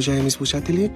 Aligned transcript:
Уважаеми 0.00 0.30
слушатели! 0.30 0.90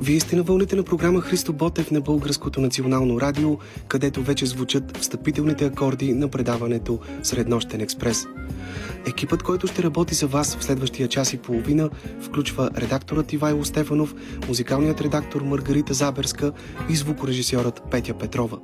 Вие 0.00 0.20
сте 0.20 0.36
на 0.36 0.42
вълните 0.42 0.76
на 0.76 0.82
програма 0.82 1.20
Христо 1.20 1.52
Ботев 1.52 1.90
на 1.90 2.00
Българското 2.00 2.60
национално 2.60 3.20
радио, 3.20 3.58
където 3.88 4.22
вече 4.22 4.46
звучат 4.46 4.96
встъпителните 4.96 5.64
акорди 5.64 6.12
на 6.12 6.28
предаването 6.28 6.98
Среднощен 7.22 7.80
експрес. 7.80 8.26
Екипът, 9.06 9.42
който 9.42 9.66
ще 9.66 9.82
работи 9.82 10.14
за 10.14 10.26
вас 10.26 10.56
в 10.56 10.64
следващия 10.64 11.08
час 11.08 11.32
и 11.32 11.38
половина, 11.38 11.90
включва 12.20 12.70
редакторът 12.76 13.32
Ивайло 13.32 13.64
Стефанов, 13.64 14.14
музикалният 14.48 15.00
редактор 15.00 15.42
Маргарита 15.42 15.94
Заберска 15.94 16.52
и 16.90 16.96
звукорежисьорът 16.96 17.82
Петя 17.90 18.14
Петрова. 18.14 18.58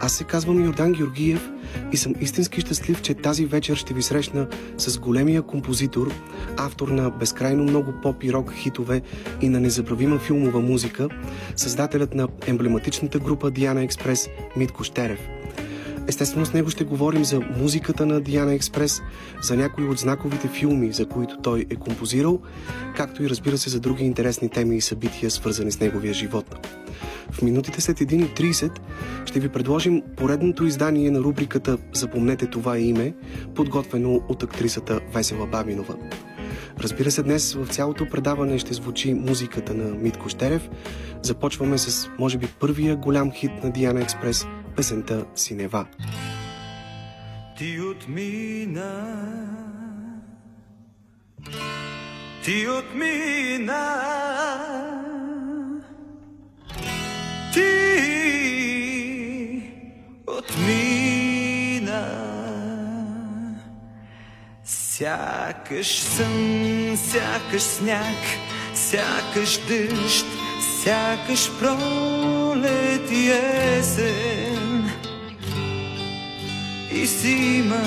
Аз 0.00 0.12
се 0.12 0.24
казвам 0.24 0.64
Йордан 0.64 0.92
Георгиев 0.92 1.50
и 1.92 1.96
съм 1.96 2.14
истински 2.20 2.60
щастлив, 2.60 3.02
че 3.02 3.14
тази 3.14 3.46
вечер 3.46 3.76
ще 3.76 3.94
ви 3.94 4.02
срещна 4.02 4.46
с 4.78 4.98
големия 4.98 5.42
композитор, 5.42 6.12
автор 6.56 6.88
на 6.88 7.10
безкрайно 7.10 7.62
много 7.62 7.92
поп 8.02 8.24
и 8.24 8.32
рок 8.32 8.52
хитове 8.54 9.02
и 9.40 9.48
на 9.48 9.60
незабравима 9.60 10.18
филмова 10.18 10.60
музика, 10.60 11.08
създателят 11.56 12.14
на 12.14 12.28
емблематичната 12.46 13.18
група 13.18 13.50
Диана 13.50 13.82
Експрес 13.82 14.28
Митко 14.56 14.84
Штерев. 14.84 15.20
Естествено 16.08 16.46
с 16.46 16.52
него 16.52 16.70
ще 16.70 16.84
говорим 16.84 17.24
за 17.24 17.40
музиката 17.40 18.06
на 18.06 18.20
Диана 18.20 18.54
Експрес, 18.54 19.02
за 19.42 19.56
някои 19.56 19.88
от 19.88 19.98
знаковите 19.98 20.48
филми, 20.48 20.92
за 20.92 21.06
които 21.06 21.36
той 21.42 21.66
е 21.70 21.76
композирал, 21.76 22.40
както 22.96 23.22
и 23.22 23.28
разбира 23.28 23.58
се 23.58 23.70
за 23.70 23.80
други 23.80 24.04
интересни 24.04 24.48
теми 24.48 24.76
и 24.76 24.80
събития, 24.80 25.30
свързани 25.30 25.72
с 25.72 25.80
неговия 25.80 26.14
живот. 26.14 26.68
В 27.30 27.42
минутите 27.42 27.80
след 27.80 27.98
1.30 27.98 28.78
ще 29.24 29.40
ви 29.40 29.48
предложим 29.48 30.02
поредното 30.16 30.66
издание 30.66 31.10
на 31.10 31.20
рубриката 31.20 31.78
Запомнете 31.92 32.46
това 32.46 32.78
име, 32.78 33.14
подготвено 33.54 34.20
от 34.28 34.42
актрисата 34.42 35.00
Весела 35.14 35.46
Бабинова. 35.46 35.94
Разбира 36.80 37.10
се, 37.10 37.22
днес 37.22 37.54
в 37.54 37.66
цялото 37.66 38.08
предаване 38.10 38.58
ще 38.58 38.74
звучи 38.74 39.14
музиката 39.14 39.74
на 39.74 39.94
Митко 39.94 40.28
Штерев. 40.28 40.68
Започваме 41.22 41.78
с, 41.78 42.08
може 42.18 42.38
би, 42.38 42.46
първия 42.46 42.96
голям 42.96 43.32
хит 43.32 43.50
на 43.64 43.70
Диана 43.70 44.00
Експрес, 44.00 44.46
песента 44.76 45.24
Синева. 45.34 45.86
Ти 47.58 47.80
отмина. 47.80 48.90
Ти 52.44 52.68
отмина. 52.68 53.84
Ти 57.54 57.70
отмина. 60.26 60.94
Сякаш 64.64 65.98
сън, 65.98 66.96
сякаш 66.96 67.62
сняг, 67.62 68.22
сякаш 68.74 69.58
дъжд, 69.68 70.26
сякаш 70.82 71.50
пролет 71.60 73.10
и 73.10 73.30
есен 73.30 74.73
и 76.94 77.06
зима. 77.06 77.82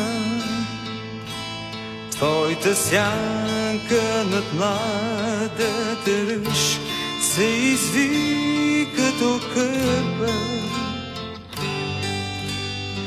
Твоята 2.11 2.75
сянка 2.75 4.25
над 4.31 4.53
младата 4.53 6.11
ръж 6.29 6.79
се 7.21 7.43
изви 7.43 8.87
като 8.97 9.39
кърпа 9.53 10.33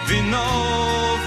виновно 0.08 1.19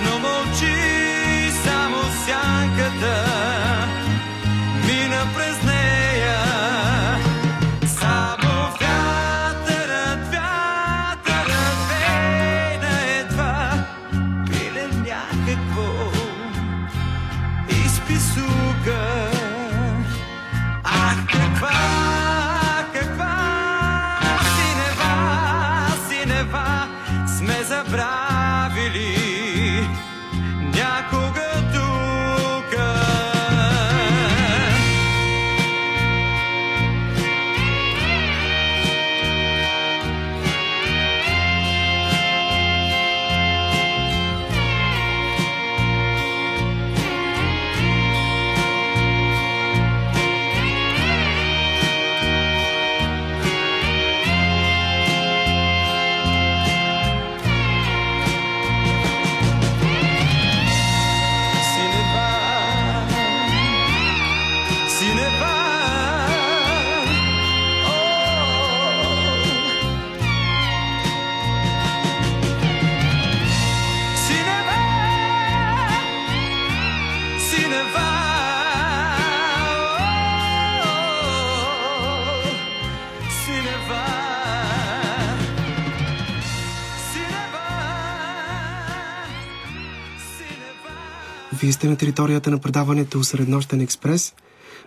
сте 91.84 91.90
на 91.90 91.98
територията 91.98 92.52
на 92.52 92.60
предаването 92.60 93.24
Среднощен 93.24 93.82
експрес, 93.82 94.36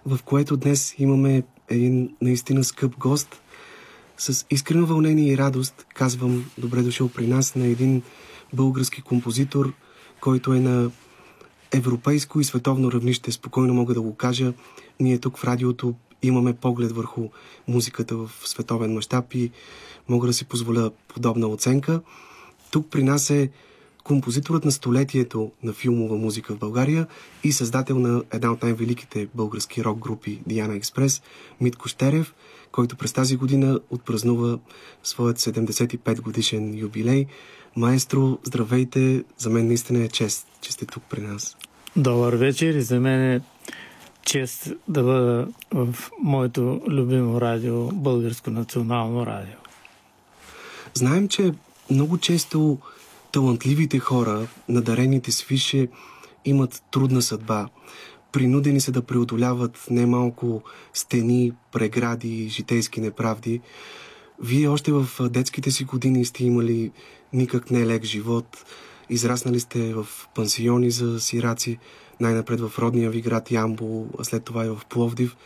в 0.07 0.19
което 0.25 0.57
днес 0.57 0.95
имаме 0.99 1.43
един 1.69 2.17
наистина 2.21 2.65
скъп 2.65 2.99
гост. 2.99 3.41
С 4.19 4.47
искрено 4.51 4.87
вълнение 4.87 5.33
и 5.33 5.39
радост 5.39 5.87
казвам 5.95 6.51
добре 6.59 6.83
дошъл 6.83 7.09
при 7.09 7.27
нас 7.27 7.55
на 7.55 7.67
един 7.67 8.03
български 8.53 9.03
композитор, 9.03 9.73
който 10.21 10.53
е 10.53 10.61
на 10.61 10.91
европейско 11.73 12.41
и 12.41 12.45
световно 12.45 12.93
равнище. 12.93 13.33
Спокойно 13.33 13.75
мога 13.75 13.95
да 13.95 14.01
го 14.01 14.15
кажа. 14.15 14.53
Ние 15.01 15.19
тук 15.19 15.39
в 15.39 15.45
радиото 15.45 15.95
имаме 16.23 16.53
поглед 16.53 16.93
върху 16.93 17.29
музиката 17.69 18.17
в 18.17 18.31
световен 18.45 18.93
мащаб 18.93 19.35
и 19.35 19.51
мога 20.09 20.27
да 20.27 20.33
си 20.33 20.45
позволя 20.45 20.91
подобна 21.09 21.47
оценка. 21.47 22.01
Тук 22.71 22.91
при 22.91 23.03
нас 23.03 23.31
е 23.31 23.51
композиторът 24.07 24.65
на 24.65 24.73
столетието 24.73 25.51
на 25.63 25.73
филмова 25.73 26.17
музика 26.17 26.55
в 26.55 26.59
България 26.59 27.07
и 27.45 27.53
създател 27.53 27.99
на 27.99 28.23
една 28.33 28.53
от 28.53 28.63
най-великите 28.63 29.29
български 29.35 29.85
рок 29.85 29.99
групи 29.99 30.41
Диана 30.47 30.75
Експрес, 30.75 31.23
Митко 31.61 31.89
Штерев, 31.89 32.35
който 32.73 32.97
през 32.97 33.13
тази 33.13 33.37
година 33.37 33.81
отпразнува 33.91 34.59
своят 35.03 35.39
75 35.39 36.21
годишен 36.21 36.79
юбилей. 36.79 37.27
Маестро, 37.77 38.39
здравейте! 38.45 39.25
За 39.39 39.51
мен 39.51 39.67
наистина 39.67 40.05
е 40.05 40.09
чест, 40.09 40.47
че 40.61 40.73
сте 40.73 40.87
тук 40.87 41.03
при 41.11 41.21
нас. 41.21 41.57
Добър 41.97 42.35
вечер 42.35 42.75
и 42.75 42.83
за 42.83 43.01
мен 43.01 43.33
е 43.33 43.41
чест 44.25 44.73
да 44.89 45.03
бъда 45.03 45.49
в 45.73 45.97
моето 46.23 46.81
любимо 46.89 47.41
радио, 47.41 47.87
Българско 47.87 48.51
национално 48.51 49.27
радио. 49.27 49.59
Знаем, 50.95 51.29
че 51.29 51.53
много 51.91 52.19
често 52.19 52.79
талантливите 53.37 53.99
хора, 53.99 54.47
надарените 54.69 55.33
свише, 55.33 55.89
имат 56.45 56.83
трудна 56.91 57.23
съдба. 57.23 57.69
Принудени 58.33 58.81
са 58.81 58.93
да 58.93 59.03
преодоляват 59.03 59.87
немалко 59.91 60.63
стени, 60.95 61.53
прегради, 61.73 62.49
житейски 62.49 63.01
неправди. 63.01 63.61
Вие 64.43 64.69
още 64.69 64.93
в 64.93 65.09
детските 65.21 65.71
си 65.71 65.85
години 65.85 66.25
сте 66.25 66.45
имали 66.45 66.91
никак 67.33 67.71
не 67.71 67.87
лек 67.87 68.05
живот. 68.05 68.65
Израснали 69.11 69.61
сте 69.61 69.95
в 69.95 70.07
пансиони 70.35 70.91
за 70.91 71.21
сираци, 71.21 71.79
най-напред 72.21 72.61
в 72.61 72.79
родния 72.79 73.11
ви 73.11 73.21
град 73.21 73.51
Ямбол, 73.51 74.09
а 74.19 74.25
след 74.25 74.45
това 74.45 74.67
и 74.67 74.69
в 74.69 74.81
Пловдив. 74.89 75.37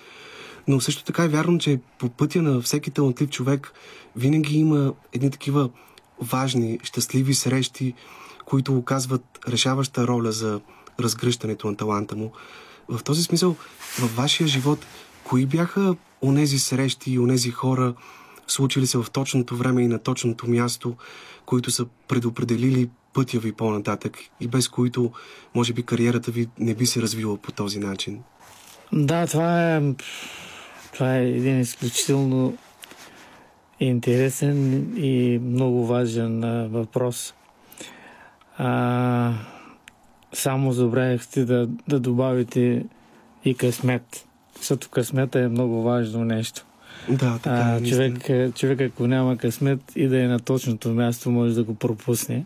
Но 0.69 0.81
също 0.81 1.05
така 1.05 1.25
е 1.25 1.29
вярно, 1.29 1.59
че 1.59 1.81
по 1.99 2.09
пътя 2.09 2.43
на 2.43 2.61
всеки 2.61 2.91
талантлив 2.91 3.31
човек 3.31 3.73
винаги 4.17 4.59
има 4.59 4.95
едни 5.13 5.31
такива 5.31 5.71
важни, 6.21 6.79
щастливи 6.83 7.35
срещи, 7.35 7.95
които 8.45 8.77
оказват 8.77 9.25
решаваща 9.49 10.07
роля 10.07 10.33
за 10.33 10.61
разгръщането 11.01 11.67
на 11.71 11.77
таланта 11.77 12.17
му. 12.17 12.33
В 12.89 13.03
този 13.05 13.23
смисъл, 13.23 13.57
във 14.01 14.17
вашия 14.17 14.47
живот, 14.47 14.87
кои 15.25 15.47
бяха 15.47 15.97
онези 16.23 16.59
срещи 16.59 17.13
и 17.13 17.19
онези 17.19 17.51
хора, 17.51 17.95
случили 18.47 18.87
се 18.87 18.99
в 18.99 19.07
точното 19.13 19.57
време 19.57 19.83
и 19.83 19.89
на 19.89 19.99
точното 19.99 20.51
място, 20.51 20.97
които 21.47 21.71
са 21.71 21.87
предопределили 22.09 22.91
пътя 23.13 23.39
ви 23.39 23.53
по-нататък 23.53 24.19
и 24.41 24.49
без 24.49 24.69
които, 24.69 25.13
може 25.55 25.73
би, 25.73 25.83
кариерата 25.83 26.31
ви 26.31 26.49
не 26.59 26.75
би 26.75 26.87
се 26.87 27.03
развила 27.03 27.37
по 27.37 27.53
този 27.53 27.79
начин? 27.79 28.23
Да, 28.93 29.27
това 29.27 29.77
е, 29.77 29.83
това 30.93 31.17
е 31.17 31.29
един 31.29 31.61
изключително 31.61 32.57
интересен 33.81 34.89
и 34.97 35.41
много 35.43 35.87
важен 35.87 36.45
а, 36.45 36.69
въпрос. 36.69 37.35
А, 38.59 39.33
само 40.33 40.73
забравяхте 40.73 41.45
да, 41.45 41.69
да 41.89 42.01
добавите 42.01 42.85
и 43.45 43.55
късмет, 43.55 44.27
защото 44.59 44.89
късмета 44.89 45.41
е 45.41 45.49
много 45.49 45.83
важно 45.83 46.25
нещо. 46.25 46.67
Да, 47.09 47.39
така 47.43 47.63
А, 47.63 47.77
е. 47.77 47.83
човек, 47.83 48.31
човек, 48.55 48.81
ако 48.81 49.07
няма 49.07 49.37
късмет 49.37 49.81
и 49.97 50.09
да 50.09 50.23
е 50.23 50.27
на 50.27 50.41
точното 50.41 50.89
място, 50.91 51.31
може 51.31 51.55
да 51.55 51.65
го 51.65 51.75
пропусне. 51.75 52.45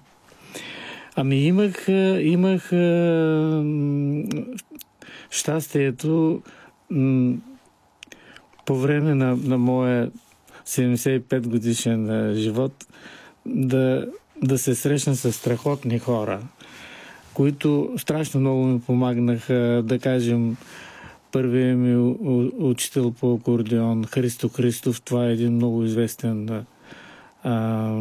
Ами 1.17 1.37
имах, 1.37 1.89
имах 2.21 2.73
м, 2.73 4.23
щастието 5.31 6.43
м, 6.91 7.35
по 8.67 8.77
време 8.77 9.15
на, 9.15 9.37
на 9.37 9.59
моя 9.59 10.11
75 10.67 11.47
годишен 11.47 12.33
живот 12.37 12.87
да, 13.47 14.07
да 14.43 14.59
се 14.59 14.75
срещна 14.75 15.17
с 15.17 15.33
страхотни 15.33 15.99
хора, 15.99 16.41
които 17.35 17.91
страшно 17.97 18.41
много 18.41 18.65
ми 18.65 18.81
помагнаха, 18.81 19.83
да 19.85 19.99
кажем, 19.99 20.57
първият 21.33 21.79
ми 21.79 21.97
учител 22.59 23.11
по 23.11 23.35
акордеон 23.35 24.05
Христо 24.05 24.49
Христов, 24.49 25.03
това 25.03 25.27
е 25.27 25.33
един 25.33 25.53
много 25.53 25.85
известен 25.85 26.65
а, 27.43 27.93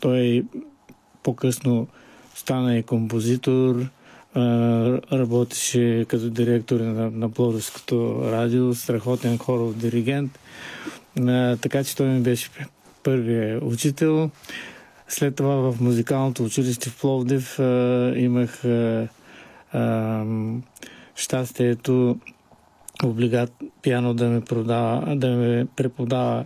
той 0.00 0.44
по-късно 1.22 1.86
стана 2.34 2.78
и 2.78 2.82
композитор, 2.82 3.86
а, 4.34 4.40
работеше 5.12 6.06
като 6.08 6.30
директор 6.30 6.80
на, 6.80 7.10
на 7.10 7.30
Плодовското 7.30 8.20
радио, 8.24 8.74
страхотен 8.74 9.38
хоров 9.38 9.76
диригент. 9.76 10.38
Така 11.60 11.84
че 11.84 11.96
той 11.96 12.06
ми 12.06 12.20
беше 12.20 12.50
първият 13.02 13.62
учител. 13.62 14.30
След 15.08 15.36
това 15.36 15.54
в 15.54 15.80
музикалното 15.80 16.44
училище 16.44 16.90
в 16.90 17.00
Пловдив 17.00 17.58
а, 17.58 18.12
имах 18.16 18.64
а, 18.64 19.08
а, 19.72 20.24
щастието 21.14 22.18
облигат 23.04 23.52
пиано 23.82 24.14
да 24.14 24.28
ме, 24.28 24.40
продава, 24.40 25.16
да 25.16 25.28
ме 25.28 25.66
преподава 25.76 26.44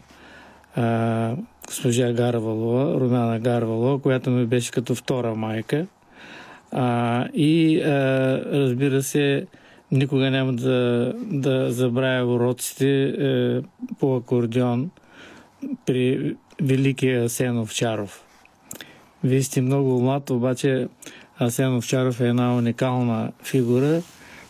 а, 0.77 1.37
госпожа 1.67 2.13
Гарвалова, 2.13 3.01
Румяна 3.01 3.39
Гарвалова, 3.39 4.03
която 4.03 4.31
ми 4.31 4.47
беше 4.47 4.71
като 4.71 4.95
втора 4.95 5.35
майка. 5.35 5.87
А, 6.73 7.27
и 7.35 7.81
а, 7.81 7.91
разбира 8.53 9.03
се, 9.03 9.47
никога 9.95 10.31
няма 10.31 10.53
да, 10.53 11.13
да 11.17 11.73
забравя 11.73 12.35
уроците 12.35 13.03
е, 13.05 13.61
по 13.99 14.17
акордеон 14.17 14.91
при 15.87 16.37
великия 16.63 17.25
Асен 17.25 17.59
Овчаров. 17.59 18.25
Вие 19.25 19.43
сте 19.43 19.61
много 19.61 20.01
млад, 20.01 20.31
обаче 20.31 20.89
Асен 21.39 21.77
Овчаров 21.77 22.21
е 22.21 22.29
една 22.29 22.57
уникална 22.57 23.33
фигура. 23.43 24.03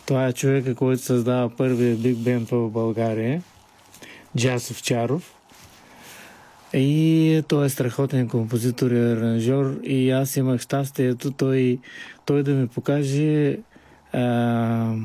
Това 0.05 0.27
е 0.27 0.33
човека, 0.33 0.75
който 0.75 1.01
създава 1.01 1.49
първия 1.49 1.95
биг 1.95 2.17
бенд 2.17 2.49
в 2.49 2.69
България. 2.69 3.43
Джаз 4.37 4.71
Овчаров. 4.71 5.31
И 6.73 7.43
той 7.47 7.65
е 7.65 7.69
страхотен 7.69 8.29
композитор 8.29 8.91
и 8.91 8.99
аранжор. 8.99 9.79
И 9.83 10.11
аз 10.11 10.37
имах 10.37 10.61
щастието 10.61 11.31
той, 11.31 11.79
той 12.25 12.43
да 12.43 12.51
ми 12.51 12.67
покаже 12.67 13.57
а, 14.13 14.95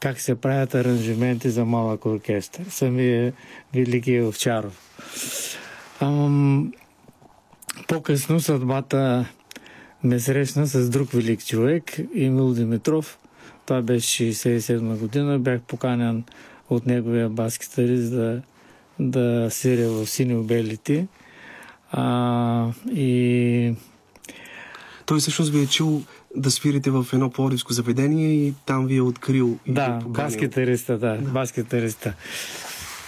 как 0.00 0.20
се 0.20 0.34
правят 0.34 0.74
аранжименти 0.74 1.50
за 1.50 1.64
малък 1.64 2.06
оркестър. 2.06 2.64
Самия 2.70 3.32
Великия 3.74 4.28
Овчаров. 4.28 4.80
Ам, 6.00 6.72
по-късно 7.88 8.40
съдбата 8.40 9.26
ме 10.04 10.20
срещна 10.20 10.66
с 10.66 10.90
друг 10.90 11.10
велик 11.10 11.46
човек, 11.46 11.98
Емил 12.16 12.54
Димитров. 12.54 13.18
Това 13.66 13.82
беше 13.82 14.24
67 14.24 14.98
година. 14.98 15.38
Бях 15.38 15.60
поканен 15.60 16.24
от 16.70 16.86
неговия 16.86 17.30
бас-китарист 17.30 18.10
да, 18.10 18.42
да 18.98 19.50
свиря 19.50 19.88
в 19.88 20.06
синьо-белите. 20.06 21.06
И 22.90 23.74
Той 25.06 25.18
всъщност 25.18 25.52
ви 25.52 25.62
е 25.62 25.66
чул 25.66 26.02
да 26.36 26.50
свирите 26.50 26.90
в 26.90 27.06
едно 27.12 27.30
плодивско 27.30 27.72
заведение 27.72 28.28
и 28.28 28.54
там 28.66 28.86
ви 28.86 28.96
е 28.96 29.02
открил. 29.02 29.46
ви 29.66 29.72
Да, 29.72 29.84
е 29.84 30.04
поканил. 30.04 30.12
бас-китариста, 30.12 30.98
да, 30.98 31.18
бас-китариста. 31.18 32.12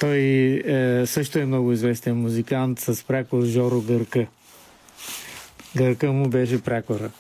Той 0.01 0.19
е, 0.19 1.07
също 1.07 1.39
е 1.39 1.47
много 1.47 1.73
известен 1.73 2.17
музикант 2.17 2.81
с 2.81 3.07
прякор 3.07 3.43
Жоро 3.45 3.81
Гърка. 3.81 4.27
Гърка 5.77 6.13
му 6.13 6.29
беше 6.29 6.63
прякора. 6.63 7.11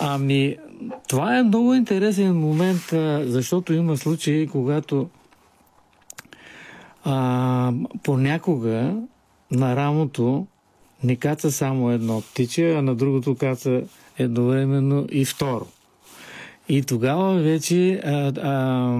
Ами, 0.00 0.56
това 1.08 1.38
е 1.38 1.42
много 1.42 1.74
интересен 1.74 2.36
момент, 2.36 2.82
защото 3.30 3.72
има 3.72 3.96
случаи, 3.96 4.46
когато 4.48 5.08
а, 7.04 7.72
понякога 8.02 8.94
на 9.50 9.76
рамото 9.76 10.46
не 11.04 11.16
каца 11.16 11.52
само 11.52 11.90
едно 11.90 12.20
птиче, 12.20 12.72
а 12.72 12.82
на 12.82 12.94
другото 12.94 13.34
каца 13.34 13.82
едновременно 14.18 15.06
и 15.10 15.24
второ. 15.24 15.66
И 16.68 16.82
тогава 16.82 17.34
вече 17.34 18.00
а, 18.04 18.10
а, 18.10 18.98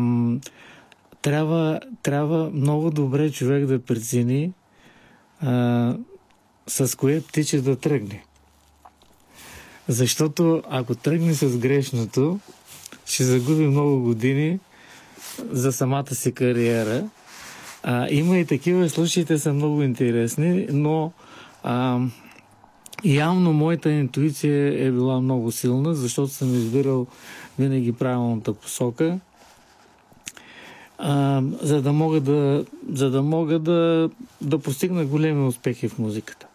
трябва, 1.22 1.80
трябва 2.02 2.50
много 2.50 2.90
добре 2.90 3.30
човек 3.30 3.66
да 3.66 3.82
прецени 3.82 4.52
а, 5.40 5.94
с 6.66 6.96
кое 6.98 7.20
птиче 7.20 7.60
да 7.60 7.76
тръгне. 7.76 8.24
Защото 9.88 10.62
ако 10.70 10.94
тръгне 10.94 11.34
с 11.34 11.58
грешното, 11.58 12.40
ще 13.06 13.24
загуби 13.24 13.66
много 13.66 14.00
години 14.00 14.58
за 15.50 15.72
самата 15.72 16.14
си 16.14 16.32
кариера. 16.32 17.04
А, 17.82 18.08
има 18.10 18.38
и 18.38 18.46
такива 18.46 18.88
случаи, 18.90 19.24
те 19.24 19.38
са 19.38 19.52
много 19.52 19.82
интересни, 19.82 20.66
но 20.72 21.12
а, 21.62 22.00
явно 23.04 23.52
моята 23.52 23.90
интуиция 23.90 24.86
е 24.86 24.90
била 24.90 25.20
много 25.20 25.52
силна, 25.52 25.94
защото 25.94 26.32
съм 26.32 26.54
избирал 26.54 27.06
винаги 27.58 27.92
правилната 27.92 28.54
посока, 28.54 29.18
а, 30.98 31.42
за 31.62 31.82
да 31.82 31.92
мога, 31.92 32.20
да, 32.20 32.64
за 32.92 33.10
да, 33.10 33.22
мога 33.22 33.58
да, 33.58 34.10
да 34.40 34.58
постигна 34.58 35.04
големи 35.04 35.46
успехи 35.46 35.88
в 35.88 35.98
музиката. 35.98 36.46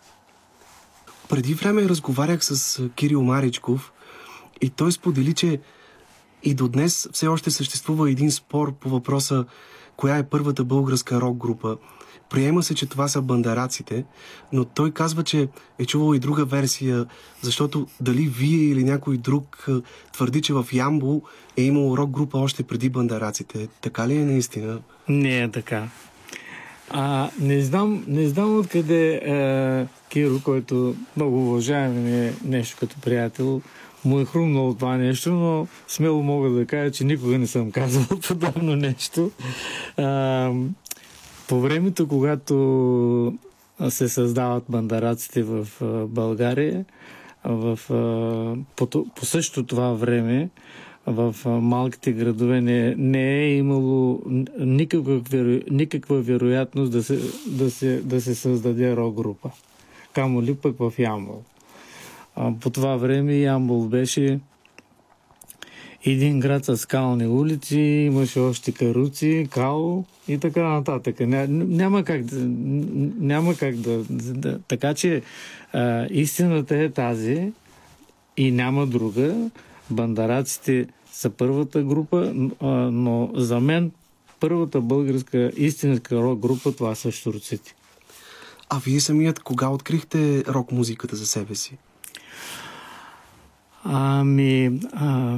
Преди 1.29 1.53
време 1.53 1.89
разговарях 1.89 2.45
с 2.45 2.81
Кирил 2.95 3.23
Маричков 3.23 3.93
и 4.61 4.69
той 4.69 4.91
сподели, 4.91 5.33
че 5.33 5.59
и 6.43 6.53
до 6.53 6.67
днес 6.67 7.09
все 7.13 7.27
още 7.27 7.51
съществува 7.51 8.11
един 8.11 8.31
спор 8.31 8.73
по 8.73 8.89
въпроса 8.89 9.45
коя 9.97 10.17
е 10.17 10.29
първата 10.29 10.63
българска 10.63 11.21
рок 11.21 11.37
група. 11.37 11.77
Приема 12.29 12.63
се, 12.63 12.75
че 12.75 12.85
това 12.85 13.07
са 13.07 13.21
бандараците, 13.21 14.05
но 14.53 14.65
той 14.65 14.91
казва, 14.91 15.23
че 15.23 15.47
е 15.79 15.85
чувал 15.85 16.15
и 16.15 16.19
друга 16.19 16.45
версия, 16.45 17.05
защото 17.41 17.87
дали 18.01 18.21
вие 18.21 18.63
или 18.63 18.83
някой 18.83 19.17
друг 19.17 19.65
а, 19.69 19.81
твърди, 20.13 20.41
че 20.41 20.53
в 20.53 20.65
Ямбол 20.73 21.21
е 21.57 21.61
имало 21.61 21.97
рок 21.97 22.09
група 22.09 22.37
още 22.37 22.63
преди 22.63 22.89
бандараците. 22.89 23.67
Така 23.81 24.07
ли 24.07 24.15
е 24.15 24.25
наистина? 24.25 24.79
Не 25.09 25.41
е 25.41 25.51
така. 25.51 25.87
А, 26.89 27.29
не 27.39 27.61
знам, 27.61 28.03
не 28.07 28.27
знам 28.27 28.59
откъде 28.59 29.13
е, 29.13 29.87
Киро, 30.09 30.39
който 30.43 30.95
много 31.15 31.49
уважаем 31.49 32.07
е 32.07 32.33
нещо 32.45 32.77
като 32.79 32.95
приятел, 33.01 33.61
му 34.05 34.19
е 34.19 34.25
хрумнало 34.25 34.73
това 34.73 34.97
нещо, 34.97 35.31
но 35.31 35.67
смело 35.87 36.23
мога 36.23 36.49
да 36.49 36.65
кажа, 36.65 36.91
че 36.91 37.03
никога 37.03 37.37
не 37.37 37.47
съм 37.47 37.71
казвал 37.71 38.19
подобно 38.27 38.75
нещо. 38.75 39.31
А, 39.97 40.51
по 41.47 41.59
времето, 41.59 42.07
когато 42.07 43.33
се 43.89 44.09
създават 44.09 44.63
бандараците 44.69 45.43
в 45.43 45.67
България, 46.07 46.85
в, 47.45 47.79
по, 48.75 48.87
по 49.15 49.25
същото 49.25 49.67
това 49.67 49.93
време, 49.93 50.49
в 51.07 51.35
малките 51.45 52.11
градове 52.11 52.61
не, 52.61 52.95
не 52.95 53.39
е 53.39 53.55
имало 53.55 54.21
никаква, 54.59 55.21
никаква 55.71 56.21
вероятност 56.21 56.91
да 56.91 57.03
се, 57.03 57.19
да, 57.47 57.71
се, 57.71 58.01
да 58.01 58.21
се 58.21 58.35
създаде 58.35 58.95
рок 58.95 59.15
група. 59.15 59.49
Камо 60.13 60.41
ли 60.41 60.55
пък 60.55 60.75
в 60.79 60.93
Ямбол. 60.99 61.41
По 62.59 62.69
това 62.69 62.95
време 62.95 63.33
Ямбол 63.33 63.83
беше 63.83 64.39
един 66.11 66.39
град 66.39 66.65
с 66.65 66.77
скални 66.77 67.27
улици, 67.27 67.79
имаше 67.79 68.39
още 68.39 68.71
каруци, 68.71 69.47
као 69.51 70.03
и 70.27 70.37
така 70.37 70.63
нататък. 70.63 71.19
Ня, 71.19 71.47
няма 71.47 72.03
как 72.03 72.23
да... 72.23 72.35
Няма 73.19 73.55
как 73.55 73.75
да, 73.75 74.03
да 74.09 74.59
така 74.59 74.93
че 74.93 75.21
а, 75.73 76.07
истината 76.09 76.77
е 76.77 76.89
тази 76.89 77.51
и 78.37 78.51
няма 78.51 78.87
друга. 78.87 79.49
Бандараците 79.89 80.87
са 81.11 81.29
първата 81.29 81.83
група, 81.83 82.33
а, 82.59 82.67
но 82.91 83.31
за 83.35 83.59
мен 83.59 83.91
първата 84.39 84.81
българска 84.81 85.51
истинска 85.57 86.15
рок 86.15 86.39
група 86.39 86.71
това 86.71 86.95
са 86.95 87.11
штурците. 87.11 87.75
А 88.69 88.79
вие 88.79 88.99
самият 88.99 89.39
кога 89.39 89.69
открихте 89.69 90.43
рок 90.47 90.71
музиката 90.71 91.15
за 91.15 91.25
себе 91.25 91.55
си? 91.55 91.77
Ами, 93.83 94.79
а, 94.93 95.37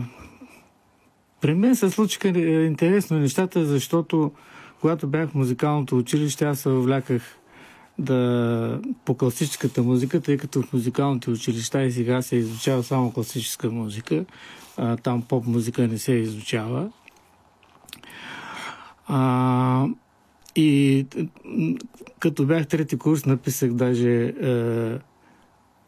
при 1.41 1.53
мен 1.53 1.75
се 1.75 1.89
случиха 1.89 2.27
е, 2.27 2.65
интересно 2.65 3.19
нещата, 3.19 3.65
защото 3.65 4.31
когато 4.81 5.07
бях 5.07 5.29
в 5.29 5.35
музикалното 5.35 5.97
училище, 5.97 6.45
аз 6.45 6.59
се 6.59 6.69
вляках 6.69 7.21
да, 7.99 8.81
по 9.05 9.17
класическата 9.17 9.83
музика, 9.83 10.21
тъй 10.21 10.37
като 10.37 10.61
в 10.61 10.73
музикалните 10.73 11.29
училища 11.29 11.83
и 11.83 11.91
сега 11.91 12.21
се 12.21 12.35
изучава 12.35 12.83
само 12.83 13.11
класическа 13.11 13.69
музика. 13.69 14.25
А, 14.77 14.97
там 14.97 15.21
поп 15.21 15.45
музика 15.45 15.87
не 15.87 15.97
се 15.97 16.13
изучава. 16.13 16.91
А, 19.07 19.85
и 20.55 21.05
като 22.19 22.45
бях 22.45 22.67
трети 22.67 22.97
курс, 22.97 23.25
написах 23.25 23.73
даже 23.73 24.33
е, 24.41 24.97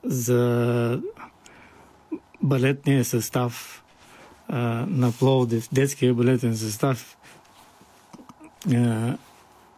за 0.04 1.02
балетния 2.42 3.06
състав 3.06 3.81
а, 4.52 4.86
на 4.90 5.12
Пловдив, 5.12 5.68
детския 5.72 6.14
балетен 6.14 6.58
състав, 6.58 7.18
а, 8.74 9.14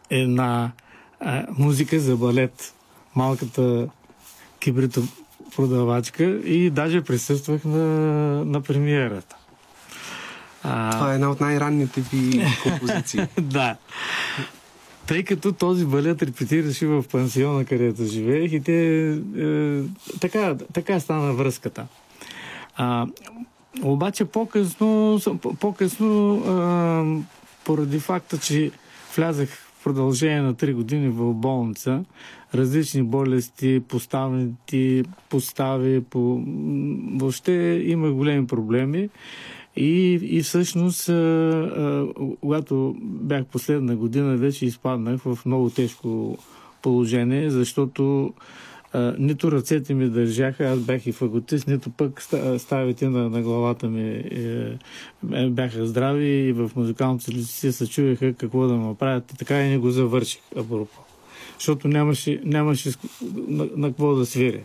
една 0.10 0.72
а, 1.20 1.46
музика 1.58 2.00
за 2.00 2.15
балет, 2.18 2.74
малката 3.15 3.88
кибрито 4.60 5.03
продавачка 5.56 6.24
и 6.46 6.70
даже 6.70 7.01
присъствах 7.01 7.65
на, 7.65 7.86
на 8.46 8.62
премиерата. 8.62 9.36
А, 10.63 10.92
Това 10.92 11.12
е 11.12 11.15
една 11.15 11.30
от 11.30 11.42
най-ранните 11.42 12.01
ви 12.01 12.46
композиции. 12.63 13.27
да. 13.42 13.75
Тъй 15.08 15.24
като 15.24 15.51
този 15.51 15.86
балет 15.86 16.24
репетираше 16.24 16.88
в 16.88 17.03
пансиона, 17.12 17.65
където 17.65 18.06
живеех 18.06 18.51
и 18.51 18.63
те... 18.63 19.10
Е, 19.38 19.82
така, 20.20 20.56
така 20.74 21.00
стана 21.00 21.34
връзката. 21.34 21.88
А, 22.75 23.08
обаче 23.82 24.25
по-късно, 24.25 25.20
по-късно 25.60 26.36
а, 26.38 27.03
поради 27.65 28.00
факта, 28.00 28.38
че 28.38 28.72
влязах 29.15 29.50
в 29.50 29.84
продължение 29.84 30.42
на 30.42 30.53
3 30.53 30.74
години 30.74 31.10
в 31.10 31.34
болница, 31.34 32.03
различни 32.56 33.03
болести, 33.03 33.82
поставените 33.88 35.03
постави, 35.30 36.03
по... 36.03 36.42
въобще 37.15 37.82
има 37.86 38.12
големи 38.12 38.48
проблеми. 38.48 39.10
И, 39.75 40.20
и 40.22 40.42
всъщност, 40.42 41.10
а, 41.10 41.13
а, 41.13 42.08
когато 42.42 42.96
бях 43.01 43.46
последна 43.46 43.96
година, 43.96 44.38
вече 44.38 44.65
изпаднах 44.65 45.22
в 45.22 45.39
много 45.46 45.70
тежко 45.70 46.38
положение, 46.82 47.50
защото 47.50 48.34
нито 49.19 49.51
ръцете 49.51 49.93
ми 49.93 50.09
държаха, 50.09 50.65
аз 50.65 50.79
бях 50.79 51.07
и 51.07 51.12
фаготист, 51.12 51.67
нито 51.67 51.89
пък 51.89 52.21
ста- 52.21 52.57
ставите 52.57 53.09
на, 53.09 53.29
на 53.29 53.41
главата 53.41 53.88
ми 53.88 54.09
е, 54.09 54.77
е, 55.31 55.50
бяха 55.50 55.88
здрави 55.88 56.25
и 56.25 56.53
в 56.53 56.71
музикалното 56.75 57.31
лице 57.31 57.71
се 57.71 57.88
чуеха 57.88 58.33
какво 58.33 58.67
да 58.67 58.73
ме 58.73 58.95
правят 58.95 59.31
и 59.31 59.38
така 59.38 59.62
и 59.62 59.69
не 59.69 59.77
го 59.77 59.91
завърших, 59.91 60.41
апропо. 60.57 61.00
Защото 61.57 61.88
нямаше, 61.88 62.41
нямаше 62.43 62.91
на, 63.21 63.67
на 63.75 63.88
какво 63.88 64.15
да 64.15 64.25
свиря. 64.25 64.59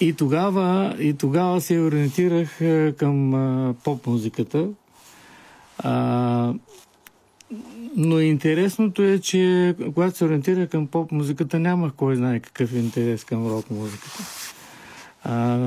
И 0.00 0.12
тогава, 0.12 0.96
и 0.98 1.14
тогава 1.14 1.60
се 1.60 1.80
ориентирах 1.80 2.60
е, 2.60 2.94
към 2.98 3.34
а, 3.34 3.74
поп-музиката. 3.84 4.68
А, 5.78 6.52
но 7.96 8.20
интересното 8.20 9.02
е, 9.02 9.18
че 9.18 9.74
когато 9.94 10.16
се 10.16 10.24
ориентирах 10.24 10.68
към 10.68 10.86
поп-музиката, 10.86 11.58
нямах 11.58 11.92
кой 11.92 12.16
знае 12.16 12.40
какъв 12.40 12.72
интерес 12.72 13.24
към 13.24 13.46
рок-музиката. 13.46 14.22
А, 15.24 15.58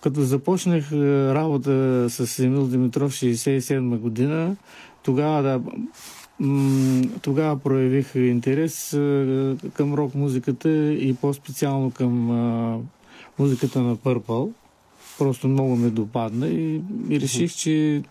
като 0.00 0.20
започнах 0.20 0.92
е, 0.92 1.34
работа 1.34 2.06
с 2.10 2.38
Емил 2.38 2.66
Димитров 2.66 3.12
67 3.12 3.98
година, 3.98 4.56
тогава 5.02 5.42
да, 5.42 5.60
тогава 7.22 7.58
проявих 7.58 8.14
интерес 8.14 8.92
е, 8.92 9.56
към 9.74 9.94
рок-музиката 9.94 10.92
и 10.92 11.14
по-специално 11.14 11.90
към 11.90 12.12
музиката 13.38 13.80
на 13.80 13.96
Purple. 13.96 14.52
Просто 15.18 15.48
много 15.48 15.76
ме 15.76 15.90
допадна 15.90 16.48
и, 16.48 16.80
и 17.10 17.20
реших, 17.20 17.54
че 17.54 18.02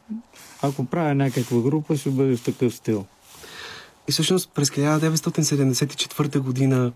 ако 0.62 0.86
правя 0.86 1.16
някаква 1.16 1.62
група, 1.62 1.98
ще 1.98 2.10
бъде 2.10 2.38
в 2.38 2.44
такъв 2.44 2.76
стил. 2.76 3.06
И 4.08 4.12
всъщност 4.12 4.52
през 4.54 4.70
1974 4.70 6.40
година 6.40 6.92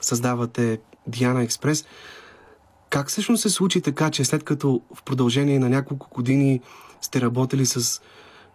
създавате 0.00 0.78
Диана 1.06 1.42
Експрес. 1.42 1.84
Как 2.90 3.08
всъщност 3.08 3.42
се 3.42 3.50
случи 3.50 3.80
така, 3.80 4.10
че 4.10 4.24
след 4.24 4.42
като 4.42 4.80
в 4.94 5.02
продължение 5.02 5.58
на 5.58 5.68
няколко 5.68 6.08
години 6.14 6.60
сте 7.00 7.20
работили 7.20 7.66
с 7.66 8.00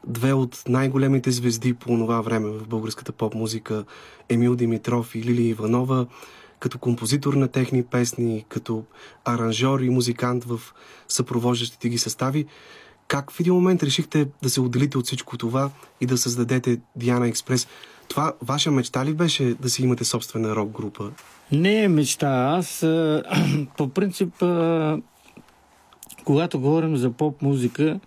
две 0.08 0.34
от 0.34 0.64
най-големите 0.68 1.32
звезди 1.32 1.74
по 1.74 1.88
това 1.88 2.22
време 2.22 2.50
в 2.50 2.68
българската 2.68 3.12
поп-музика, 3.12 3.86
Емил 4.30 4.56
Димитров 4.56 5.16
и 5.16 5.24
Лили 5.24 5.44
Иванова, 5.44 6.06
като 6.62 6.78
композитор 6.78 7.34
на 7.34 7.48
техни 7.48 7.84
песни, 7.84 8.46
като 8.50 8.84
аранжор 9.26 9.80
и 9.80 9.90
музикант 9.90 10.44
в 10.44 10.60
съпровождащите 11.08 11.90
ги 11.90 11.98
състави, 11.98 12.46
как 13.08 13.32
в 13.32 13.40
един 13.40 13.54
момент 13.54 13.84
решихте 13.84 14.28
да 14.42 14.50
се 14.50 14.62
отделите 14.62 14.98
от 14.98 15.06
всичко 15.06 15.38
това 15.38 15.70
и 16.02 16.06
да 16.06 16.18
създадете 16.18 16.80
Диана 16.96 17.28
Експрес? 17.28 17.68
Това 18.08 18.34
ваша 18.42 18.72
мечта 18.72 19.06
ли 19.06 19.14
беше 19.14 19.56
да 19.62 19.70
си 19.70 19.84
имате 19.84 20.06
собствена 20.06 20.56
рок 20.56 20.70
група? 20.70 21.12
Не 21.52 21.84
е 21.84 21.88
мечта. 21.88 22.56
Аз 22.58 22.80
по 23.78 23.90
принцип, 23.90 24.34
когато 26.26 26.60
говорим 26.60 26.98
за 26.98 27.12
поп-музика, 27.12 28.00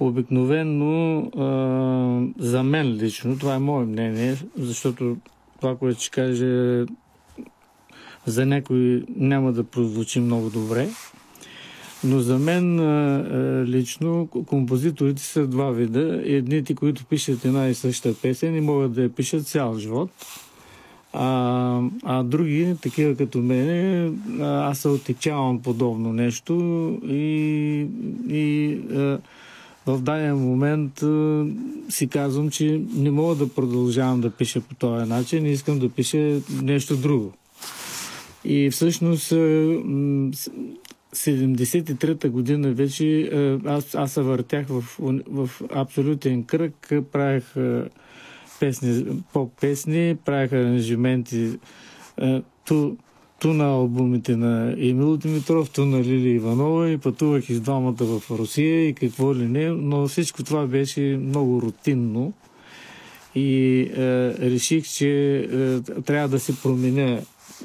обикновено 0.00 1.18
а, 1.18 2.44
за 2.44 2.62
мен 2.62 2.86
лично, 2.92 3.38
това 3.38 3.54
е 3.54 3.58
мое 3.58 3.84
мнение, 3.84 4.36
защото 4.58 5.16
това, 5.60 5.76
което 5.76 6.00
ще 6.00 6.10
каже 6.10 6.84
за 8.26 8.46
някой 8.46 9.04
няма 9.16 9.52
да 9.52 9.64
прозвучи 9.64 10.20
много 10.20 10.50
добре. 10.50 10.88
Но 12.04 12.18
за 12.20 12.38
мен 12.38 12.80
лично 13.64 14.28
композиторите 14.46 15.22
са 15.22 15.46
два 15.46 15.70
вида. 15.70 16.22
Едните, 16.24 16.74
които 16.74 17.04
пишат 17.04 17.44
една 17.44 17.68
и 17.68 17.74
съща 17.74 18.14
песен 18.22 18.56
и 18.56 18.60
могат 18.60 18.92
да 18.92 19.02
я 19.02 19.08
пишат 19.08 19.46
цял 19.46 19.78
живот. 19.78 20.10
А, 21.16 21.80
а 22.04 22.22
други, 22.22 22.74
такива 22.82 23.16
като 23.16 23.38
мене, 23.38 24.10
а, 24.40 24.70
аз 24.70 24.78
се 24.78 24.88
отекчавам 24.88 25.62
подобно 25.62 26.12
нещо 26.12 26.54
и, 27.06 27.86
и 28.28 28.78
а, 28.92 29.18
в 29.86 30.00
даден 30.00 30.36
момент 30.36 31.02
а, 31.02 31.46
си 31.88 32.08
казвам, 32.08 32.50
че 32.50 32.82
не 32.94 33.10
мога 33.10 33.34
да 33.34 33.48
продължавам 33.48 34.20
да 34.20 34.30
пиша 34.30 34.60
по 34.60 34.74
този 34.74 35.08
начин, 35.08 35.46
искам 35.46 35.78
да 35.78 35.88
пиша 35.88 36.40
нещо 36.62 36.96
друго. 36.96 37.32
И 38.44 38.70
всъщност 38.70 39.32
а, 39.32 39.36
м, 39.84 40.30
с- 40.34 40.50
73-та 41.12 42.28
година 42.28 42.72
вече 42.72 43.22
а, 43.22 43.60
аз, 43.66 43.94
аз 43.94 44.12
се 44.12 44.22
въртях 44.22 44.66
в, 44.68 44.84
в 45.28 45.50
абсолютен 45.74 46.44
кръг, 46.44 46.74
правях 47.12 47.56
а, 47.56 47.88
песни, 48.60 49.04
поп-песни, 49.32 50.16
правях 50.24 50.52
аранжименти 50.52 51.50
ту, 52.64 52.96
ту 53.40 53.52
на 53.52 53.64
албумите 53.64 54.36
на 54.36 54.74
Емил 54.78 55.16
Димитров, 55.16 55.70
ту 55.70 55.84
на 55.84 56.00
Лили 56.00 56.28
Иванова 56.28 56.90
и 56.90 56.98
пътувах 56.98 57.50
из 57.50 57.60
двамата 57.60 57.96
в 58.00 58.22
Русия 58.30 58.88
и 58.88 58.94
какво 58.94 59.34
ли 59.34 59.48
не, 59.48 59.68
но 59.68 60.08
всичко 60.08 60.42
това 60.42 60.66
беше 60.66 61.00
много 61.00 61.62
рутинно. 61.62 62.32
И 63.34 63.80
е, 63.80 63.96
реших, 64.40 64.84
че 64.84 65.36
е, 65.38 65.80
трябва 66.02 66.28
да 66.28 66.40
се 66.40 66.60
променя 66.62 67.20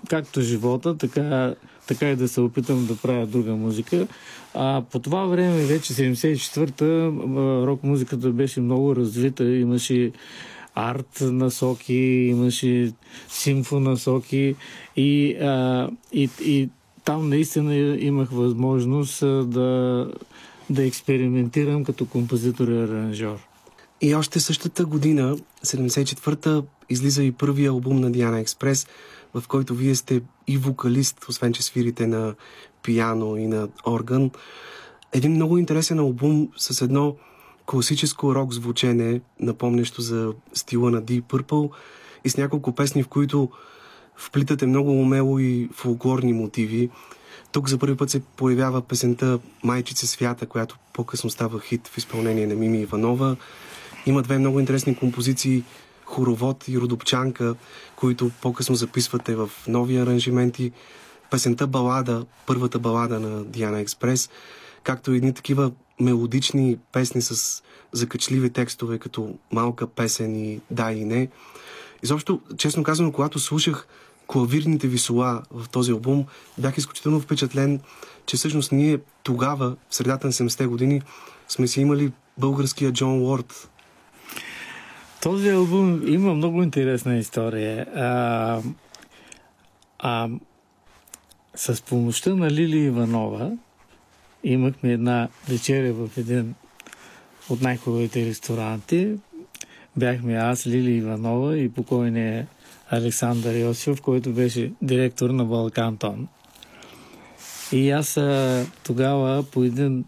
както 0.10 0.41
живота, 0.41 0.98
така, 0.98 1.56
така 1.88 2.10
и 2.10 2.15
да 2.15 2.27
се 2.27 2.41
опитам 2.41 2.86
да 2.86 2.96
правя 2.96 3.27
друга 3.27 3.56
музика. 3.56 4.08
А 4.53 4.84
по 4.91 5.00
това 5.00 5.25
време, 5.25 5.65
вече 5.65 5.94
74-та, 5.94 6.86
е, 6.86 7.68
рок 7.68 7.84
музиката 7.84 8.29
беше 8.29 8.62
много 8.62 8.96
развита, 8.96 9.56
имаше 9.56 10.12
арт 10.75 11.22
насоки, 11.22 11.94
имаше 12.32 12.91
симфо 13.29 13.79
насоки 13.79 14.56
и, 14.96 15.36
а, 15.36 15.89
и, 16.13 16.29
и 16.41 16.70
там 17.06 17.29
наистина 17.29 17.75
имах 18.00 18.29
възможност 18.32 19.20
да, 19.50 20.08
да 20.70 20.86
експериментирам 20.86 21.84
като 21.84 22.06
композитор 22.06 22.68
и 22.68 22.77
аранжор. 22.77 23.38
И 24.01 24.15
още 24.15 24.39
същата 24.39 24.86
година, 24.86 25.38
74-та, 25.65 26.62
излиза 26.89 27.24
и 27.24 27.32
първия 27.32 27.70
албум 27.70 28.00
на 28.00 28.12
Диана 28.12 28.39
Експрес, 28.39 28.88
в 29.33 29.43
който 29.48 29.75
вие 29.75 29.95
сте 29.95 30.21
и 30.48 30.57
вокалист, 30.57 31.25
освен 31.29 31.53
че 31.53 31.63
свирите 31.63 32.07
на 32.07 32.36
пиано 32.83 33.36
и 33.36 33.48
на 33.48 33.67
орган. 33.88 34.31
Един 35.13 35.31
много 35.31 35.57
интересен 35.57 36.00
албум 36.00 36.50
с 36.57 36.81
едно 36.81 37.15
класическо 37.65 38.36
рок 38.36 38.53
звучене, 38.53 39.21
напомнящо 39.39 40.01
за 40.01 40.33
стила 40.53 40.91
на 40.91 41.01
Deep 41.01 41.21
Purple 41.21 41.71
и 42.25 42.29
с 42.29 42.38
няколко 42.38 42.75
песни, 42.75 43.03
в 43.03 43.07
които 43.07 43.50
вплитате 44.15 44.65
много 44.65 44.91
умело 44.91 45.39
и 45.39 45.69
фолклорни 45.74 46.33
мотиви. 46.33 46.89
Тук 47.51 47.69
за 47.69 47.77
първи 47.77 47.98
път 47.98 48.09
се 48.09 48.19
появява 48.19 48.81
песента 48.81 49.39
Майчица 49.63 50.07
свята, 50.07 50.45
която 50.45 50.77
по-късно 50.93 51.29
става 51.29 51.59
хит 51.59 51.88
в 51.88 51.98
изпълнение 51.98 52.48
на 52.48 52.55
Мими 52.55 52.81
Иванова. 52.81 53.36
Има 54.05 54.21
две 54.21 54.38
много 54.38 54.59
интересни 54.59 54.95
композиции 54.95 55.63
Хоровод 56.09 56.67
и 56.67 56.79
Родопчанка, 56.79 57.55
които 57.95 58.31
по-късно 58.41 58.75
записвате 58.75 59.35
в 59.35 59.49
нови 59.67 59.98
аранжименти. 59.98 60.72
Песента 61.31 61.67
Балада, 61.67 62.25
първата 62.45 62.79
балада 62.79 63.19
на 63.19 63.43
Диана 63.43 63.79
Експрес, 63.79 64.29
както 64.83 65.13
и 65.13 65.17
едни 65.17 65.33
такива 65.33 65.72
мелодични 66.00 66.77
песни 66.91 67.22
с 67.22 67.63
закачливи 67.91 68.50
текстове, 68.50 68.98
като 69.00 69.35
Малка 69.51 69.87
песен 69.87 70.35
и 70.35 70.61
Да 70.72 70.91
и 70.91 71.05
не. 71.05 71.29
Изобщо, 72.03 72.41
честно 72.57 72.83
казано, 72.83 73.11
когато 73.11 73.39
слушах 73.39 73.87
клавирните 74.27 74.87
ви 74.87 74.98
сола 74.98 75.41
в 75.51 75.69
този 75.69 75.91
албум, 75.91 76.25
бях 76.57 76.77
изключително 76.77 77.19
впечатлен, 77.19 77.79
че 78.25 78.37
всъщност 78.37 78.72
ние 78.72 79.00
тогава, 79.24 79.75
в 79.89 79.95
средата 79.95 80.27
на 80.27 80.33
70-те 80.33 80.67
години, 80.67 81.01
сме 81.48 81.67
си 81.67 81.81
имали 81.81 82.11
българския 82.37 82.93
Джон 82.93 83.22
Уорд. 83.22 83.69
Този 85.22 85.50
албум 85.50 86.01
има 86.08 86.34
много 86.34 86.64
интересна 86.64 87.18
история. 87.18 87.86
А, 87.96 88.62
а, 90.00 90.29
с 91.55 91.82
помощта 91.82 92.36
на 92.36 92.51
Лили 92.51 92.79
Иванова 92.79 93.51
имахме 94.44 94.92
една 94.94 95.27
вечеря 95.50 95.94
в 95.94 96.18
един 96.18 96.55
от 97.50 97.62
най-хубавите 97.62 98.25
ресторанти. 98.25 99.16
Бяхме 99.98 100.34
аз, 100.34 100.68
Лили 100.68 100.92
Иванова 100.92 101.58
и 101.58 101.70
покойния 101.70 102.48
Александър 102.90 103.55
Йосифов, 103.55 104.01
който 104.01 104.32
беше 104.32 104.72
директор 104.82 105.29
на 105.29 105.46
Балкантон. 105.46 106.27
И 107.72 107.92
аз 107.92 108.18
а, 108.18 108.66
тогава 108.84 109.44
по 109.44 109.64
един, 109.64 110.05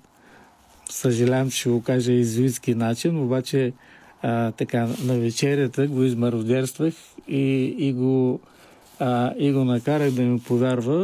съжалявам, 0.89 1.51
че 1.51 1.57
ще 1.57 1.69
го 1.69 1.83
кажа 1.83 2.11
изуитски 2.11 2.75
начин, 2.75 3.19
обаче 3.19 3.73
а, 4.21 4.51
така, 4.51 4.87
на 5.03 5.19
вечерята 5.19 5.87
го 5.87 6.03
измародерствах 6.03 6.93
и, 7.27 7.75
и, 7.77 7.93
го, 7.93 8.39
а, 8.99 9.33
и 9.37 9.51
го 9.51 9.63
накарах 9.63 10.11
да 10.11 10.21
ми 10.21 10.39
повярва, 10.39 10.95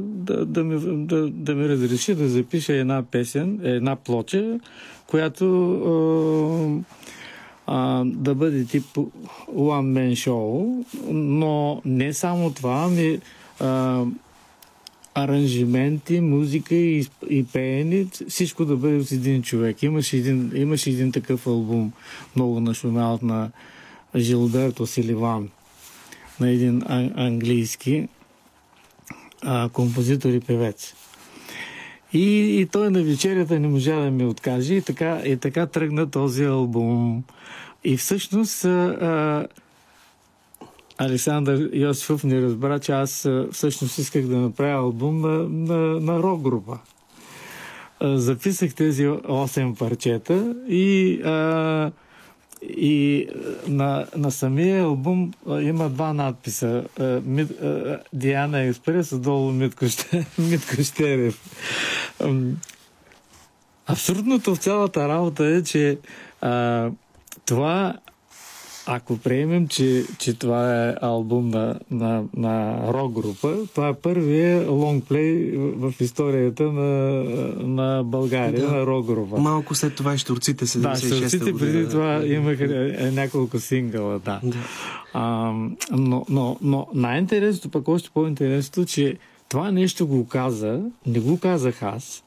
да, 0.00 0.46
да, 0.46 0.64
ми, 0.64 1.06
да, 1.06 1.28
да 1.30 1.54
ми 1.54 1.68
разреши 1.68 2.14
да 2.14 2.28
запиша 2.28 2.72
една 2.72 3.02
песен, 3.02 3.60
една 3.62 3.96
плоча, 3.96 4.58
която 5.06 5.44
а, 7.66 7.74
а, 7.74 8.04
да 8.04 8.34
бъде 8.34 8.64
тип 8.64 8.84
one 9.54 9.92
man 9.94 10.12
show, 10.12 10.84
но 11.10 11.80
не 11.84 12.12
само 12.12 12.50
това, 12.50 12.84
ами 12.86 13.20
а, 13.60 14.02
аранжименти, 15.14 16.20
музика 16.20 16.74
и, 16.74 17.06
и 17.30 17.44
пеене, 17.44 18.06
всичко 18.28 18.64
да 18.64 18.76
бъде 18.76 18.96
от 18.96 19.10
един 19.10 19.42
човек. 19.42 19.82
Имаше 19.82 20.16
един, 20.16 20.52
имаше 20.54 20.90
един 20.90 21.12
такъв 21.12 21.46
албум, 21.46 21.92
много 22.36 22.60
нашумял 22.60 23.18
на 23.22 23.50
Жилберто 24.16 24.86
Силиван, 24.86 25.48
на 26.40 26.50
един 26.50 26.80
ан- 26.80 27.12
английски 27.16 28.08
а, 29.42 29.68
композитор 29.68 30.28
и 30.28 30.40
певец. 30.40 30.94
И, 32.12 32.60
и 32.60 32.66
той 32.66 32.90
на 32.90 33.02
вечерята 33.02 33.60
не 33.60 33.68
можа 33.68 34.00
да 34.00 34.10
ми 34.10 34.24
откаже 34.24 34.74
и 34.74 34.82
така, 34.82 35.22
и 35.24 35.36
така 35.36 35.66
тръгна 35.66 36.10
този 36.10 36.44
албум. 36.44 37.24
И 37.84 37.96
всъщност 37.96 38.64
а, 38.64 39.46
Александър 40.98 41.70
Йосифов 41.72 42.24
не 42.24 42.42
разбра, 42.42 42.78
че 42.78 42.92
аз 42.92 43.28
всъщност 43.52 43.98
исках 43.98 44.26
да 44.26 44.36
направя 44.36 44.82
албум 44.82 45.20
на, 45.20 45.48
на, 45.48 46.00
на 46.00 46.22
рок 46.22 46.42
група. 46.42 46.78
Записах 48.02 48.74
тези 48.74 49.06
8 49.06 49.78
парчета 49.78 50.54
и, 50.68 51.20
а, 51.22 51.90
и 52.62 53.28
на, 53.68 54.06
на 54.16 54.30
самия 54.30 54.84
албум 54.84 55.32
има 55.46 55.88
два 55.88 56.12
надписа. 56.12 56.84
Диана 58.12 58.60
Експрес, 58.60 59.18
долу 59.18 59.52
Митко, 59.52 59.84
Митко 60.38 60.76
Абсурдното 63.86 64.54
в 64.54 64.58
цялата 64.58 65.08
работа 65.08 65.46
е, 65.46 65.62
че 65.62 65.98
а, 66.40 66.90
това 67.46 67.94
ако 68.86 69.18
приемем, 69.18 69.68
че, 69.68 70.04
че 70.18 70.34
това 70.34 70.88
е 70.88 70.94
албум 71.00 71.48
на, 71.48 71.78
на, 71.90 72.24
на 72.36 72.78
рок 72.92 73.12
група, 73.12 73.56
това 73.74 73.88
е 73.88 73.94
първият 73.94 74.68
лонгплей 74.68 75.50
в 75.56 75.94
историята 76.00 76.62
на, 76.62 77.22
на 77.58 78.02
България, 78.04 78.60
Да. 78.60 78.72
на 78.72 78.86
рок 78.86 79.06
група. 79.06 79.36
Малко 79.38 79.74
след 79.74 79.94
това 79.94 80.14
и 80.14 80.18
Штурците, 80.18 80.66
76-та 80.66 80.90
Да, 80.90 80.96
Штурците 81.16 81.52
година. 81.52 81.72
преди 81.72 81.88
това 81.88 82.26
имаха 82.26 82.64
е, 82.64 83.06
е, 83.06 83.10
няколко 83.10 83.58
сингъла, 83.58 84.18
да. 84.18 84.40
Да. 84.42 84.56
А, 85.12 85.52
но, 85.90 86.26
но, 86.28 86.56
но 86.62 86.86
най-интересното, 86.94 87.68
пък 87.68 87.88
още 87.88 88.10
по-интересното, 88.14 88.84
че 88.84 89.16
това 89.48 89.70
нещо 89.70 90.06
го 90.06 90.26
каза, 90.26 90.80
не 91.06 91.20
го 91.20 91.38
казах 91.38 91.82
аз, 91.82 92.24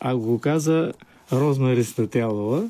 а 0.00 0.16
го 0.16 0.38
каза 0.38 0.92
Розмари 1.32 1.84
Стателова, 1.84 2.62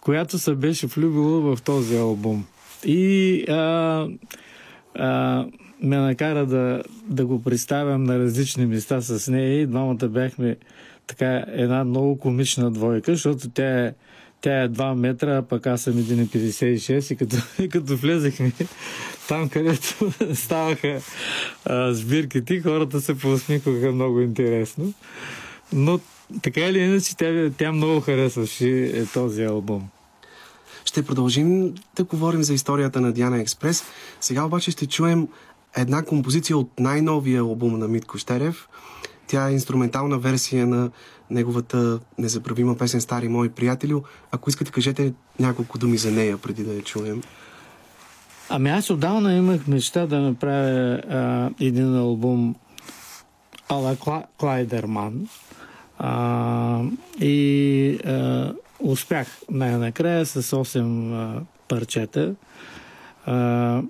която 0.00 0.38
се 0.38 0.54
беше 0.54 0.86
влюбила 0.86 1.56
в 1.56 1.62
този 1.62 1.96
албум. 1.96 2.44
И 2.84 3.44
а, 3.48 4.08
а, 4.94 5.44
ме 5.82 5.96
накара 5.96 6.46
да, 6.46 6.82
да 7.08 7.26
го 7.26 7.42
представям 7.42 8.04
на 8.04 8.18
различни 8.18 8.66
места 8.66 9.00
с 9.00 9.30
нея 9.30 9.60
и 9.60 9.66
двамата 9.66 10.08
бяхме 10.08 10.56
така 11.06 11.44
една 11.48 11.84
много 11.84 12.18
комична 12.18 12.70
двойка, 12.70 13.12
защото 13.12 13.50
тя 13.50 13.86
е 13.86 13.94
тя 14.42 14.62
е 14.62 14.68
2 14.68 14.94
метра, 14.94 15.36
а 15.36 15.42
пък 15.42 15.66
аз 15.66 15.82
съм 15.82 15.94
1,56 15.94 17.12
и 17.12 17.16
като, 17.16 17.36
и 17.62 17.68
като 17.68 17.96
влезахме 17.96 18.52
там, 19.28 19.48
където 19.48 20.12
ставаха 20.34 21.00
а, 21.64 21.94
сбирките, 21.94 22.60
хората 22.60 23.00
се 23.00 23.18
поусмихваха 23.18 23.92
много 23.92 24.20
интересно. 24.20 24.92
Но 25.72 26.00
така 26.42 26.60
или 26.60 26.78
иначе, 26.78 27.16
тя, 27.16 27.50
тя 27.58 27.72
много 27.72 28.00
харесваше 28.00 29.04
този 29.14 29.44
албум. 29.44 29.88
Ще 30.92 31.02
продължим 31.02 31.74
да 31.96 32.04
говорим 32.04 32.42
за 32.42 32.54
историята 32.54 33.00
на 33.00 33.12
Диана 33.12 33.40
Експрес. 33.40 33.84
Сега 34.20 34.44
обаче 34.44 34.70
ще 34.70 34.86
чуем 34.86 35.28
една 35.76 36.04
композиция 36.04 36.58
от 36.58 36.80
най-новия 36.80 37.40
албум 37.40 37.78
на 37.78 37.88
Митко 37.88 38.18
Щерев. 38.18 38.68
Тя 39.26 39.48
е 39.48 39.52
инструментална 39.52 40.18
версия 40.18 40.66
на 40.66 40.90
неговата 41.30 42.00
незабравима 42.18 42.76
песен 42.76 43.00
Стари 43.00 43.28
мои 43.28 43.48
приятелю. 43.48 44.02
Ако 44.32 44.50
искате, 44.50 44.70
кажете 44.70 45.12
няколко 45.40 45.78
думи 45.78 45.96
за 45.96 46.10
нея, 46.10 46.38
преди 46.38 46.64
да 46.64 46.72
я 46.74 46.82
чуем. 46.82 47.22
Ами 48.48 48.70
аз 48.70 48.90
отдавна 48.90 49.36
имах 49.36 49.66
мечта 49.66 50.06
да 50.06 50.20
направя 50.20 51.00
а, 51.10 51.50
един 51.60 51.96
албум 51.96 52.54
Ала 53.68 53.96
Кла, 53.96 54.24
Клайдерман. 54.38 55.28
А, 55.98 56.82
и 57.20 57.98
а, 58.04 58.52
успях 58.82 59.26
най-накрая 59.50 60.26
с 60.26 60.42
8 60.42 61.14
а, 61.14 61.40
парчета. 61.68 62.34
А, 63.26 63.82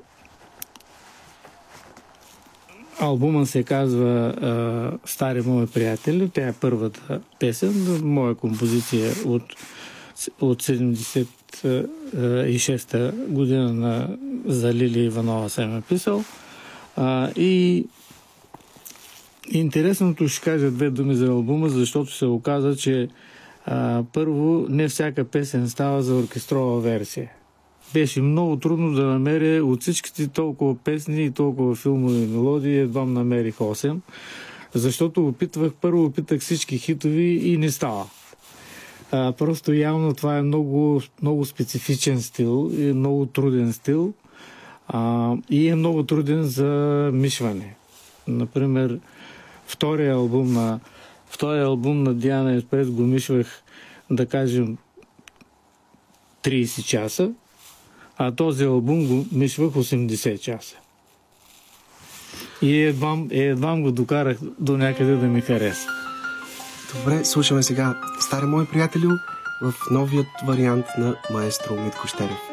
Албума 3.01 3.47
се 3.47 3.63
казва 3.63 4.11
а, 4.11 4.93
Стари 5.09 5.43
мои 5.43 5.67
приятели. 5.67 6.31
Тя 6.35 6.49
е 6.49 6.53
първата 6.53 7.21
песен, 7.41 8.01
моя 8.03 8.35
композиция 8.35 9.13
от, 9.25 9.43
от 10.41 10.63
76-та 10.63 13.13
година 13.29 13.73
на, 13.73 14.17
за 14.47 14.71
Иванова 14.71 15.49
съм 15.49 15.73
написал. 15.73 16.25
А, 16.97 17.31
и 17.37 17.85
интересното 19.51 20.29
ще 20.29 20.45
кажа 20.45 20.71
две 20.71 20.91
думи 20.91 21.15
за 21.15 21.27
албума, 21.27 21.69
защото 21.69 22.13
се 22.13 22.27
оказа, 22.27 22.77
че 22.77 23.09
а, 23.67 24.03
първо 24.13 24.67
не 24.69 24.89
всяка 24.89 25.25
песен 25.25 25.69
става 25.69 26.03
за 26.03 26.15
оркестрова 26.15 26.81
версия 26.81 27.31
беше 27.93 28.23
много 28.23 28.57
трудно 28.57 28.93
да 28.93 29.03
намеря 29.03 29.65
от 29.65 29.83
всичките 29.83 30.29
толкова 30.29 30.77
песни 30.77 31.25
и 31.25 31.31
толкова 31.31 31.75
филмови 31.75 32.27
мелодии, 32.27 32.79
едва 32.79 33.05
намерих 33.05 33.57
8. 33.57 33.97
Защото 34.75 35.29
опитвах, 35.29 35.73
първо 35.81 36.05
опитах 36.05 36.41
всички 36.41 36.79
хитови 36.79 37.41
и 37.43 37.57
не 37.57 37.71
става. 37.71 38.07
А, 39.11 39.33
просто 39.33 39.73
явно 39.73 40.15
това 40.15 40.39
е 40.39 40.43
много, 40.43 41.03
много 41.23 41.45
специфичен 41.45 42.21
стил 42.23 42.71
и 42.79 42.83
много 42.83 43.27
труден 43.27 43.73
стил 43.73 44.13
а, 44.89 45.35
и 45.51 45.69
е 45.69 45.75
много 45.75 46.03
труден 46.03 46.43
за 46.43 47.11
мишване. 47.13 47.75
Например, 48.29 48.99
втория 49.67 50.15
албум 50.15 50.53
на 50.53 50.81
втория 51.33 51.65
албум 51.65 52.03
на 52.03 52.15
Диана 52.15 52.53
Еспрес 52.53 52.91
го 52.91 53.03
мишвах, 53.03 53.63
да 54.11 54.27
кажем, 54.27 54.79
30 56.43 56.85
часа 56.85 57.33
а 58.17 58.31
този 58.31 58.65
албум 58.65 59.07
го 59.07 59.27
мишвах 59.33 59.71
80 59.71 60.39
часа. 60.39 60.77
И 62.63 62.83
едва, 62.83 63.19
едва 63.31 63.77
го 63.77 63.93
докарах 63.93 64.39
до 64.59 64.77
някъде 64.77 65.17
да 65.17 65.27
ми 65.27 65.41
хареса. 65.41 65.89
Добре, 66.95 67.25
слушаме 67.25 67.63
сега 67.63 68.01
Стари 68.21 68.47
мои 68.47 68.67
приятелю 68.67 69.11
в 69.63 69.75
новият 69.91 70.27
вариант 70.47 70.87
на 70.99 71.17
маестро 71.33 71.75
Митко 71.75 72.09
Щерев. 72.09 72.52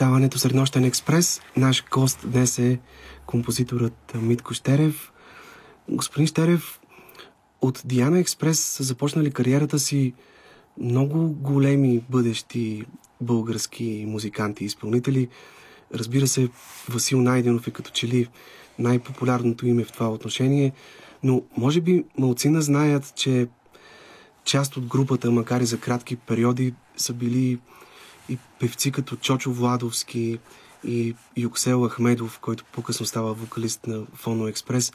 Предаването 0.00 0.38
Среднощен 0.38 0.84
експрес. 0.84 1.40
Наш 1.56 1.84
гост 1.90 2.18
днес 2.24 2.58
е 2.58 2.78
композиторът 3.26 4.14
Митко 4.14 4.54
Штерев. 4.54 5.12
Господин 5.88 6.26
Штерев, 6.26 6.80
от 7.60 7.82
Диана 7.84 8.18
Експрес 8.18 8.60
са 8.60 8.82
започнали 8.82 9.30
кариерата 9.30 9.78
си 9.78 10.14
много 10.80 11.32
големи 11.32 12.04
бъдещи 12.10 12.84
български 13.20 14.04
музиканти 14.08 14.64
и 14.64 14.66
изпълнители. 14.66 15.28
Разбира 15.94 16.26
се, 16.26 16.48
Васил 16.88 17.20
Найденов 17.20 17.66
е 17.66 17.70
като 17.70 17.90
че 17.90 18.08
ли 18.08 18.28
най-популярното 18.78 19.66
име 19.66 19.84
в 19.84 19.92
това 19.92 20.10
отношение, 20.10 20.72
но 21.22 21.42
може 21.56 21.80
би 21.80 22.04
малцина 22.18 22.62
знаят, 22.62 23.12
че 23.14 23.48
част 24.44 24.76
от 24.76 24.86
групата, 24.86 25.30
макар 25.30 25.60
и 25.60 25.66
за 25.66 25.80
кратки 25.80 26.16
периоди, 26.16 26.74
са 26.96 27.12
били 27.12 27.58
и 28.30 28.38
певци 28.60 28.92
като 28.92 29.16
Чочо 29.16 29.52
Владовски 29.52 30.38
и 30.84 31.14
Юксел 31.36 31.88
Ахмедов, 31.88 32.38
който 32.38 32.64
по-късно 32.72 33.06
става 33.06 33.34
вокалист 33.34 33.86
на 33.86 34.02
Фоно 34.14 34.48
Експрес. 34.48 34.92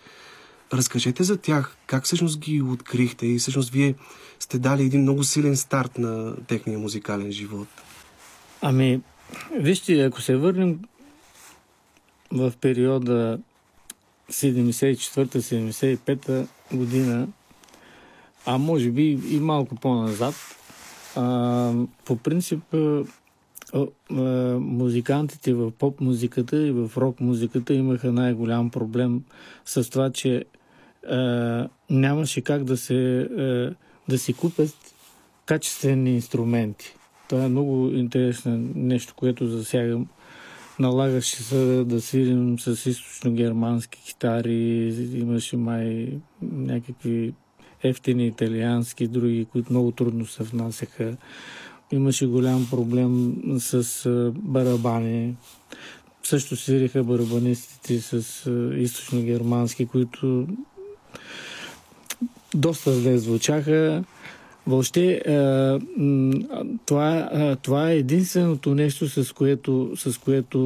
Разкажете 0.73 1.23
за 1.23 1.37
тях, 1.37 1.77
как 1.87 2.03
всъщност 2.03 2.39
ги 2.39 2.61
открихте 2.61 3.27
и 3.27 3.39
всъщност 3.39 3.69
вие 3.69 3.95
сте 4.39 4.59
дали 4.59 4.83
един 4.83 5.01
много 5.01 5.23
силен 5.23 5.57
старт 5.57 5.97
на 5.97 6.35
техния 6.47 6.79
музикален 6.79 7.31
живот. 7.31 7.67
Ами, 8.61 9.01
вижте, 9.59 10.03
ако 10.03 10.21
се 10.21 10.35
върнем 10.35 10.79
в 12.31 12.53
периода 12.61 13.39
74-75 14.31 16.47
година, 16.73 17.27
а 18.45 18.57
може 18.57 18.89
би 18.89 19.19
и 19.29 19.39
малко 19.39 19.75
по-назад, 19.75 20.35
а, 21.15 21.73
по 22.05 22.17
принцип 22.17 22.63
музикантите 24.59 25.53
в 25.53 25.71
поп-музиката 25.71 26.67
и 26.67 26.71
в 26.71 26.91
рок-музиката 26.97 27.73
имаха 27.73 28.11
най-голям 28.11 28.69
проблем 28.69 29.23
с 29.65 29.89
това, 29.89 30.11
че 30.11 30.45
а, 31.09 31.67
нямаше 31.89 32.41
как 32.41 32.63
да 32.63 32.77
се 32.77 33.19
а, 33.19 33.75
да 34.09 34.17
си 34.17 34.33
купят 34.33 34.75
качествени 35.45 36.15
инструменти. 36.15 36.95
Това 37.29 37.43
е 37.43 37.49
много 37.49 37.87
интересно 37.87 38.57
нещо, 38.75 39.13
което 39.15 39.47
засягам. 39.47 40.07
Налагаше 40.79 41.43
се 41.43 41.83
да 41.83 42.01
свирим 42.01 42.59
с 42.59 42.75
източно-германски 42.75 44.03
китари, 44.05 44.93
имаше 45.13 45.57
май 45.57 46.09
някакви 46.41 47.33
ефтини 47.83 48.27
италиански, 48.27 49.07
други, 49.07 49.45
които 49.51 49.73
много 49.73 49.91
трудно 49.91 50.25
се 50.25 50.43
внасяха. 50.43 51.17
Имаше 51.91 52.27
голям 52.27 52.67
проблем 52.69 53.35
с 53.59 54.31
барабани. 54.35 55.35
Също 56.23 56.55
свириха 56.55 57.03
барабанистите 57.03 58.01
с 58.01 58.21
източно-германски, 58.77 59.87
които 59.87 60.47
доста 62.55 62.93
зле 62.93 63.17
звучаха. 63.17 64.03
Въобще, 64.67 65.21
това, 66.85 67.29
това 67.61 67.91
е 67.91 67.97
единственото 67.97 68.75
нещо, 68.75 69.09
с 69.09 69.33
което, 69.33 69.91
с 69.95 70.19
което 70.21 70.59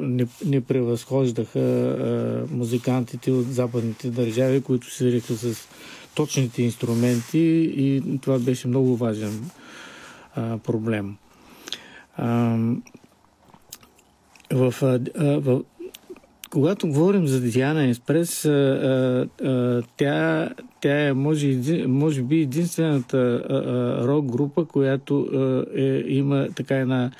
не, 0.00 0.26
не 0.46 0.60
превъзхождаха 0.60 2.46
музикантите 2.50 3.30
от 3.30 3.52
западните 3.52 4.10
държави, 4.10 4.60
които 4.60 4.90
свириха 4.94 5.34
с 5.34 5.68
точните 6.14 6.62
инструменти 6.62 7.72
и 7.76 8.02
това 8.20 8.38
беше 8.38 8.68
много 8.68 8.96
важен 8.96 9.50
проблем. 10.34 11.16
В, 14.52 14.74
в, 15.18 15.62
когато 16.50 16.88
говорим 16.88 17.26
за 17.26 17.40
Диана 17.40 17.84
Еспрес, 17.84 18.42
тя, 19.96 20.50
тя 20.80 21.08
е 21.08 21.12
може, 21.12 21.58
може 21.86 22.22
би 22.22 22.40
единствената 22.40 23.44
рок 24.06 24.26
група, 24.26 24.64
която 24.64 25.28
е, 25.74 26.02
има 26.06 26.48
така 26.56 26.76
една 26.76 27.10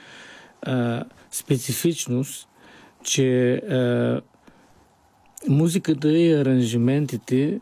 специфичност, 1.31 2.49
че 3.05 3.63
музиката 5.49 6.13
и 6.13 6.33
аранжиментите 6.33 7.61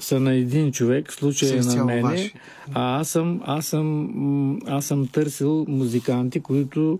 са 0.00 0.20
на 0.20 0.34
един 0.34 0.72
човек, 0.72 1.10
в 1.10 1.14
случая 1.14 1.56
е 1.56 1.60
на 1.60 1.84
мене, 1.84 2.32
а 2.74 3.00
аз 3.00 3.08
съм, 3.08 3.40
аз, 3.44 3.66
съм, 3.66 4.60
аз 4.66 4.86
съм 4.86 5.06
търсил 5.06 5.64
музиканти, 5.68 6.40
които 6.40 6.98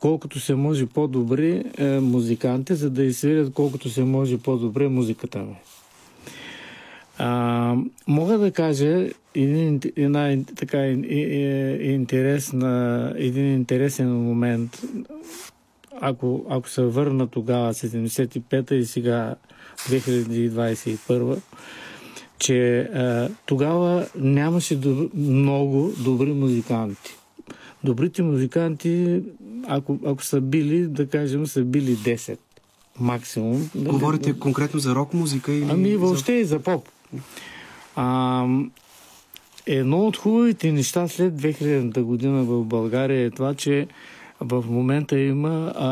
колкото 0.00 0.40
се 0.40 0.54
може 0.54 0.86
по-добри 0.86 1.64
е, 1.78 2.00
музиканти, 2.00 2.74
за 2.74 2.90
да 2.90 3.02
изсвирят 3.02 3.52
колкото 3.52 3.90
се 3.90 4.04
може 4.04 4.38
по-добре 4.38 4.88
музиката 4.88 5.38
ми. 5.38 5.56
А, 7.18 7.76
мога 8.06 8.38
да 8.38 8.50
кажа 8.50 9.08
един, 9.34 9.80
една 9.96 10.36
така 10.56 10.86
интересна, 11.80 13.12
един 13.16 13.54
интересен 13.54 14.12
момент. 14.12 14.82
Ако, 16.00 16.46
ако 16.48 16.68
се 16.68 16.82
върна 16.82 17.26
тогава, 17.26 17.74
75-та 17.74 18.74
и 18.74 18.84
сега 18.84 19.34
2021, 19.78 21.38
че 22.42 22.78
а, 22.78 23.28
тогава 23.46 24.06
нямаше 24.18 24.76
доб... 24.76 25.14
много 25.14 25.92
добри 25.98 26.32
музиканти. 26.32 27.14
Добрите 27.84 28.22
музиканти 28.22 29.20
ако, 29.68 29.98
ако 30.06 30.24
са 30.24 30.40
били, 30.40 30.86
да 30.86 31.08
кажем, 31.08 31.46
са 31.46 31.64
били 31.64 31.96
10 31.96 32.38
максимум. 33.00 33.70
Говорите 33.74 34.32
да, 34.32 34.38
конкретно 34.38 34.80
за 34.80 34.94
рок 34.94 35.14
музика 35.14 35.52
или... 35.52 35.68
Ами 35.70 35.96
въобще 35.96 36.32
за... 36.32 36.38
и 36.38 36.44
за 36.44 36.58
поп. 36.58 36.88
А, 37.96 38.46
едно 39.66 40.06
от 40.06 40.16
хубавите 40.16 40.72
неща 40.72 41.08
след 41.08 41.34
2000-та 41.34 42.02
година 42.02 42.44
в 42.44 42.64
България 42.64 43.26
е 43.26 43.30
това, 43.30 43.54
че 43.54 43.86
в 44.44 44.64
момента 44.68 45.18
има 45.18 45.72
а, 45.76 45.88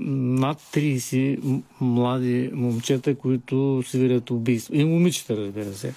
над 0.00 0.58
30 0.72 1.62
млади 1.80 2.50
момчета, 2.52 3.14
които 3.14 3.82
свирят 3.86 4.30
убийства. 4.30 4.76
И 4.76 4.84
момичета, 4.84 5.36
разбира 5.36 5.72
се, 5.72 5.94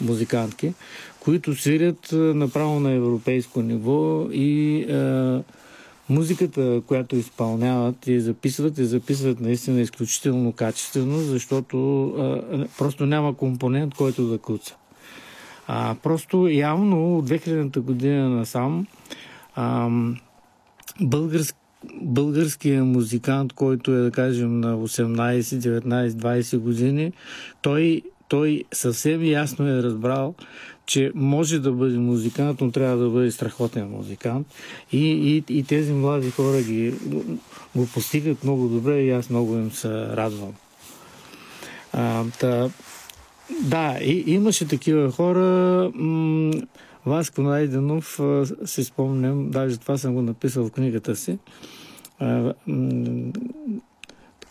музикантки, 0.00 0.74
които 1.20 1.54
свирят 1.54 2.08
направо 2.12 2.80
на 2.80 2.92
европейско 2.92 3.62
ниво 3.62 4.26
и 4.32 4.82
а, 4.82 5.42
музиката, 6.08 6.82
която 6.86 7.16
изпълняват 7.16 8.06
и 8.06 8.20
записват, 8.20 8.78
и 8.78 8.84
записват 8.84 9.40
наистина 9.40 9.80
изключително 9.80 10.52
качествено, 10.52 11.18
защото 11.18 12.06
а, 12.08 12.66
просто 12.78 13.06
няма 13.06 13.36
компонент, 13.36 13.94
който 13.94 14.26
да 14.26 14.38
куца. 14.38 14.76
А, 15.66 15.94
просто 16.02 16.48
явно 16.48 17.18
от 17.18 17.28
2000-та 17.28 17.80
година 17.80 18.28
насам 18.28 18.86
а, 19.54 19.88
български 21.00 21.58
българския 22.02 22.84
музикант, 22.84 23.52
който 23.52 23.94
е, 23.94 23.98
да 23.98 24.10
кажем, 24.10 24.60
на 24.60 24.76
18, 24.76 25.40
19, 25.40 26.08
20 26.08 26.58
години, 26.58 27.12
той, 27.62 28.02
той 28.28 28.64
съвсем 28.72 29.24
ясно 29.24 29.68
е 29.68 29.82
разбрал, 29.82 30.34
че 30.86 31.12
може 31.14 31.58
да 31.58 31.72
бъде 31.72 31.98
музикант, 31.98 32.60
но 32.60 32.70
трябва 32.70 32.96
да 32.96 33.10
бъде 33.10 33.30
страхотен 33.30 33.88
музикант. 33.88 34.46
И, 34.92 34.98
и, 34.98 35.58
и 35.58 35.64
тези 35.64 35.92
млади 35.92 36.30
хора 36.30 36.62
ги, 36.62 36.94
го 37.76 37.86
постигат 37.94 38.44
много 38.44 38.68
добре 38.68 39.02
и 39.02 39.10
аз 39.10 39.30
много 39.30 39.54
им 39.54 39.72
се 39.72 39.88
радвам. 39.90 40.52
А, 41.92 42.24
та, 42.40 42.70
да, 43.62 43.98
и, 44.02 44.24
имаше 44.26 44.68
такива 44.68 45.10
хора. 45.10 45.90
М- 45.94 46.52
Васко 47.06 47.42
Найденов, 47.42 48.20
си 48.64 48.84
спомням, 48.84 49.50
даже 49.50 49.76
това 49.76 49.98
съм 49.98 50.14
го 50.14 50.22
написал 50.22 50.64
в 50.64 50.70
книгата 50.70 51.16
си. 51.16 51.38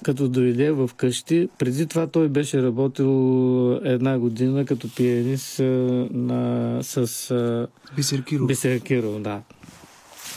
Като 0.03 0.29
дойде 0.29 0.71
в 0.71 0.89
къщи. 0.97 1.49
Преди 1.57 1.87
това 1.87 2.07
той 2.07 2.27
беше 2.27 2.63
работил 2.63 3.79
една 3.83 4.19
година 4.19 4.65
като 4.65 4.95
пианист 4.95 5.59
на, 5.59 6.79
с 6.83 7.67
Бисеркиров. 7.95 8.47
Бисеркиров, 8.47 9.21
да. 9.21 9.41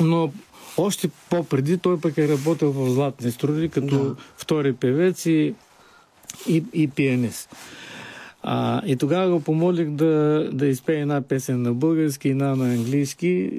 Но 0.00 0.33
още 0.76 1.09
по-преди 1.31 1.78
той 1.78 2.00
пък 2.00 2.18
е 2.18 2.28
работил 2.28 2.72
в 2.72 2.90
Златни 2.90 3.31
струди 3.31 3.68
като 3.68 4.04
да. 4.04 4.16
втори 4.37 4.72
певец 4.72 5.26
и, 5.26 5.54
и, 6.48 6.64
и 6.72 6.88
пианист. 6.88 7.57
А, 8.42 8.83
и 8.87 8.96
тогава 8.96 9.31
го 9.31 9.40
помолих 9.40 9.90
да, 9.90 10.48
да 10.53 10.66
изпее 10.66 11.01
една 11.01 11.20
песен 11.20 11.62
на 11.62 11.74
български, 11.74 12.29
една 12.29 12.57
на 12.57 12.74
английски. 12.74 13.51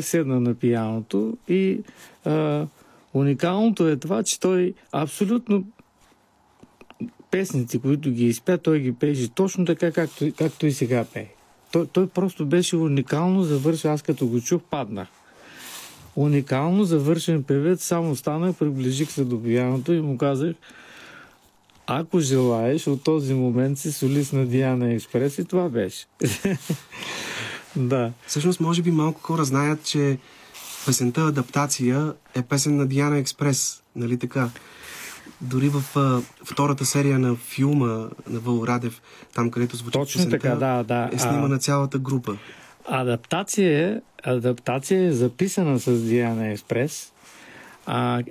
Седна 0.00 0.40
на 0.40 0.54
пияното 0.54 1.36
и 1.48 1.80
а, 2.24 2.66
Уникалното 3.14 3.88
е 3.88 3.96
това, 3.96 4.22
че 4.22 4.40
той 4.40 4.74
абсолютно 4.92 5.64
песните, 7.30 7.78
които 7.78 8.10
ги 8.10 8.26
изпя, 8.26 8.58
той 8.58 8.80
ги 8.80 8.92
пееше 8.92 9.34
точно 9.34 9.64
така, 9.64 9.92
както, 9.92 10.32
както 10.38 10.66
и 10.66 10.72
сега 10.72 11.04
пее. 11.14 11.28
Той, 11.72 11.86
той 11.86 12.06
просто 12.06 12.46
беше 12.46 12.76
уникално 12.76 13.42
завършил. 13.42 13.92
Аз 13.92 14.02
като 14.02 14.26
го 14.26 14.40
чух, 14.40 14.62
паднах. 14.70 15.08
уникално 16.16 16.84
завършен 16.84 17.42
певец, 17.42 17.84
само 17.84 18.16
станах, 18.16 18.56
приближих 18.56 19.10
се 19.10 19.24
до 19.24 19.42
пияното 19.42 19.92
и 19.92 20.00
му 20.00 20.18
казах, 20.18 20.54
ако 21.88 22.20
желаеш, 22.20 22.86
от 22.86 23.04
този 23.04 23.34
момент 23.34 23.78
си 23.78 23.92
солист 23.92 24.32
на 24.32 24.46
Диана 24.46 24.92
Експрес 24.92 25.38
и 25.38 25.44
това 25.44 25.68
беше. 25.68 26.06
да. 27.76 28.12
Всъщност, 28.26 28.60
може 28.60 28.82
би 28.82 28.90
малко 28.90 29.20
хора 29.20 29.44
знаят, 29.44 29.84
че 29.84 30.18
песента 30.86 31.20
Адаптация 31.20 32.12
е 32.34 32.42
песен 32.42 32.76
на 32.76 32.86
Диана 32.86 33.18
Експрес, 33.18 33.82
нали 33.96 34.18
така? 34.18 34.50
Дори 35.40 35.68
в 35.68 35.82
а, 35.96 36.20
втората 36.44 36.84
серия 36.84 37.18
на 37.18 37.36
филма 37.36 38.08
на 38.28 38.40
Въло 38.40 38.66
Радев, 38.66 39.02
там 39.34 39.50
където 39.50 39.76
звучи 39.76 39.98
Точно 39.98 40.18
песента, 40.18 40.38
така, 40.38 40.54
да, 40.54 40.82
да. 40.82 41.10
е 41.12 41.18
снимана 41.18 41.58
цялата 41.58 41.98
група. 41.98 42.36
Адаптация, 42.84 44.02
адаптация 44.24 45.02
е 45.02 45.12
записана 45.12 45.80
с 45.80 46.02
Диана 46.02 46.48
Експрес. 46.48 47.12
А, 47.86 48.22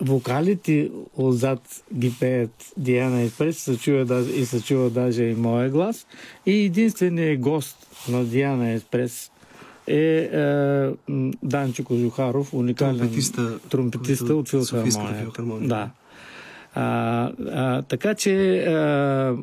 вокалите 0.00 0.90
отзад 1.16 1.84
ги 1.94 2.12
пеят 2.20 2.72
Диана 2.76 3.22
Експрес 3.22 3.58
се 3.58 3.78
чува 3.78 4.04
даже, 4.04 4.30
и 4.30 4.46
се 4.46 4.62
чува 4.62 4.90
даже 4.90 5.24
и 5.24 5.34
моя 5.34 5.70
глас. 5.70 6.06
И 6.46 6.64
единственият 6.64 7.40
гост 7.40 7.86
на 8.08 8.24
Диана 8.24 8.70
Експрес 8.70 9.30
е, 9.86 9.96
е 9.96 10.90
Данчо 11.42 11.84
Кожухаров, 11.84 12.54
уникален 12.54 12.98
Тромпетиста, 12.98 13.58
тромпетиста 13.68 14.34
от 14.34 14.48
филхармония. 14.48 15.68
Да. 15.68 15.90
А, 16.74 17.32
а, 17.52 17.82
така 17.82 18.14
че, 18.14 18.58
а, 18.58 19.36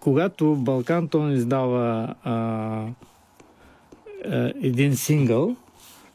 когато 0.00 0.56
Балкан 0.56 1.08
Тон 1.08 1.32
издава 1.32 2.14
а, 2.24 2.34
а, 4.24 4.52
един 4.62 4.96
сингъл, 4.96 5.56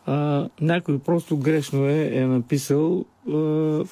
а, 0.06 0.50
някой 0.62 1.00
просто 1.00 1.38
грешно 1.38 1.86
е, 1.86 2.10
е 2.14 2.26
написал 2.26 3.06
а, 3.30 3.84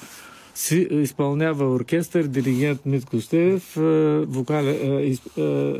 сви, 0.54 0.88
изпълнява 0.90 1.74
оркестър, 1.74 2.24
диригент 2.24 2.86
Митко 2.86 3.20
Стеев, 3.20 3.76
а, 3.76 4.24
вокаля, 4.28 4.70
а, 4.70 5.00
из, 5.00 5.20
а, 5.38 5.74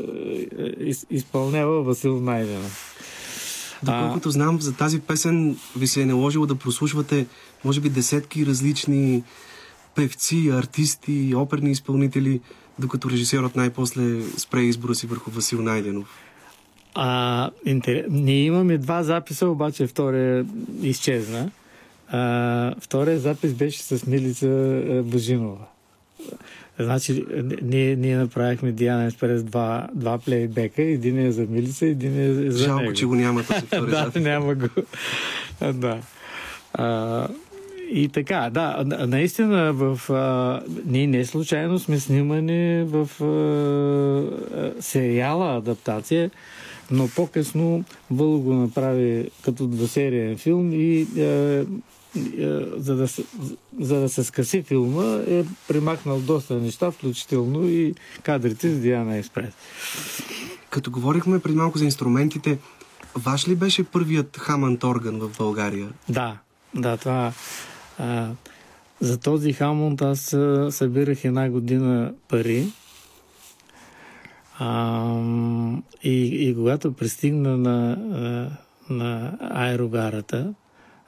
из, 0.79 1.05
изпълнява 1.09 1.83
Васил 1.83 2.19
Найденов. 2.19 2.87
Доколкото 3.83 4.29
знам, 4.31 4.61
за 4.61 4.73
тази 4.73 4.99
песен 4.99 5.57
ви 5.77 5.87
се 5.87 6.01
е 6.01 6.05
наложило 6.05 6.45
да 6.45 6.55
прослушвате, 6.55 7.25
може 7.65 7.81
би, 7.81 7.89
десетки 7.89 8.45
различни 8.45 9.23
певци, 9.95 10.49
артисти, 10.49 11.33
оперни 11.35 11.71
изпълнители, 11.71 12.41
докато 12.79 13.09
режисьорът 13.09 13.55
най-после 13.55 14.21
спре 14.37 14.61
избора 14.61 14.95
си 14.95 15.07
върху 15.07 15.31
Васил 15.31 15.61
Найденов. 15.61 16.07
А, 16.95 17.49
интерес... 17.65 18.05
Ние 18.09 18.43
имаме 18.43 18.77
два 18.77 19.03
записа, 19.03 19.47
обаче 19.47 19.87
втория 19.87 20.45
изчезна. 20.81 21.51
А, 22.11 22.19
втория 22.79 23.19
запис 23.19 23.53
беше 23.53 23.79
с 23.79 24.05
Милица 24.05 24.47
Божинова. 25.03 25.65
Значи, 26.79 27.25
ние, 27.61 27.95
ние 27.95 28.17
направихме 28.17 28.71
Диана 28.71 29.05
Еспрес 29.05 29.43
два, 29.43 29.87
два 29.93 30.17
плейбека. 30.17 30.81
Един 30.81 31.19
е 31.19 31.31
за 31.31 31.41
Милица, 31.43 31.85
един 31.85 32.19
е 32.19 32.51
за 32.51 32.57
Жалко, 32.57 32.81
него. 32.81 32.93
че 32.93 33.05
го 33.05 33.15
няма 33.15 33.43
този 33.43 33.59
втори 33.67 33.91
да, 33.91 33.97
запис. 33.97 34.23
няма 34.23 34.55
го. 34.55 34.67
Да. 35.63 35.99
А, 36.73 37.27
и 37.89 38.09
така, 38.09 38.49
да, 38.49 38.83
на- 38.85 39.07
наистина 39.07 39.73
в... 39.73 40.09
А, 40.09 40.61
ние 40.85 41.07
не 41.07 41.25
случайно 41.25 41.79
сме 41.79 41.99
снимани 41.99 42.83
в 42.83 43.09
а, 43.21 44.81
сериала 44.81 45.57
адаптация, 45.57 46.31
но 46.91 47.07
по-късно 47.07 47.83
Въло 48.11 48.39
го 48.39 48.53
направи 48.53 49.29
като 49.45 49.67
двусериен 49.67 50.37
филм 50.37 50.69
и 50.73 51.01
а, 51.19 51.65
за, 52.77 52.95
да 52.95 53.07
се, 53.07 53.23
за 53.79 53.99
да 53.99 54.09
се 54.09 54.23
скъси 54.23 54.63
филма 54.63 55.19
е 55.27 55.45
примахнал 55.67 56.19
доста 56.19 56.53
неща, 56.53 56.91
включително 56.91 57.69
и 57.69 57.95
кадрите 58.23 58.75
с 58.75 58.79
Диана 58.79 59.17
Експрес. 59.17 59.53
Като 60.69 60.91
говорихме 60.91 61.39
преди 61.39 61.57
малко 61.57 61.77
за 61.77 61.85
инструментите, 61.85 62.57
ваш 63.15 63.47
ли 63.47 63.55
беше 63.55 63.83
първият 63.83 64.37
хамант 64.37 64.83
орган 64.83 65.19
в 65.19 65.37
България? 65.37 65.89
Да, 66.09 66.37
да, 66.75 66.97
това. 66.97 67.33
А, 67.99 68.29
за 69.01 69.17
този 69.17 69.53
Хамонд 69.53 70.01
аз 70.01 70.19
събирах 70.69 71.25
една 71.25 71.49
година 71.49 72.13
пари. 72.27 72.67
А, 74.59 75.15
и, 76.03 76.49
и 76.49 76.55
когато 76.55 76.93
пристигна 76.93 77.57
на, 77.57 77.97
на 78.89 79.37
аерогарата, 79.39 80.53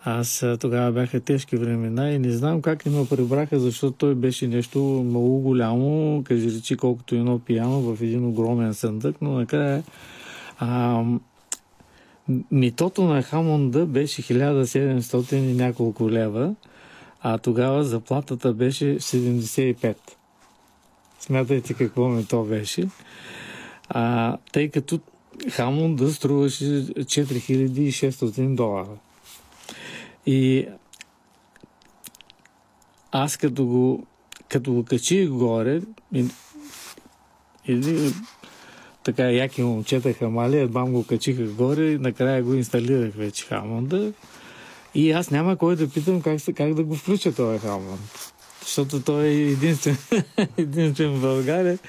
аз 0.06 0.46
тогава 0.60 0.92
бяха 0.92 1.20
тежки 1.20 1.58
времена 1.58 2.12
и 2.12 2.20
не 2.20 2.32
знам 2.32 2.62
как 2.62 2.86
не 2.86 3.00
ме 3.00 3.08
прибраха, 3.10 3.60
защото 3.60 3.98
той 3.98 4.16
беше 4.16 4.48
нещо 4.48 4.80
много 4.80 5.40
голямо, 5.40 6.24
кажи 6.24 6.52
речи 6.52 6.78
колкото 6.78 7.16
едно 7.16 7.40
пияно 7.40 7.82
в 7.82 8.02
един 8.02 8.26
огромен 8.26 8.74
съндък, 8.74 9.16
но 9.22 9.32
накрая 9.32 9.84
а, 10.60 11.04
Митото 12.52 13.04
на 13.04 13.22
Хамонда 13.22 13.86
беше 13.86 14.22
1700 14.22 15.34
и 15.34 15.54
няколко 15.54 16.10
лева, 16.10 16.56
а 17.22 17.38
тогава 17.38 17.84
заплатата 17.84 18.54
беше 18.54 18.86
75. 18.86 19.96
Смятайте 21.20 21.74
какво 21.74 22.10
мито 22.10 22.44
беше. 22.44 22.90
А, 23.90 24.38
тъй 24.52 24.70
като 24.70 25.00
Хамонда 25.52 26.14
струваше 26.14 26.64
4600 26.64 28.56
долара. 28.56 28.98
И 30.26 30.68
аз 33.12 33.38
като 33.38 33.66
го, 33.66 34.06
като 34.50 34.74
го 34.74 34.86
качих 34.86 35.30
горе, 35.30 35.82
или 37.68 38.14
така 39.04 39.24
яки 39.24 39.62
момчета 39.62 40.14
хамали, 40.14 40.60
едва 40.60 40.84
го 40.84 41.06
качиха 41.06 41.44
горе 41.44 41.92
и 41.92 41.98
накрая 41.98 42.44
го 42.44 42.54
инсталирах 42.54 43.14
вече 43.14 43.46
Хамонда. 43.46 44.14
И 44.96 45.12
аз 45.12 45.32
няма 45.32 45.58
кой 45.58 45.76
да 45.76 45.90
питам 45.90 46.22
как, 46.22 46.40
как 46.56 46.74
да 46.74 46.84
го 46.84 46.96
включа 46.96 47.36
този 47.36 47.60
Хамонд. 47.60 48.34
Защото 48.62 49.02
той 49.02 49.26
е 49.26 49.52
единствен, 49.52 49.98
единствен 50.58 51.12
в 51.12 51.22
България. 51.22 51.80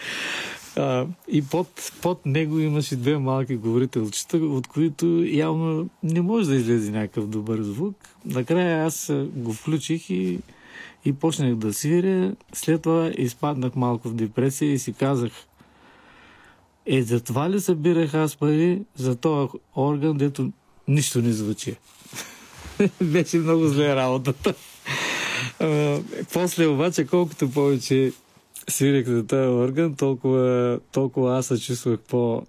А, 0.77 1.07
и 1.29 1.43
под, 1.43 1.93
под 2.03 2.27
него 2.27 2.59
имаше 2.61 2.97
две 2.97 3.19
малки 3.19 3.57
говорителчета, 3.57 4.37
от 4.37 4.67
които 4.67 5.25
явно 5.27 5.89
не 6.03 6.21
може 6.21 6.49
да 6.49 6.57
излезе 6.57 6.91
някакъв 6.91 7.27
добър 7.27 7.63
звук. 7.63 7.97
Накрая 8.25 8.87
аз 8.87 9.13
го 9.35 9.53
включих 9.53 10.11
и, 10.11 10.39
и 11.05 11.13
почнах 11.13 11.55
да 11.55 11.75
свиря. 11.75 12.33
След 12.53 12.83
това 12.83 13.11
изпаднах 13.19 13.77
малко 13.77 14.09
в 14.09 14.15
депресия 14.15 14.73
и 14.73 14.79
си 14.79 14.93
казах, 14.93 15.33
е, 16.87 17.03
за 17.03 17.21
това 17.21 17.51
ли 17.51 17.61
събирах 17.61 18.15
аз 18.15 18.37
пари 18.37 18.83
за 18.97 19.17
този 19.17 19.49
орган, 19.77 20.17
дето 20.17 20.53
нищо 20.89 21.23
не 21.23 21.33
звучи? 21.33 21.77
Беше 23.03 23.37
много 23.37 23.67
зле 23.67 23.97
работата. 23.97 24.55
После 26.33 26.67
обаче, 26.67 27.07
колкото 27.07 27.51
повече 27.51 28.13
свирих 28.69 29.07
за 29.07 29.27
този 29.27 29.49
орган, 29.49 29.95
толкова, 29.95 30.81
толкова 30.93 31.39
аз 31.39 31.47
се 31.47 31.61
чувствах 31.61 31.99
по, 31.99 32.43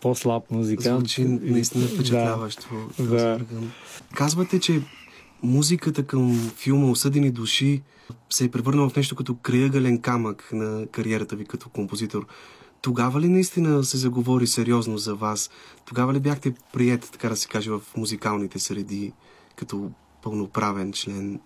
по-слаб 0.00 0.50
музикант. 0.50 0.98
Звучи 0.98 1.24
наистина 1.24 1.86
впечатляващо. 1.86 2.68
този 2.96 3.08
Да. 3.08 3.38
орган. 3.40 3.70
Казвате, 4.14 4.60
че 4.60 4.82
музиката 5.42 6.06
към 6.06 6.52
филма 6.56 6.90
Осъдени 6.90 7.30
души 7.30 7.82
се 8.30 8.44
е 8.44 8.50
превърнала 8.50 8.88
в 8.88 8.96
нещо 8.96 9.16
като 9.16 9.34
краягален 9.34 10.00
камък 10.00 10.50
на 10.52 10.86
кариерата 10.86 11.36
ви 11.36 11.44
като 11.44 11.68
композитор. 11.68 12.26
Тогава 12.82 13.20
ли 13.20 13.28
наистина 13.28 13.84
се 13.84 13.96
заговори 13.96 14.46
сериозно 14.46 14.98
за 14.98 15.14
вас? 15.14 15.50
Тогава 15.84 16.14
ли 16.14 16.20
бяхте 16.20 16.54
прият, 16.72 17.08
така 17.12 17.28
да 17.28 17.36
се 17.36 17.48
каже, 17.48 17.70
в 17.70 17.80
музикалните 17.96 18.58
среди 18.58 19.12
като 19.56 19.90
пълноправен 20.22 20.92
член? 20.92 21.40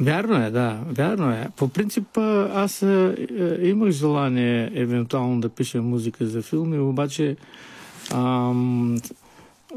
Вярно 0.00 0.46
е, 0.46 0.50
да, 0.50 0.80
вярно 0.90 1.30
е. 1.30 1.48
По 1.56 1.68
принцип, 1.68 2.18
аз 2.54 2.82
а, 2.82 3.16
е, 3.38 3.68
имах 3.68 3.90
желание 3.90 4.70
евентуално 4.74 5.40
да 5.40 5.48
пиша 5.48 5.82
музика 5.82 6.26
за 6.26 6.42
филми, 6.42 6.78
обаче 6.78 7.36
ам, 8.12 8.96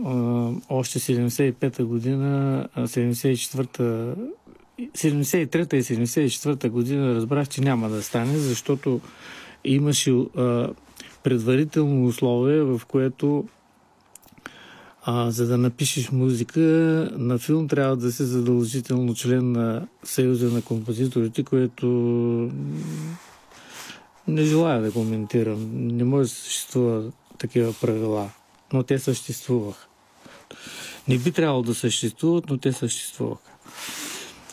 а, 0.06 0.50
още 0.70 1.00
75-та 1.00 1.84
година, 1.84 2.68
а, 2.76 2.88
74-та 2.88 4.14
73-та 4.94 5.78
и 5.78 5.84
74-та 5.84 6.70
година 6.70 7.16
разбрах, 7.16 7.50
че 7.50 7.62
няма 7.62 7.90
да 7.90 8.04
стане, 8.04 8.38
защото 8.38 9.02
имаше 9.64 10.16
предварително 11.24 12.06
условие, 12.06 12.62
в 12.62 12.82
което 12.88 13.46
а, 15.10 15.32
за 15.32 15.48
да 15.48 15.58
напишеш 15.58 16.12
музика 16.12 16.60
на 17.18 17.38
филм, 17.38 17.68
трябва 17.68 17.98
да 17.98 18.12
си 18.12 18.24
задължително 18.24 19.16
член 19.16 19.52
на 19.52 19.88
Съюза 20.04 20.50
на 20.50 20.62
композиторите, 20.62 21.44
което 21.44 21.88
не 24.28 24.44
желая 24.44 24.82
да 24.82 24.92
коментирам. 24.92 25.70
Не 25.74 26.04
може 26.04 26.30
да 26.30 26.36
съществува 26.36 27.12
такива 27.38 27.74
правила, 27.82 28.30
но 28.74 28.84
те 28.84 29.00
съществуваха. 29.00 29.88
не 31.08 31.18
би 31.18 31.32
трябвало 31.32 31.64
да 31.64 31.76
съществуват, 31.76 32.50
но 32.50 32.58
те 32.58 32.74
съществуваха. 32.74 33.52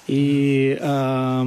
И 0.09 0.73
а, 0.73 1.47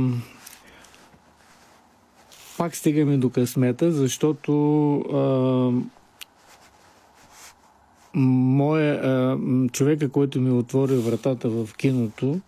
пак 2.57 2.75
стигаме 2.75 3.17
до 3.17 3.29
късмета, 3.29 3.91
защото 3.91 4.95
а, 4.99 5.96
моя, 8.13 9.37
човека, 9.71 10.09
който 10.09 10.41
ми 10.41 10.51
отвори 10.51 10.95
вратата 10.95 11.49
в 11.49 11.69
киното 11.77 12.39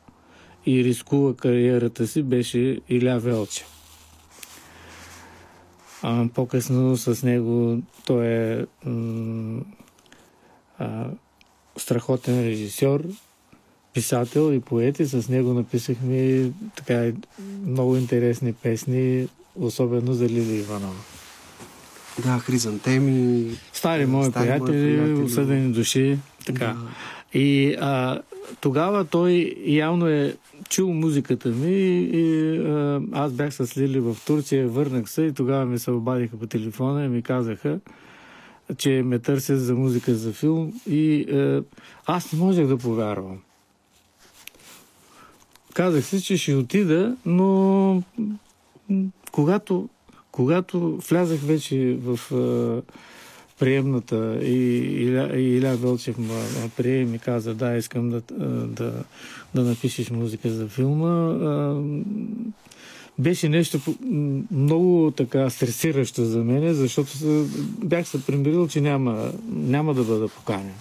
и 0.66 0.84
рискува 0.84 1.36
кариерата 1.36 2.08
си, 2.08 2.24
беше 2.24 2.80
Иля 2.90 3.20
Велче. 3.20 3.66
А, 6.02 6.28
по-късно 6.34 6.98
с 6.98 7.24
него 7.24 7.82
той 8.06 8.28
е 8.28 8.66
а, 10.80 11.06
страхотен 11.78 12.44
режисьор, 12.44 13.04
писател 13.94 14.54
и 14.54 14.60
поет 14.60 15.00
и 15.00 15.06
с 15.06 15.30
него 15.30 15.54
написахме 15.54 16.52
така 16.76 17.12
много 17.66 17.96
интересни 17.96 18.54
песни, 18.54 19.28
особено 19.56 20.14
за 20.14 20.26
Лили 20.26 20.56
Иванова. 20.56 21.19
Да, 22.24 22.40
хризантеми. 22.40 23.46
Стари 23.74 24.06
мои 24.06 24.26
Стари 24.30 24.46
приятели, 24.46 24.66
приятели. 24.66 25.24
осъдени 25.24 25.72
души, 25.74 26.18
така. 26.46 26.66
Да. 26.66 26.78
И 27.40 27.76
а, 27.80 28.22
тогава 28.62 29.06
той 29.06 29.56
явно 29.66 30.08
е 30.08 30.36
чул 30.70 30.94
музиката 30.94 31.50
ми 31.50 32.00
и 32.00 32.58
а, 32.58 33.02
аз 33.12 33.32
бях 33.32 33.54
с 33.54 33.78
Лили 33.78 34.00
в 34.00 34.18
Турция, 34.26 34.68
върнах 34.68 35.10
се 35.10 35.22
и 35.22 35.34
тогава 35.34 35.66
ми 35.66 35.80
се 35.80 35.92
обадиха 35.92 36.38
по 36.38 36.48
телефона 36.48 37.06
и 37.06 37.08
ми 37.08 37.22
казаха, 37.22 37.80
че 38.78 38.90
ме 39.06 39.20
търсят 39.20 39.60
за 39.62 39.76
музика 39.76 40.16
за 40.16 40.34
филм 40.34 40.82
и 40.90 41.22
а, 41.22 41.64
аз 42.06 42.34
не 42.34 42.40
можех 42.40 42.68
да 42.68 42.78
повярвам. 42.78 43.38
Казах 45.74 46.06
си, 46.06 46.22
че 46.22 46.38
ще 46.38 46.56
отида, 46.56 47.16
но 47.26 48.04
когато, 49.32 49.90
когато 50.40 50.98
влязах 51.10 51.40
вече 51.40 51.98
в 52.04 52.20
а, 52.34 52.82
приемната 53.60 54.40
и 54.42 54.78
Иля, 55.04 55.40
и 55.40 55.58
Иля 55.58 55.76
Велчев 55.76 56.18
ме 56.18 56.34
ме 56.34 56.70
прие 56.78 57.02
и 57.02 57.20
каза, 57.20 57.54
да, 57.54 57.78
искам 57.78 58.10
да, 58.10 58.22
да, 58.68 58.94
да 59.56 59.62
напишеш 59.62 60.10
музика 60.10 60.50
за 60.50 60.68
филма. 60.68 61.08
А, 61.08 61.82
Беше 63.18 63.50
нещо 63.50 63.80
много 64.52 65.14
така 65.18 65.50
стресиращо 65.50 66.26
за 66.26 66.44
мен, 66.44 66.74
защото 66.74 67.12
бях 67.84 68.08
се 68.08 68.26
примирил, 68.26 68.68
че 68.68 68.82
няма, 68.82 69.32
няма 69.52 69.94
да 69.94 70.04
бъда 70.04 70.28
поканен. 70.28 70.74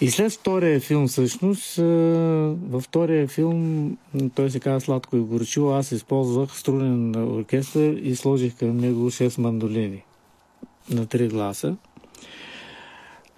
И 0.00 0.10
след 0.10 0.32
втория 0.32 0.80
филм, 0.80 1.08
всъщност, 1.08 1.76
във 1.76 2.82
втория 2.82 3.28
филм, 3.28 3.96
той 4.34 4.50
се 4.50 4.60
казва 4.60 4.80
Сладко 4.80 5.16
и 5.16 5.20
горчиво, 5.20 5.70
аз 5.70 5.92
използвах 5.92 6.58
струнен 6.58 7.16
оркестър 7.16 7.92
и 7.92 8.16
сложих 8.16 8.56
към 8.58 8.76
него 8.76 9.10
6 9.10 9.38
мандолини 9.38 10.02
на 10.90 11.06
три 11.06 11.28
гласа. 11.28 11.76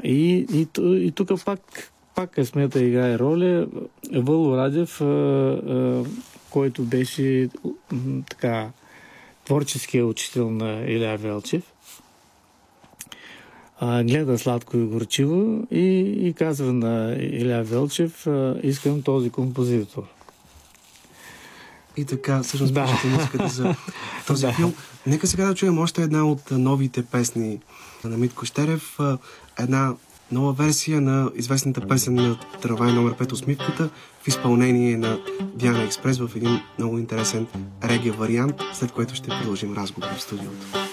И, 0.04 0.46
и, 0.52 0.68
и 0.80 1.12
тук 1.12 1.44
пак, 1.44 1.92
пак 2.14 2.30
късмета 2.30 2.84
играе 2.84 3.18
роля. 3.18 3.66
Въло 4.12 4.56
Радев, 4.56 5.00
който 6.50 6.82
беше 6.82 7.48
така 8.30 8.70
творческия 9.44 10.06
учител 10.06 10.50
на 10.50 10.90
Иля 10.90 11.16
Велчев, 11.16 11.69
а, 13.80 14.04
гледа 14.04 14.38
сладко 14.38 14.76
и 14.76 14.86
горчиво 14.86 15.66
и, 15.70 15.98
и 16.20 16.32
казва 16.32 16.72
на 16.72 17.16
Иля 17.20 17.62
Велчев, 17.62 18.26
а, 18.26 18.56
искам 18.62 19.02
този 19.02 19.30
композитор. 19.30 20.02
И 21.96 22.04
така, 22.04 22.42
всъщност, 22.42 22.74
Да. 22.74 22.84
пишете 22.84 23.06
музиката 23.06 23.48
за 23.48 23.74
този 24.26 24.46
Да. 24.46 24.52
филм. 24.52 24.74
Нека 25.06 25.26
сега 25.26 25.46
да 25.46 25.54
чуем 25.54 25.78
още 25.78 26.02
една 26.02 26.26
от 26.26 26.50
новите 26.50 27.02
песни 27.02 27.58
на 28.04 28.16
Митко 28.16 28.46
Щерев. 28.46 28.98
Една 29.58 29.94
нова 30.32 30.52
версия 30.52 31.00
на 31.00 31.30
известната 31.36 31.88
песен 31.88 32.14
на 32.14 32.38
Трамвай 32.62 32.92
номер 32.92 33.14
5 33.14 33.32
Усмивката 33.32 33.90
в 34.22 34.28
изпълнение 34.28 34.96
на 34.96 35.18
Диана 35.54 35.82
Експрес 35.82 36.18
в 36.18 36.30
един 36.36 36.60
много 36.78 36.98
интересен 36.98 37.46
реги 37.84 38.10
вариант, 38.10 38.54
след 38.74 38.92
което 38.92 39.14
ще 39.14 39.28
продължим 39.28 39.74
разговор 39.74 40.08
в 40.16 40.22
студиото. 40.22 40.89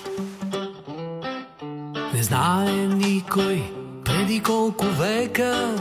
Не 2.17 2.23
знае 2.23 2.87
никой 2.87 3.63
преди 4.05 4.39
колко 4.39 4.85
века. 4.85 5.75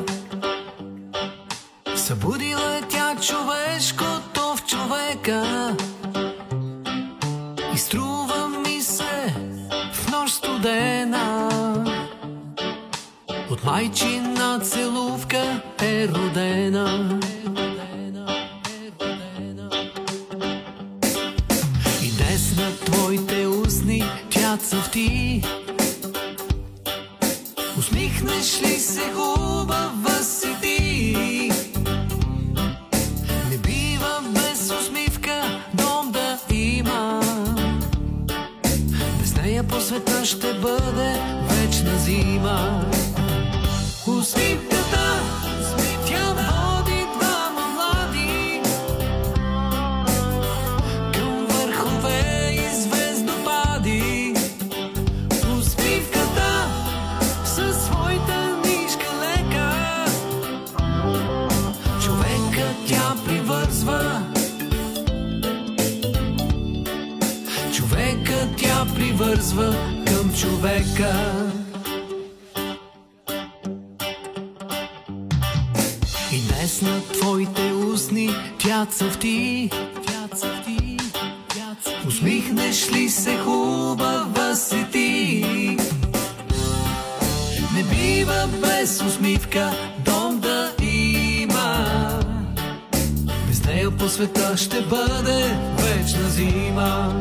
Събудила 1.95 2.77
е 2.77 2.83
тя 2.89 3.17
човешкото 3.21 4.41
в 4.57 4.65
човека. 4.67 5.77
И 7.75 7.79
струва 7.79 8.49
ми 8.49 8.81
се 8.83 9.35
в 9.93 10.13
нощ 10.13 10.35
студена. 10.35 11.49
От 13.51 13.65
майчина 13.65 14.61
целувка 14.63 15.63
е 15.83 16.09
родена. 16.09 17.21
И 22.03 22.11
днес 22.11 22.57
на 22.57 22.77
твоите 22.77 23.47
устни 23.47 24.05
тя 24.31 24.57
цъфти 24.57 25.43
Не 33.51 33.57
бива 33.59 34.23
без 34.33 34.71
усмивка 34.71 35.61
дом 35.75 36.13
да 36.13 36.39
има. 36.55 37.23
Без 39.21 39.37
нея 39.37 39.65
по 39.65 39.81
ще 40.25 40.55
бъде 40.55 41.21
вечна 41.49 41.99
зима. 41.99 42.85
Усмивката, 44.07 45.21
привързва 69.37 69.77
към 70.07 70.35
човека 70.35 71.13
И 76.33 76.41
днес 76.41 76.83
на 76.83 77.01
твоите 77.03 77.73
устни 77.73 78.31
тя 78.59 78.87
цъфти 78.87 79.71
Тя 80.07 80.37
цъфти, 80.37 80.97
тя 81.49 81.77
цъфти 81.83 82.09
Усмихнеш 82.09 82.93
ли 82.93 83.09
се 83.09 83.39
хубава 83.39 84.55
си 84.55 84.87
ти? 84.93 85.45
Не 87.75 87.83
бива 87.83 88.49
без 88.61 89.03
усмивка 89.03 89.71
дом 90.05 90.41
да 90.41 90.73
има. 90.83 91.87
Без 93.49 93.65
нея 93.65 93.91
по 93.91 94.09
света 94.09 94.57
ще 94.57 94.81
бъде 94.81 95.57
вечна 95.79 96.29
зима. 96.29 97.21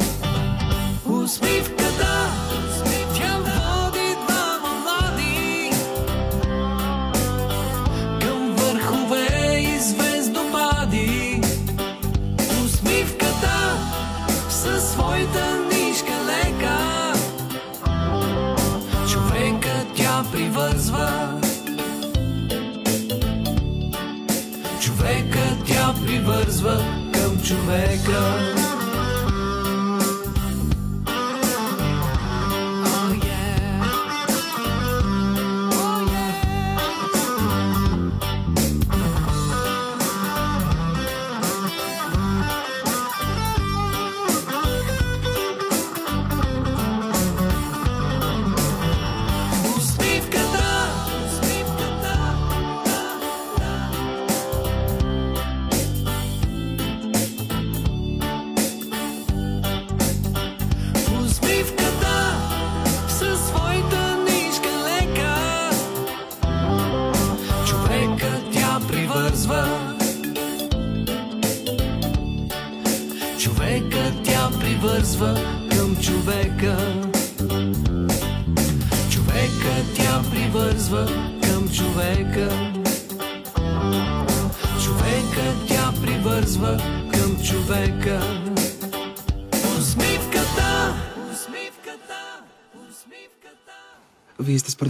Усмивката, 1.25 2.29
тя 3.17 3.37
води 3.37 4.15
двама 4.27 4.79
млади 4.81 5.71
към 8.21 8.55
върхове 8.55 9.57
и 9.59 9.79
звездопади. 9.79 11.41
Усмивката 12.65 13.77
със 14.49 14.91
своята 14.91 15.59
нишка 15.73 16.13
лека. 16.25 17.13
Човека 19.11 19.85
тя 19.95 20.23
привързва. 20.31 21.41
Човека 24.81 25.57
тя 25.67 25.93
привързва 26.05 26.83
към 27.13 27.41
човека 27.41 28.54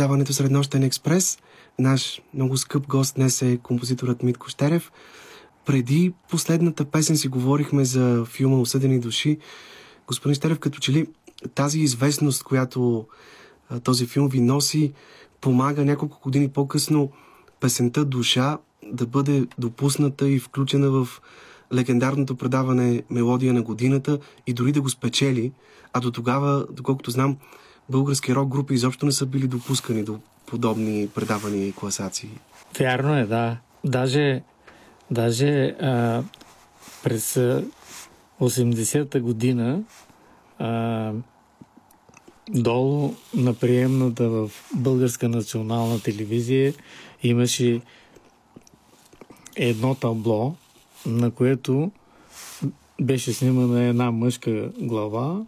предаването 0.06 0.34
Среднощен 0.34 0.84
експрес. 0.84 1.38
Наш 1.80 2.22
много 2.34 2.58
скъп 2.58 2.88
гост 2.88 3.16
днес 3.16 3.41
е 3.41 3.58
композиторът 3.58 4.24
Митко 4.24 4.49
Штерев. 4.49 4.91
Преди 5.66 6.14
последната 6.30 6.86
песен 6.86 7.18
си 7.18 7.28
говорихме 7.28 7.86
за 7.86 8.26
филма 8.26 8.58
Осъдени 8.58 8.99
души. 8.99 9.38
Господин 10.08 10.36
Штерев, 10.36 10.60
като 10.60 10.80
че 10.80 10.91
ли 10.91 11.08
тази 11.56 11.80
известност, 11.80 12.43
която 12.43 13.06
този 13.84 14.06
филм 14.06 14.30
ви 14.30 14.41
носи, 14.41 14.93
помага 15.41 15.86
няколко 15.86 16.20
години 16.24 16.49
по-късно 16.49 17.12
песента 17.60 18.06
Душа 18.06 18.58
да 18.84 19.06
бъде 19.06 19.47
допусната 19.58 20.30
и 20.30 20.39
включена 20.39 20.89
в 20.89 21.08
легендарното 21.74 22.36
предаване 22.36 23.03
Мелодия 23.10 23.53
на 23.53 23.62
годината 23.62 24.20
и 24.47 24.53
дори 24.53 24.72
да 24.72 24.82
го 24.82 24.89
спечели, 24.89 25.51
а 25.93 25.99
до 25.99 26.12
тогава, 26.12 26.66
доколкото 26.72 27.12
знам, 27.12 27.38
български 27.90 28.36
рок 28.36 28.50
групи 28.50 28.74
изобщо 28.74 29.06
не 29.06 29.12
са 29.12 29.26
били 29.26 29.48
допускани 29.48 30.04
до 30.04 30.20
подобни 30.46 31.10
предавания 31.16 31.68
и 31.68 31.74
класации. 31.74 32.30
Вярно 32.80 33.18
е, 33.18 33.26
да. 33.26 33.58
Даже, 33.84 34.42
даже 35.12 35.66
а, 35.82 36.24
през 37.04 37.38
а, 37.38 37.64
80-та 38.42 39.20
година 39.20 39.82
а, 40.60 41.12
долу 42.50 43.14
на 43.34 43.54
приемната 43.54 44.30
в 44.30 44.52
Българска 44.76 45.30
национална 45.30 46.00
телевизия 46.00 46.74
имаше 47.24 47.82
едно 49.56 49.96
табло, 49.96 50.56
на 51.06 51.32
което 51.32 51.92
беше 53.02 53.34
снимана 53.34 53.84
една 53.84 54.12
мъжка 54.12 54.72
глава, 54.80 55.42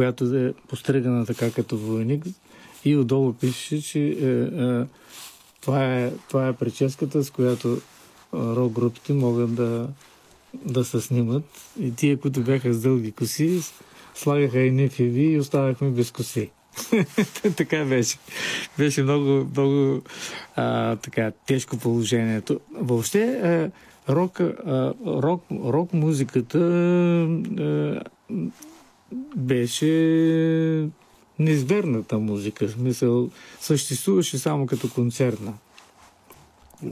която 0.00 0.36
е 0.36 0.52
постригана 0.68 1.26
така 1.26 1.50
като 1.50 1.76
войник 1.76 2.24
и 2.84 2.96
отдолу 2.96 3.32
пише, 3.32 3.82
че 3.82 4.00
е, 4.00 4.26
е, 4.64 4.84
това, 5.60 5.94
е, 5.96 6.12
това 6.28 6.48
е 6.48 6.52
прическата, 6.52 7.24
с 7.24 7.30
която 7.30 7.68
е, 7.72 7.78
рок 8.32 8.72
групите 8.72 9.12
могат 9.12 9.54
да, 9.54 9.88
да 10.54 10.84
се 10.84 11.00
снимат. 11.00 11.44
И 11.80 11.94
тия, 11.94 12.16
които 12.16 12.40
бяха 12.40 12.72
с 12.72 12.82
дълги 12.82 13.12
коси, 13.12 13.60
слагаха 14.14 14.60
едни 14.60 14.88
фиви 14.88 15.22
и 15.22 15.38
оставахме 15.38 15.90
без 15.90 16.10
коси. 16.10 16.50
така 17.56 17.84
беше. 17.84 18.18
Беше 18.78 19.02
много, 19.02 19.48
много 19.56 20.02
а, 20.56 20.96
така, 20.96 21.32
тежко 21.46 21.76
положението. 21.76 22.60
Въобще, 22.74 23.22
а, 23.22 23.70
рок, 24.12 24.40
а, 24.40 24.94
рок, 25.06 25.42
рок 25.50 25.92
музиката 25.92 26.58
а, 26.58 28.00
беше 29.36 29.86
неизберната 31.38 32.18
музика. 32.18 32.68
В 32.68 32.70
смисъл, 32.70 33.30
съществуваше 33.60 34.38
само 34.38 34.66
като 34.66 34.90
концертна. 34.90 35.52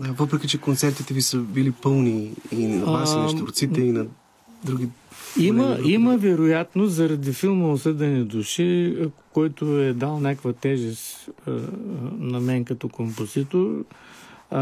А, 0.03 0.13
Въпреки, 0.13 0.49
че 0.49 0.59
концертите 0.59 1.15
ви 1.15 1.23
са 1.23 1.39
били 1.39 1.73
пълни 1.73 2.31
и 2.53 2.67
на 2.67 2.85
вас, 2.93 3.13
и 3.13 3.17
на 3.17 3.25
А, 3.25 3.29
щурците, 3.29 3.81
и 3.81 3.93
на 3.93 4.07
други... 4.65 4.89
Има, 5.39 5.75
групи. 5.77 5.91
има 5.91 6.17
вероятност 6.17 6.95
заради 6.95 7.33
филма 7.33 7.69
Осъдени 7.69 8.25
души, 8.25 8.97
който 9.33 9.79
е 9.79 9.93
дал 9.93 10.21
някаква 10.21 10.53
тежест 10.53 11.29
а, 11.47 11.51
на 12.19 12.41
мен 12.41 12.65
като 12.65 12.89
композитор, 12.89 13.85
а, 14.51 14.61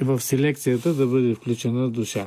в 0.00 0.20
селекцията 0.20 0.94
да 0.94 1.06
бъде 1.06 1.34
включена 1.34 1.90
душа. 1.90 2.26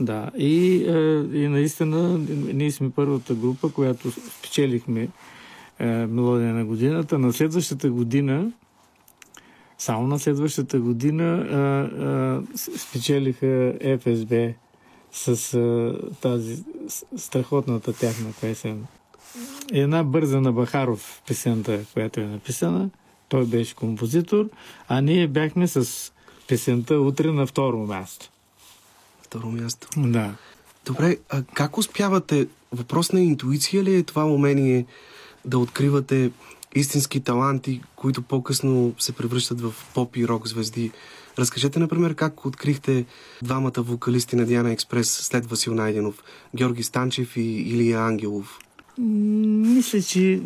Да, 0.00 0.30
и, 0.38 0.84
а, 0.88 0.98
и 1.36 1.48
наистина 1.48 2.18
ние 2.54 2.70
сме 2.72 2.90
първата 2.90 3.34
група, 3.34 3.72
която 3.72 4.10
спечелихме 4.10 5.08
а, 5.78 5.84
мелодия 5.86 6.54
на 6.54 6.64
годината. 6.64 7.18
На 7.18 7.32
следващата 7.32 7.90
година 7.90 8.52
само 9.78 10.06
на 10.06 10.18
следващата 10.18 10.80
година 10.80 11.24
а, 11.24 12.56
с- 12.56 12.78
спечелиха 12.78 13.74
ФСБ 14.00 14.52
с 15.12 15.54
а, 15.54 15.94
тази 16.20 16.64
страхотната 17.16 17.92
тяхна 17.92 18.32
песен. 18.40 18.86
Една 19.72 20.04
бърза 20.04 20.40
на 20.40 20.52
Бахаров 20.52 21.22
песента, 21.28 21.80
която 21.92 22.20
е 22.20 22.26
написана. 22.26 22.90
Той 23.28 23.46
беше 23.46 23.74
композитор, 23.74 24.48
а 24.88 25.00
ние 25.00 25.28
бяхме 25.28 25.68
с 25.68 26.12
песента 26.48 27.00
утре 27.00 27.32
на 27.32 27.46
второ 27.46 27.78
място. 27.78 28.30
Второ 29.26 29.50
място. 29.50 29.88
Да. 29.96 30.34
Добре, 30.86 31.16
а 31.30 31.42
как 31.42 31.78
успявате? 31.78 32.46
Въпрос 32.72 33.12
на 33.12 33.20
интуиция 33.20 33.82
ли 33.82 33.94
е 33.94 34.02
това 34.02 34.24
умение 34.24 34.86
да 35.44 35.58
откривате 35.58 36.30
истински 36.74 37.20
таланти, 37.20 37.80
които 37.96 38.22
по-късно 38.22 38.94
се 38.98 39.12
превръщат 39.12 39.60
в 39.60 39.74
поп 39.94 40.16
и 40.16 40.28
рок 40.28 40.48
звезди? 40.48 40.90
Разкажете, 41.38 41.78
например, 41.78 42.14
как 42.14 42.46
открихте 42.46 43.04
двамата 43.42 43.72
вокалисти 43.78 44.36
на 44.36 44.46
Диана 44.46 44.72
Експрес 44.72 45.10
след 45.10 45.46
Васил 45.46 45.74
Найденов, 45.74 46.22
Георги 46.56 46.82
Станчев 46.82 47.36
и 47.36 47.40
Илия 47.40 48.00
Ангелов. 48.00 48.58
Мисля, 48.98 50.02
че 50.02 50.40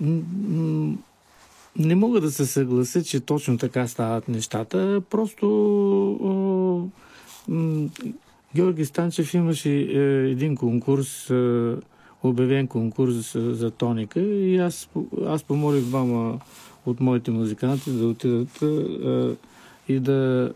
не 1.77 1.95
мога 1.95 2.21
да 2.21 2.31
се 2.31 2.47
съглася, 2.47 3.05
че 3.05 3.21
точно 3.21 3.59
така 3.59 3.89
стават 3.89 4.29
нещата. 4.29 5.03
Просто 5.11 6.91
Георги 8.55 8.85
Станчев 8.85 9.35
имаше 9.35 9.71
е, 9.71 10.31
един 10.31 10.57
конкурс, 10.57 11.31
е, 11.31 11.75
обявен 12.23 12.67
конкурс 12.67 13.35
е, 13.35 13.55
за 13.55 13.71
тоника 13.71 14.21
и 14.21 14.59
аз, 14.59 14.89
аз 15.27 15.45
помолих 15.45 15.85
двама 15.85 16.41
от 16.87 17.01
моите 17.01 17.31
музиканти 17.31 17.91
да 17.91 18.07
отидат 18.07 18.63
и 19.89 20.01
да 20.01 20.53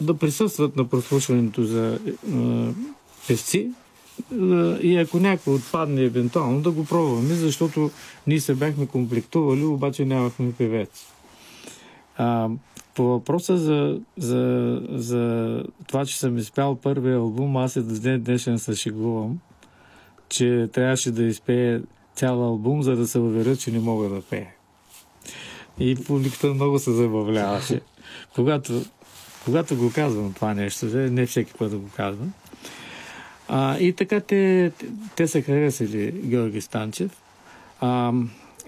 да 0.00 0.14
присъстват 0.20 0.76
на 0.76 0.88
прослушването 0.88 1.64
за 1.64 1.98
певци 3.28 3.70
и 4.82 4.96
ако 4.96 5.18
някой 5.18 5.54
отпадне 5.54 6.02
евентуално 6.02 6.60
да 6.60 6.70
го 6.70 6.84
пробваме, 6.84 7.34
защото 7.34 7.90
ние 8.26 8.40
се 8.40 8.54
бяхме 8.54 8.86
комплектували, 8.86 9.64
обаче 9.64 10.04
нямахме 10.04 10.52
певец. 10.52 11.06
По 12.94 13.02
въпроса 13.02 13.56
за, 13.56 14.00
за, 14.16 14.80
за 14.90 15.64
това, 15.86 16.06
че 16.06 16.18
съм 16.18 16.38
изпял 16.38 16.76
първия 16.76 17.16
албум, 17.16 17.56
аз 17.56 17.76
и 17.76 17.82
до 17.82 18.00
ден 18.00 18.22
днешен 18.22 18.58
се 18.58 18.74
шегувам, 18.74 19.38
че 20.28 20.68
трябваше 20.72 21.10
да 21.10 21.24
изпея 21.24 21.82
цял 22.14 22.42
албум, 22.44 22.82
за 22.82 22.96
да 22.96 23.06
се 23.06 23.18
уверя, 23.18 23.56
че 23.56 23.70
не 23.70 23.78
мога 23.78 24.08
да 24.08 24.22
пея. 24.22 24.48
И 25.78 25.96
публиката 26.06 26.46
много 26.46 26.78
се 26.78 26.92
забавляваше. 26.92 27.80
Когато, 28.34 28.82
когато 29.44 29.76
го 29.76 29.92
казвам 29.94 30.32
това 30.32 30.54
нещо, 30.54 30.86
не 30.86 31.26
всеки 31.26 31.52
път 31.58 31.70
да 31.70 31.76
го 31.78 31.88
казвам. 31.96 32.32
А, 33.48 33.78
и 33.78 33.92
така 33.92 34.20
те, 34.20 34.72
те 35.16 35.28
са 35.28 35.42
харесали 35.42 36.12
Георги 36.12 36.60
Станчев. 36.60 37.22
А, 37.80 38.12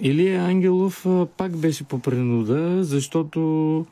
Илия 0.00 0.42
Ангелов 0.42 1.06
а, 1.06 1.26
пак 1.26 1.56
беше 1.56 1.84
по 1.84 1.98
принуда, 1.98 2.84
защото 2.84 3.86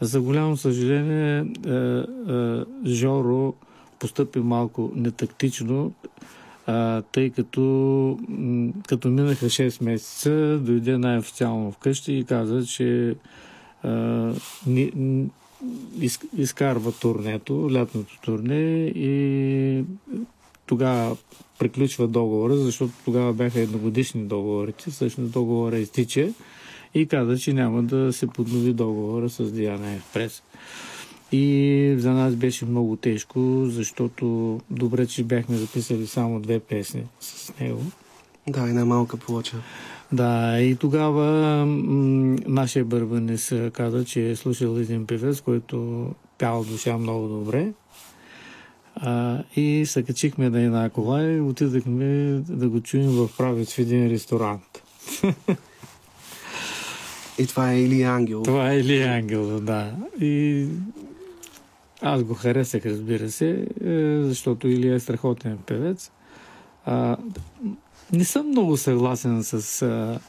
за 0.00 0.20
голямо 0.20 0.56
съжаление 0.56 1.38
а, 1.66 1.70
а, 1.70 2.64
Жоро 2.86 3.54
постъпи 3.98 4.38
малко 4.38 4.92
нетактично, 4.94 5.92
а, 6.66 7.02
тъй 7.02 7.30
като 7.30 8.18
като 8.88 9.08
минаха 9.08 9.46
6 9.46 9.84
месеца, 9.84 10.58
дойде 10.58 10.98
най-официално 10.98 11.72
вкъщи 11.72 12.12
и 12.12 12.24
каза, 12.24 12.66
че 12.66 13.14
изкарва 16.36 16.92
турнето, 16.92 17.72
лятното 17.72 18.20
турне 18.20 18.92
и 18.94 19.84
тогава 20.66 21.16
приключва 21.58 22.08
договора, 22.08 22.56
защото 22.56 22.92
тогава 23.04 23.32
бяха 23.32 23.60
едногодишни 23.60 24.24
договорите, 24.24 24.90
всъщност 24.90 25.32
договора 25.32 25.78
изтича 25.78 26.28
и 27.00 27.06
каза, 27.06 27.38
че 27.38 27.52
няма 27.52 27.82
да 27.82 28.12
се 28.12 28.26
поднови 28.26 28.72
договора 28.72 29.30
с 29.30 29.52
Диана 29.52 29.92
Експрес. 29.92 30.42
И 31.32 31.94
за 31.98 32.10
нас 32.10 32.34
беше 32.34 32.64
много 32.64 32.96
тежко, 32.96 33.64
защото 33.66 34.60
добре, 34.70 35.06
че 35.06 35.24
бяхме 35.24 35.56
записали 35.56 36.06
само 36.06 36.40
две 36.40 36.58
песни 36.58 37.02
с 37.20 37.52
него. 37.60 37.82
Да, 38.48 38.62
една 38.62 38.84
малка 38.84 39.16
плоча. 39.16 39.56
Да, 40.12 40.60
и 40.60 40.76
тогава 40.76 41.26
м- 41.66 42.36
нашия 42.46 42.84
бърбанис 42.84 43.52
каза, 43.72 44.04
че 44.04 44.30
е 44.30 44.36
слушал 44.36 44.76
един 44.78 45.06
певец, 45.06 45.40
който 45.40 46.06
пял 46.38 46.64
душа 46.64 46.98
много 46.98 47.28
добре. 47.28 47.72
А, 48.96 49.42
и 49.56 49.86
се 49.86 50.02
качихме 50.02 50.50
на 50.50 50.62
една 50.62 50.90
кола 50.90 51.22
и 51.22 51.40
отидахме 51.40 52.40
да 52.48 52.68
го 52.68 52.80
чуем 52.80 53.10
в 53.10 53.28
правец 53.38 53.74
в 53.74 53.78
един 53.78 54.06
ресторант. 54.10 54.82
И 57.38 57.46
това 57.46 57.72
е 57.72 57.80
Илия 57.80 58.10
Ангел. 58.10 58.42
Това 58.42 58.72
е 58.72 58.78
Илия 58.78 59.12
Ангел, 59.12 59.60
да. 59.60 59.92
И 60.20 60.66
аз 62.02 62.22
го 62.22 62.34
харесах, 62.34 62.86
разбира 62.86 63.30
се, 63.30 63.66
е, 63.84 64.22
защото 64.22 64.68
Илия 64.68 64.94
е 64.94 65.00
страхотен 65.00 65.58
певец. 65.66 66.10
А, 66.84 67.16
не 68.12 68.24
съм 68.24 68.48
много 68.48 68.76
съгласен 68.76 69.42
с 69.44 69.82
а, 69.82 70.20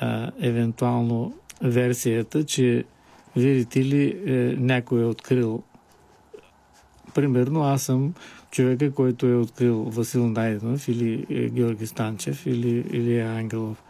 а, 0.00 0.30
евентуално 0.40 1.34
версията, 1.62 2.44
че 2.44 2.84
видите 3.36 3.84
ли, 3.84 4.22
е, 4.26 4.56
някой 4.58 5.02
е 5.02 5.04
открил. 5.04 5.62
Примерно 7.14 7.62
аз 7.62 7.82
съм 7.82 8.14
човека, 8.50 8.92
който 8.92 9.26
е 9.26 9.34
открил 9.34 9.82
Васил 9.82 10.28
Найденов 10.28 10.88
или 10.88 11.26
е, 11.30 11.48
Георги 11.48 11.86
Станчев 11.86 12.46
или, 12.46 12.84
или 12.90 13.20
Ангелов. 13.20 13.82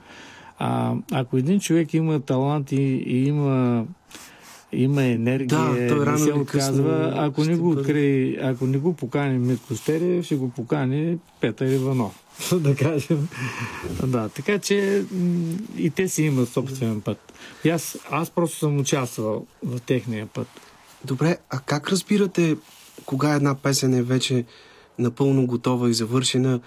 А, 0.62 0.94
ако 1.12 1.36
един 1.36 1.60
човек 1.60 1.94
има 1.94 2.20
талант 2.20 2.72
и, 2.72 2.82
и 3.06 3.24
има 3.24 3.84
има 4.72 5.02
енергия, 5.04 5.46
Да, 5.46 5.88
той 5.88 5.98
не 5.98 6.06
рано 6.06 6.18
се 6.18 6.24
или 6.24 6.38
отказва. 6.38 7.12
Ако 7.16 7.44
не 7.44 7.56
го 7.56 7.70
открие, 7.70 8.38
ако 8.42 8.66
не 8.66 8.78
го 8.78 8.94
покани 8.94 9.38
Митко 9.38 9.74
Стере, 9.76 10.22
ще 10.22 10.36
го 10.36 10.50
покани 10.50 11.18
Петър 11.40 11.66
Иванов. 11.66 12.24
да 12.52 12.76
кажем. 12.76 13.28
да, 14.06 14.28
така 14.28 14.58
че 14.58 15.04
и 15.76 15.90
те 15.90 16.08
си 16.08 16.22
имат 16.22 16.48
собствен 16.48 17.00
път. 17.00 17.32
И 17.64 17.70
аз, 17.70 17.98
аз 18.10 18.30
просто 18.30 18.58
съм 18.58 18.78
участвал 18.78 19.46
в 19.62 19.80
техния 19.80 20.26
път. 20.26 20.48
Добре, 21.04 21.36
а 21.50 21.58
как 21.58 21.88
разбирате 21.88 22.56
кога 23.06 23.34
една 23.34 23.54
песен 23.54 23.94
е 23.94 24.02
вече 24.02 24.44
напълно 24.98 25.46
готова 25.46 25.90
и 25.90 25.94
завършена 25.94 26.60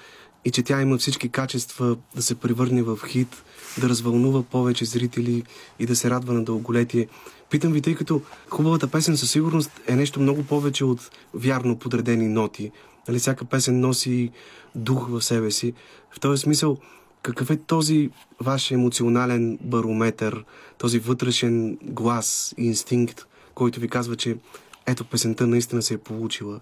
и 0.45 0.51
че 0.51 0.63
тя 0.63 0.81
има 0.81 0.97
всички 0.97 1.29
качества 1.29 1.97
да 2.15 2.21
се 2.21 2.35
превърне 2.35 2.83
в 2.83 2.99
хит, 3.07 3.43
да 3.81 3.89
развълнува 3.89 4.43
повече 4.43 4.85
зрители 4.85 5.43
и 5.79 5.85
да 5.85 5.95
се 5.95 6.09
радва 6.09 6.33
на 6.33 6.43
дълголетие? 6.43 7.07
Питам 7.49 7.71
ви, 7.71 7.81
тъй 7.81 7.95
като 7.95 8.21
хубавата 8.49 8.87
песен 8.87 9.17
със 9.17 9.31
сигурност 9.31 9.71
е 9.87 9.95
нещо 9.95 10.19
много 10.19 10.43
повече 10.43 10.85
от 10.85 11.09
вярно 11.33 11.79
подредени 11.79 12.27
ноти. 12.27 12.71
Нали, 13.07 13.19
всяка 13.19 13.45
песен 13.45 13.79
носи 13.79 14.31
дух 14.75 15.07
в 15.09 15.21
себе 15.21 15.51
си. 15.51 15.73
В 16.11 16.19
този 16.19 16.41
смисъл, 16.41 16.77
какъв 17.21 17.49
е 17.49 17.57
този 17.57 18.09
ваш 18.41 18.71
емоционален 18.71 19.57
барометър, 19.61 20.45
този 20.77 20.99
вътрешен 20.99 21.77
глас 21.81 22.53
и 22.57 22.65
инстинкт, 22.65 23.25
който 23.53 23.79
ви 23.79 23.87
казва, 23.87 24.15
че 24.15 24.37
ето 24.85 25.05
песента 25.05 25.47
наистина 25.47 25.81
се 25.81 25.93
е 25.93 25.97
получила? 25.97 26.59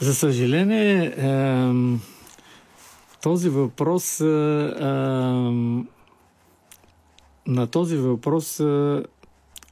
За 0.00 0.14
съжаление, 0.14 1.14
ем, 1.16 2.00
този 3.22 3.48
въпрос, 3.48 4.20
е, 4.20 4.74
ем, 4.78 5.86
на 7.48 7.66
този 7.66 7.96
въпрос 7.96 8.60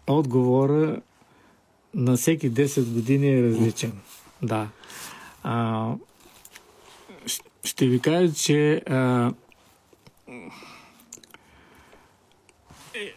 отговора 0.06 1.00
на 1.94 2.16
всеки 2.16 2.52
10 2.52 2.84
години 2.84 3.38
е 3.38 3.42
различен. 3.42 3.92
Да. 4.42 4.68
А, 5.42 5.92
ще 7.64 7.86
ви 7.86 8.00
кажа, 8.00 8.34
че 8.34 8.82
а, 8.88 9.32
е- 12.94 13.14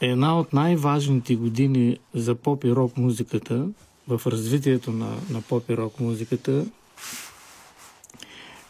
една 0.00 0.40
от 0.40 0.52
най-важните 0.52 1.36
години 1.36 1.98
за 2.14 2.34
поп 2.34 2.64
и 2.64 2.72
рок 2.72 2.96
музиката 2.96 3.68
в 4.08 4.22
развитието 4.26 4.92
на, 4.92 5.16
на 5.30 5.42
поп 5.42 5.70
и 5.70 5.76
рок 5.76 6.00
музиката 6.00 6.66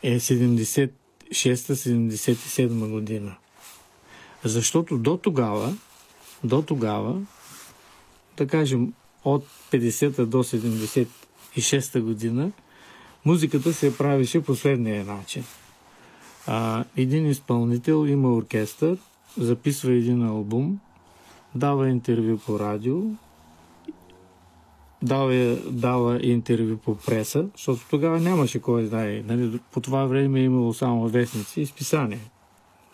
е 0.03 0.21
76-77 0.21 2.91
година. 2.91 3.37
Защото 4.45 4.99
до 4.99 5.17
тогава, 5.17 5.75
до 6.45 6.63
тогава, 6.63 7.21
да 8.37 8.47
кажем 8.47 8.93
от 9.25 9.47
50-та 9.73 10.25
до 10.25 10.45
76-та 10.45 12.01
година, 12.01 12.51
музиката 13.25 13.73
се 13.73 13.99
правеше 13.99 14.43
последния 14.43 15.05
начин. 15.05 15.45
А, 16.47 16.85
един 16.97 17.27
изпълнител 17.27 18.07
има 18.07 18.35
оркестър, 18.35 18.99
записва 19.37 19.93
един 19.93 20.27
албум, 20.27 20.81
дава 21.55 21.89
интервю 21.89 22.39
по 22.39 22.59
радио, 22.59 22.97
дава, 25.03 25.57
дава 25.71 26.19
интервю 26.23 26.77
по 26.77 26.97
преса, 26.97 27.47
защото 27.57 27.81
тогава 27.91 28.21
нямаше 28.21 28.59
кой 28.61 28.87
знае. 28.87 29.23
Нали, 29.27 29.61
по 29.73 29.81
това 29.81 30.05
време 30.05 30.41
е 30.41 30.45
имало 30.45 30.75
само 30.75 31.09
вестници 31.09 31.61
и 31.61 31.67
списания. 31.67 32.21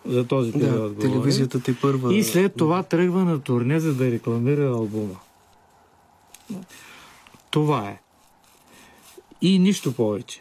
За 0.06 0.26
този 0.26 0.52
период. 0.52 0.94
Да, 0.94 1.00
телевизията 1.00 1.60
те 1.60 1.76
първа. 1.80 2.14
И 2.14 2.24
след 2.24 2.54
това 2.54 2.82
тръгва 2.82 3.24
на 3.24 3.40
турне, 3.40 3.80
за 3.80 3.94
да 3.94 4.10
рекламира 4.10 4.66
албума. 4.66 5.16
Това 7.50 7.88
е. 7.88 8.00
И 9.42 9.58
нищо 9.58 9.92
повече. 9.92 10.40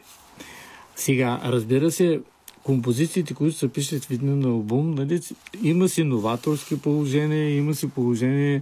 Сега, 0.96 1.42
разбира 1.44 1.92
се, 1.92 2.22
композициите, 2.64 3.34
които 3.34 3.58
се 3.58 3.68
пишат 3.68 4.06
в 4.06 4.12
един 4.12 4.46
албум, 4.46 4.92
нали, 4.92 5.22
има 5.64 5.90
си 5.90 6.04
новаторски 6.04 6.80
положения, 6.80 7.56
има 7.56 7.76
си 7.76 7.90
положение, 7.90 8.62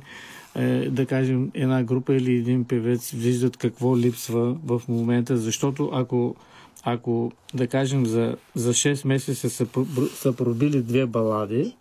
е, 0.56 0.90
да 0.90 1.06
кажем, 1.06 1.52
една 1.54 1.84
група 1.84 2.16
или 2.16 2.34
един 2.34 2.64
певец 2.64 3.12
виждат 3.12 3.58
какво 3.58 3.98
липсва 3.98 4.58
в 4.66 4.82
момента, 4.88 5.38
защото 5.38 5.90
ако, 5.94 6.36
ако 6.84 7.32
да 7.54 7.68
кажем, 7.68 8.06
за, 8.06 8.36
за 8.56 8.74
6 8.74 9.08
месеца 9.08 9.50
са, 9.50 9.68
са 10.16 10.34
пробили 10.34 10.82
две 10.82 11.06
балади, 11.06 11.76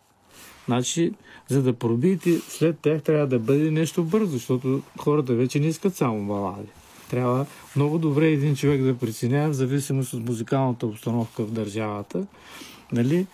Значи, 0.71 1.13
за 1.49 1.63
да 1.63 1.73
пробиете 1.73 2.39
след 2.49 2.79
тях 2.79 3.03
трябва 3.03 3.27
да 3.27 3.39
бъде 3.39 3.71
нещо 3.71 4.05
бързо, 4.05 4.27
защото 4.27 4.83
хората 4.99 5.35
вече 5.35 5.61
не 5.61 5.67
искат 5.67 5.97
само 5.97 6.27
балади. 6.27 6.69
Трябва 7.11 7.47
много 7.77 7.99
добре 7.99 8.29
един 8.29 8.57
човек 8.57 8.83
да 8.83 8.99
преценява 8.99 9.51
в 9.51 9.57
зависимост 9.57 10.13
от 10.13 10.29
музикалната 10.29 10.87
обстановка 10.87 11.45
в 11.45 11.51
държавата, 11.51 12.27
нали, 12.93 13.27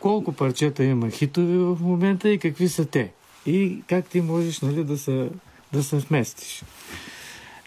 колко 0.00 0.32
парчета 0.32 0.84
има 0.84 1.10
хитови 1.10 1.58
в 1.58 1.78
момента 1.80 2.28
и 2.28 2.38
какви 2.38 2.68
са 2.68 2.84
те. 2.84 3.12
И 3.46 3.82
как 3.88 4.08
ти 4.08 4.20
можеш 4.20 4.60
нали, 4.60 4.84
да, 4.84 4.98
се, 4.98 5.30
да 5.72 5.82
се 5.82 5.96
вместиш. 5.96 6.62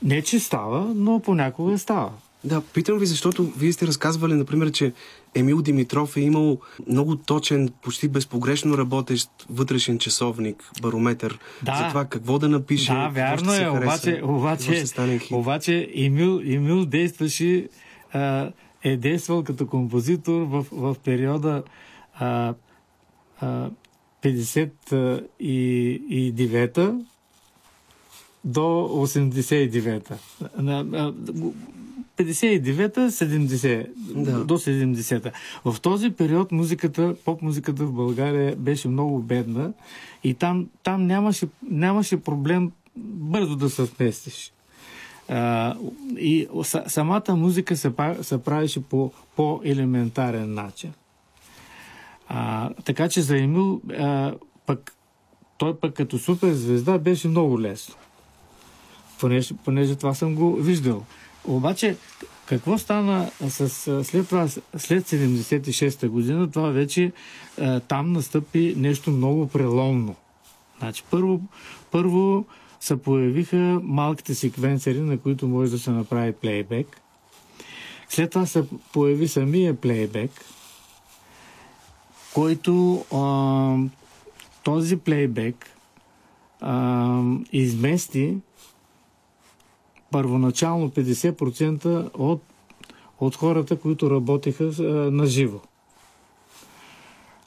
Не, 0.04 0.22
че 0.22 0.40
става, 0.40 0.94
но 0.96 1.20
понякога 1.20 1.78
става. 1.78 2.12
Да, 2.44 2.62
питам 2.62 3.00
ви, 3.00 3.06
защото 3.06 3.44
вие 3.44 3.74
сте 3.74 3.88
разказвали, 3.88 4.34
например, 4.34 4.72
че 4.72 4.94
Емил 5.36 5.62
Димитров 5.62 6.18
е 6.18 6.22
имал 6.22 6.60
много 6.88 7.16
точен, 7.16 7.70
почти 7.82 8.08
безпогрешно 8.08 8.78
работещ 8.78 9.30
вътрешен 9.50 10.00
часовник, 10.00 10.72
барометър 10.82 11.40
Да. 11.64 11.76
за 11.76 11.88
това 11.90 12.06
какво 12.06 12.40
да 12.40 12.50
напише. 12.50 12.94
Да, 12.94 13.10
вярно 13.10 13.54
е, 13.54 13.70
обаче, 13.70 14.22
обаче, 14.24 14.84
обаче 15.32 15.90
Емил, 15.96 16.42
Емил 16.46 16.86
действаше, 16.86 17.68
а, 18.14 18.52
е 18.84 18.98
действал 18.98 19.44
като 19.44 19.68
композитор 19.68 20.42
в, 20.42 20.66
в 20.72 20.96
периода 21.04 21.64
а, 22.14 22.54
а, 23.42 23.70
59-та 24.24 26.94
до 28.44 28.62
89-та. 28.62 30.18
На- 32.20 32.26
на- 32.26 32.34
59-та, 32.34 33.12
70, 33.12 33.88
Да. 34.16 34.46
до 34.46 34.58
70-та. 34.58 35.32
В 35.66 35.82
този 35.82 36.10
период 36.10 36.52
музиката, 36.52 37.16
поп-музиката 37.26 37.86
в 37.86 37.92
България 37.92 38.56
беше 38.56 38.88
много 38.88 39.20
бедна 39.20 39.72
и 40.24 40.34
там, 40.34 40.70
там 40.84 41.08
нямаше, 41.08 41.48
нямаше 41.64 42.18
проблем 42.18 42.72
бързо 42.96 43.56
да 43.56 43.70
се 43.70 43.84
вместиш. 43.84 44.52
А, 45.30 45.76
и 46.18 46.48
са- 46.64 46.84
самата 46.88 47.24
музика 47.30 47.78
се, 47.78 47.92
се 48.22 48.38
правеше 48.38 48.84
по 48.84 49.12
по-елементарен 49.36 50.54
начин. 50.54 50.94
А, 52.28 52.70
така 52.86 53.10
че 53.10 53.22
за 53.22 53.38
Емил 53.38 53.82
а, 54.00 54.34
пък, 54.66 54.94
той 55.58 55.76
пък 55.76 55.94
като 55.96 56.20
суперзвезда 56.20 57.00
беше 57.00 57.28
много 57.28 57.62
лесно. 57.62 57.96
Понеже, 59.20 59.54
понеже 59.66 59.96
това 59.96 60.14
съм 60.14 60.36
го 60.36 60.56
виждал. 60.56 61.06
Обаче, 61.50 61.98
какво 62.46 62.78
стана 62.78 63.32
с, 63.48 63.70
след 64.04 64.28
това, 64.28 64.48
след 64.78 65.08
76-та 65.08 66.08
година, 66.10 66.52
това 66.52 66.70
вече 66.70 67.12
там 67.88 68.12
настъпи 68.12 68.74
нещо 68.78 69.12
много 69.12 69.48
преломно. 69.48 70.16
Значи, 70.80 71.04
първо, 71.12 71.42
първо 71.92 72.46
се 72.80 73.02
появиха 73.02 73.80
малките 73.84 74.36
секвенсери, 74.36 75.00
на 75.00 75.18
които 75.18 75.48
може 75.48 75.72
да 75.72 75.80
се 75.80 75.92
направи 75.92 76.32
плейбек. 76.32 77.02
След 78.10 78.30
това 78.32 78.46
се 78.46 78.64
появи 78.94 79.28
самия 79.28 79.76
плейбек. 79.76 80.32
който 82.34 83.06
а, 83.14 83.76
този 84.64 84.98
плейбек 84.98 85.70
а, 86.62 87.22
измести 87.52 88.38
първоначално 90.12 90.90
50% 90.90 92.10
от, 92.14 92.42
от 93.20 93.36
хората, 93.36 93.76
които 93.76 94.12
работеха 94.12 94.64
а, 94.64 94.84
на 95.12 95.26
живо. 95.26 95.60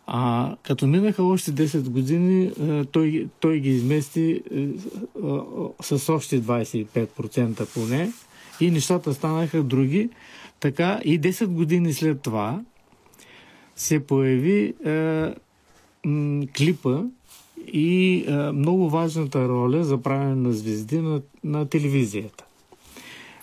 А 0.07 0.55
като 0.63 0.87
минаха 0.87 1.23
още 1.23 1.53
10 1.53 1.89
години, 1.89 2.53
а, 2.61 2.85
той, 2.85 3.29
той 3.41 3.59
ги 3.59 3.71
измести 3.71 4.43
а, 4.55 5.27
а, 5.27 5.97
с 5.99 6.09
още 6.13 6.43
25% 6.43 7.75
поне 7.75 8.13
и 8.61 8.71
нещата 8.71 9.15
станаха 9.15 9.63
други. 9.63 10.11
Така 10.61 11.01
и 11.05 11.21
10 11.21 11.47
години 11.47 11.93
след 11.93 12.21
това 12.21 12.61
се 13.77 14.07
появи 14.07 14.75
а, 14.87 15.35
м, 16.05 16.47
клипа 16.57 17.03
и 17.67 18.25
а, 18.29 18.53
много 18.53 18.91
важната 18.91 19.49
роля 19.49 19.85
за 19.85 19.99
правене 19.99 20.35
на 20.35 20.53
звезди 20.53 20.99
на, 20.99 21.21
на 21.45 21.67
телевизията. 21.67 22.45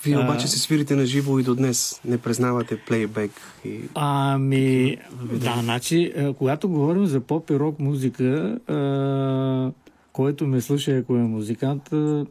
Вие 0.04 0.18
обаче 0.18 0.48
се 0.48 0.60
свирите 0.60 0.96
на 0.96 1.06
живо 1.06 1.40
и 1.40 1.44
до 1.44 1.56
днес. 1.56 2.02
Не 2.06 2.18
признавате 2.18 2.78
плейбек 2.78 3.32
и... 3.66 3.82
Ами, 3.96 4.98
да, 5.34 5.60
значи, 5.64 6.14
а, 6.18 6.34
когато 6.34 6.70
говорим 6.70 7.06
за 7.06 7.20
поп 7.20 7.50
и 7.50 7.60
рок 7.60 7.80
музика, 7.80 8.60
а, 8.68 9.72
който 10.14 10.48
ме 10.48 10.62
слуша, 10.62 10.92
ако 10.92 11.16
е 11.16 11.20
музикант, 11.20 11.94
а, 11.94 12.26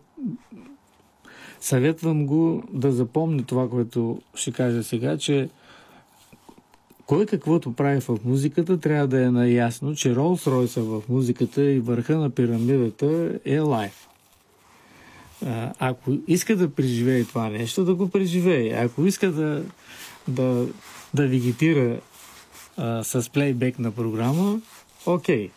съветвам 1.60 2.26
го 2.26 2.62
да 2.72 2.92
запомни 2.92 3.44
това, 3.44 3.70
което 3.70 4.20
ще 4.34 4.52
кажа 4.52 4.84
сега, 4.84 5.18
че 5.18 5.48
кой 7.06 7.26
каквото 7.26 7.72
прави 7.72 8.00
в 8.00 8.18
музиката, 8.24 8.80
трябва 8.80 9.06
да 9.06 9.22
е 9.22 9.30
наясно, 9.30 9.94
че 9.94 10.16
Ролс 10.16 10.46
Ройса 10.46 10.82
в 10.82 11.02
музиката 11.08 11.62
и 11.62 11.80
върха 11.80 12.16
на 12.16 12.30
пирамидата 12.30 13.38
е 13.44 13.58
лайф. 13.58 14.07
А, 15.46 15.72
Ако 15.78 16.12
иска 16.26 16.56
да 16.56 16.70
преживее 16.70 17.24
това 17.24 17.48
нещо, 17.48 17.84
да 17.84 17.94
го 17.94 18.08
преживее. 18.08 18.72
Ако 18.84 19.06
иска 19.06 19.32
да, 19.32 19.62
да, 20.28 20.66
да 21.14 21.26
вегетира 21.26 22.00
а, 22.76 23.04
с 23.04 23.30
плейбек 23.30 23.78
на 23.78 23.90
програма, 23.90 24.60
окей. 25.06 25.50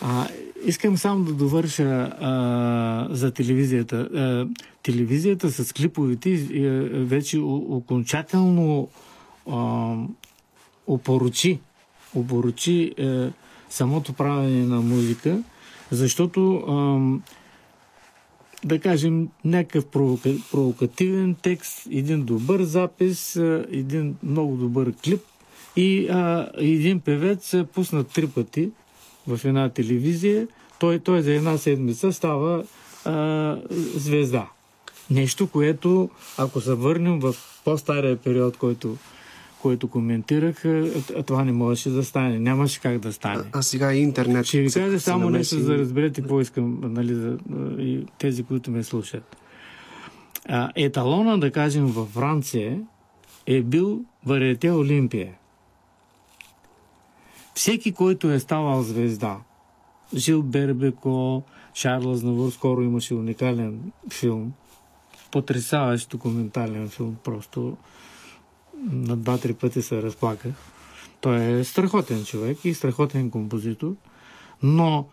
А, 0.00 0.28
искам 0.64 0.96
само 0.96 1.24
да 1.24 1.32
довърша 1.32 2.16
а, 2.20 3.08
за 3.10 3.30
телевизията. 3.30 3.96
А, 3.96 4.46
телевизията 4.82 5.50
с 5.50 5.72
клиповете 5.72 6.30
е, 6.32 6.70
вече 7.04 7.38
окончателно 7.38 8.88
а, 9.50 9.94
опоручи, 10.86 11.58
опоручи 12.14 12.94
е, 12.98 13.28
самото 13.70 14.12
правене 14.12 14.66
на 14.66 14.80
музика, 14.80 15.42
защото 15.90 16.64
ам, 16.68 17.22
да 18.64 18.78
кажем, 18.78 19.28
някакъв 19.44 19.86
провока, 19.86 20.30
провокативен 20.50 21.34
текст, 21.42 21.88
един 21.90 22.24
добър 22.24 22.62
запис, 22.62 23.36
един 23.72 24.16
много 24.22 24.56
добър 24.56 24.92
клип 25.04 25.20
и 25.76 26.08
а, 26.08 26.50
един 26.58 27.00
певец 27.00 27.54
пусна 27.74 28.04
три 28.04 28.28
пъти 28.28 28.70
в 29.26 29.44
една 29.44 29.68
телевизия, 29.68 30.48
той, 30.78 30.98
той 30.98 31.22
за 31.22 31.32
една 31.32 31.58
седмица 31.58 32.12
става 32.12 32.64
а, 33.04 33.58
звезда. 33.94 34.48
Нещо, 35.10 35.46
което, 35.46 36.10
ако 36.38 36.60
се 36.60 36.74
върнем 36.74 37.20
в 37.20 37.34
по-стария 37.64 38.16
период, 38.16 38.56
който, 38.56 38.96
който 39.64 39.88
коментирах, 39.88 40.64
а, 40.64 40.90
а, 41.16 41.22
това 41.22 41.44
не 41.44 41.52
можеше 41.52 41.90
да 41.90 42.04
стане. 42.04 42.38
Нямаше 42.38 42.80
как 42.80 42.98
да 42.98 43.12
стане. 43.12 43.44
А, 43.52 43.58
а 43.58 43.62
сега 43.62 43.94
и 43.94 43.98
интернет. 43.98 44.46
Ще 44.46 44.60
ви 44.60 44.70
кажа 44.70 45.00
само 45.00 45.30
нещо, 45.30 45.58
за 45.58 45.66
да 45.66 45.78
разберете 45.78 46.20
какво 46.20 46.40
искам, 46.40 46.80
нали, 46.82 47.14
за, 47.14 47.38
и 47.78 48.06
тези, 48.18 48.42
които 48.42 48.70
ме 48.70 48.82
слушат. 48.82 49.36
А, 50.48 50.70
еталона, 50.76 51.38
да 51.38 51.50
кажем, 51.50 51.86
във 51.86 52.08
Франция 52.08 52.80
е 53.46 53.62
бил 53.62 54.04
Вариете 54.26 54.70
Олимпия. 54.70 55.34
Всеки, 57.54 57.92
който 57.92 58.30
е 58.30 58.38
ставал 58.38 58.82
звезда, 58.82 59.36
Жил 60.14 60.42
Бербеко, 60.42 61.42
Шарл 61.74 62.10
Азнавур, 62.10 62.50
скоро 62.50 62.82
имаше 62.82 63.14
уникален 63.14 63.92
филм, 64.12 64.52
потрясаващ 65.30 66.10
документален 66.10 66.88
филм, 66.88 67.16
просто 67.24 67.76
на 68.92 69.16
два-три 69.16 69.54
пъти 69.54 69.82
се 69.82 70.02
разплаках. 70.02 70.52
Той 71.20 71.42
е 71.42 71.64
страхотен 71.64 72.24
човек 72.24 72.64
и 72.64 72.74
страхотен 72.74 73.30
композитор, 73.30 73.94
но 74.62 75.08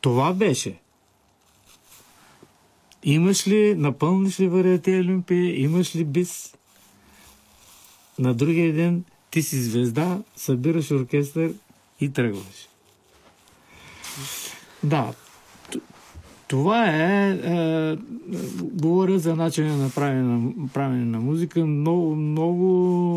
това 0.00 0.32
беше. 0.32 0.78
Имаш 3.02 3.48
ли, 3.48 3.74
напълниш 3.74 4.40
ли 4.40 4.48
вариете 4.48 5.00
Олимпия, 5.00 5.60
имаш 5.60 5.96
ли 5.96 6.04
бис? 6.04 6.54
На 8.18 8.34
другия 8.34 8.72
ден 8.72 9.04
ти 9.30 9.42
си 9.42 9.62
звезда, 9.62 10.18
събираш 10.36 10.90
оркестър 10.90 11.52
и 12.00 12.12
тръгваш. 12.12 12.68
Да, 14.82 15.14
това 16.48 16.86
е, 16.86 17.30
е, 17.30 17.96
говоря 18.62 19.18
за 19.18 19.36
начина 19.36 19.76
на 19.76 19.90
правене 19.90 20.22
на, 20.22 20.68
правене 20.74 21.04
на 21.04 21.20
музика. 21.20 21.66
Много, 21.66 22.14
много, 22.14 22.64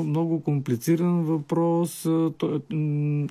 много 0.07 0.43
комплициран 0.43 1.23
въпрос. 1.23 2.05
а, 2.05 2.31
то- 2.37 2.61
м, 2.71 3.27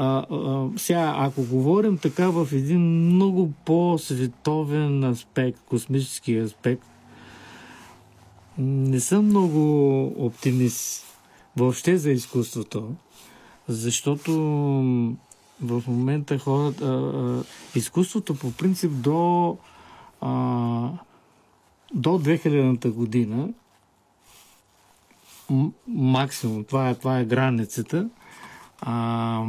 А, 0.00 0.26
а, 0.30 0.68
сега, 0.76 1.14
ако 1.18 1.42
говорим 1.42 1.98
така 1.98 2.28
в 2.30 2.48
един 2.52 2.80
много 2.80 3.52
по-световен 3.64 5.04
аспект, 5.04 5.60
космически 5.68 6.36
аспект, 6.36 6.86
не 8.58 9.00
съм 9.00 9.24
много 9.24 10.04
оптимист 10.26 11.04
въобще 11.56 11.96
за 11.96 12.10
изкуството, 12.10 12.88
защото 13.68 14.30
в 15.62 15.82
момента 15.86 16.38
хората. 16.38 16.84
А, 16.84 17.18
а, 17.18 17.44
изкуството 17.74 18.34
по 18.34 18.52
принцип 18.52 18.92
до, 18.92 19.56
а, 20.20 20.30
до 21.94 22.10
2000-та 22.10 22.90
година 22.90 23.48
м- 25.50 25.70
максимум, 25.86 26.64
това 26.64 26.88
е, 26.88 26.94
това 26.94 27.18
е 27.18 27.24
границата, 27.24 28.08
а, 28.80 29.44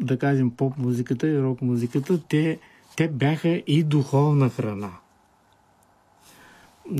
да 0.00 0.18
кажем 0.18 0.50
поп 0.50 0.78
музиката 0.78 1.28
и 1.28 1.42
рок 1.42 1.62
музиката, 1.62 2.20
те, 2.28 2.58
те 2.96 3.08
бяха 3.08 3.48
и 3.48 3.82
духовна 3.82 4.50
храна. 4.50 4.90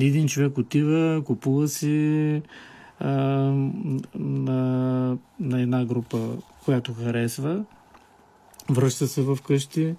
Един 0.01 0.29
човек 0.29 0.59
отива, 0.59 1.23
купува 1.25 1.69
си 1.69 2.43
а, 3.01 3.11
на, 4.15 5.17
на 5.41 5.61
една 5.61 5.85
група, 5.85 6.37
която 6.65 6.95
харесва, 6.95 7.65
връща 8.71 9.09
се 9.09 9.23
в 9.23 9.39
къщи, 9.47 9.95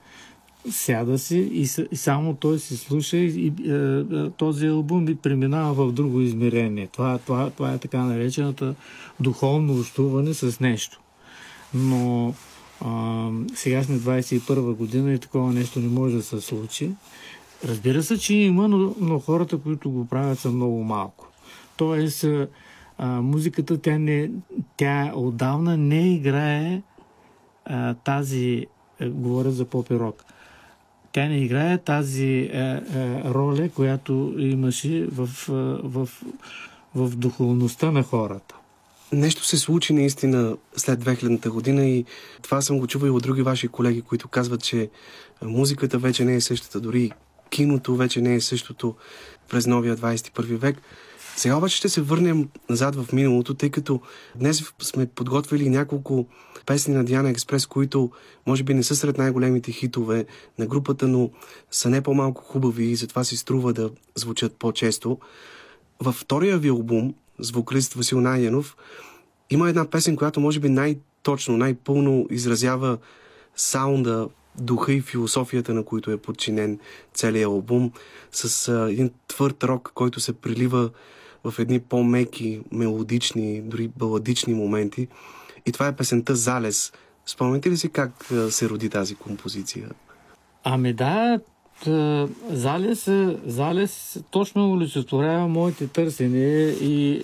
сяда 0.71 1.19
си 1.19 1.37
и, 1.37 1.67
и 1.91 1.95
само 1.95 2.35
той 2.35 2.59
си 2.59 2.77
слуша 2.77 3.17
и, 3.17 3.25
и 3.25 3.71
е, 3.71 3.99
е, 3.99 4.29
този 4.29 4.67
албум 4.67 5.09
и 5.09 5.15
преминава 5.15 5.73
в 5.73 5.91
друго 5.91 6.21
измерение. 6.21 6.87
Това, 6.87 7.17
това, 7.17 7.49
това 7.49 7.73
е 7.73 7.77
така 7.77 7.97
наречената 7.97 8.75
духовно 9.19 9.79
общуване 9.79 10.33
с 10.33 10.59
нещо. 10.59 10.99
Но 11.73 12.33
а, 12.81 13.29
сега 13.55 13.83
сме 13.83 13.95
21 13.95 14.75
година 14.75 15.13
и 15.13 15.19
такова 15.19 15.53
нещо 15.53 15.79
не 15.79 15.87
може 15.87 16.15
да 16.15 16.23
се 16.23 16.41
случи. 16.41 16.91
Разбира 17.65 18.03
се, 18.03 18.17
че 18.17 18.33
има, 18.33 18.67
но, 18.67 18.95
но 18.99 19.19
хората, 19.19 19.57
които 19.57 19.89
го 19.91 20.05
правят, 20.05 20.39
са 20.39 20.51
много 20.51 20.83
малко. 20.83 21.27
Тоест, 21.77 22.25
а, 22.97 23.21
музиката, 23.21 23.77
тя, 23.77 23.97
не, 23.97 24.31
тя 24.77 25.11
отдавна 25.15 25.77
не 25.77 26.13
играе 26.13 26.81
тази, 28.03 28.65
а, 29.01 29.09
говоря 29.09 29.51
за 29.51 29.65
поп 29.65 29.91
и 29.91 29.99
рок, 29.99 30.23
тя 31.11 31.27
не 31.27 31.37
играе 31.37 31.77
тази 31.77 32.49
а, 32.53 32.57
а, 32.57 33.33
роля, 33.33 33.69
която 33.75 34.35
имаше 34.37 35.07
в, 35.11 35.29
а, 35.49 35.53
в, 35.83 36.09
в 36.95 37.15
духовността 37.15 37.91
на 37.91 38.03
хората. 38.03 38.55
Нещо 39.11 39.45
се 39.45 39.57
случи 39.57 39.93
наистина 39.93 40.57
след 40.75 41.03
2000-та 41.03 41.49
година 41.49 41.85
и 41.85 42.05
това 42.41 42.61
съм 42.61 42.79
го 42.79 42.87
чувал 42.87 43.07
и 43.07 43.09
от 43.09 43.23
други 43.23 43.41
ваши 43.41 43.67
колеги, 43.67 44.01
които 44.01 44.27
казват, 44.27 44.63
че 44.63 44.89
музиката 45.41 45.97
вече 45.97 46.25
не 46.25 46.35
е 46.35 46.41
същата, 46.41 46.79
дори 46.79 47.11
киното 47.49 47.95
вече 47.95 48.21
не 48.21 48.35
е 48.35 48.41
същото 48.41 48.95
през 49.49 49.67
новия 49.67 49.97
21 49.97 50.57
век. 50.57 50.81
Сега 51.35 51.55
обаче 51.55 51.77
ще 51.77 51.89
се 51.89 52.01
върнем 52.01 52.49
назад 52.69 52.95
в 52.95 53.13
миналото, 53.13 53.53
тъй 53.53 53.69
като 53.69 54.01
днес 54.35 54.63
сме 54.81 55.05
подготвили 55.05 55.69
няколко 55.69 56.25
песни 56.65 56.93
на 56.93 57.03
Диана 57.03 57.29
Експрес, 57.29 57.65
които 57.65 58.11
може 58.47 58.63
би 58.63 58.73
не 58.73 58.83
са 58.83 58.95
сред 58.95 59.17
най-големите 59.17 59.71
хитове 59.71 60.25
на 60.59 60.65
групата, 60.65 61.07
но 61.07 61.29
са 61.71 61.89
не 61.89 62.01
по-малко 62.01 62.43
хубави 62.43 62.85
и 62.85 62.95
затова 62.95 63.23
си 63.23 63.37
струва 63.37 63.73
да 63.73 63.89
звучат 64.15 64.55
по-често. 64.59 65.17
Във 65.99 66.15
втория 66.15 66.57
ви 66.57 66.67
албум, 66.67 67.13
с 67.39 67.93
Васил 67.95 68.21
Найденов, 68.21 68.75
Има 69.49 69.69
една 69.69 69.85
песен, 69.89 70.15
която 70.15 70.39
може 70.39 70.59
би 70.59 70.69
най-точно, 70.69 71.57
най-пълно 71.57 72.27
изразява 72.29 72.97
саунда, 73.55 74.29
духа 74.59 74.93
и 74.93 75.01
философията, 75.01 75.73
на 75.73 75.83
които 75.83 76.11
е 76.11 76.17
подчинен 76.17 76.79
целият 77.13 77.47
албум, 77.47 77.91
с 78.31 78.67
а, 78.67 78.91
един 78.91 79.11
твърд 79.27 79.63
рок, 79.63 79.91
който 79.93 80.19
се 80.19 80.33
прилива 80.33 80.89
в 81.43 81.59
едни 81.59 81.79
по-меки, 81.79 82.61
мелодични, 82.71 83.61
дори 83.61 83.87
баладични 83.87 84.53
моменти. 84.53 85.07
И 85.65 85.71
това 85.71 85.87
е 85.87 85.95
песента 85.95 86.35
Залез. 86.35 86.93
Спомняте 87.25 87.69
ли 87.69 87.77
си 87.77 87.89
как 87.89 88.11
се 88.49 88.69
роди 88.69 88.89
тази 88.89 89.15
композиция? 89.15 89.89
Ами 90.63 90.93
да, 90.93 91.39
залез, 92.49 93.07
е- 93.07 93.37
залез 93.45 94.19
точно 94.31 94.71
олицетворява 94.71 95.47
моите 95.47 95.87
търсения 95.87 96.69
и, 96.69 97.21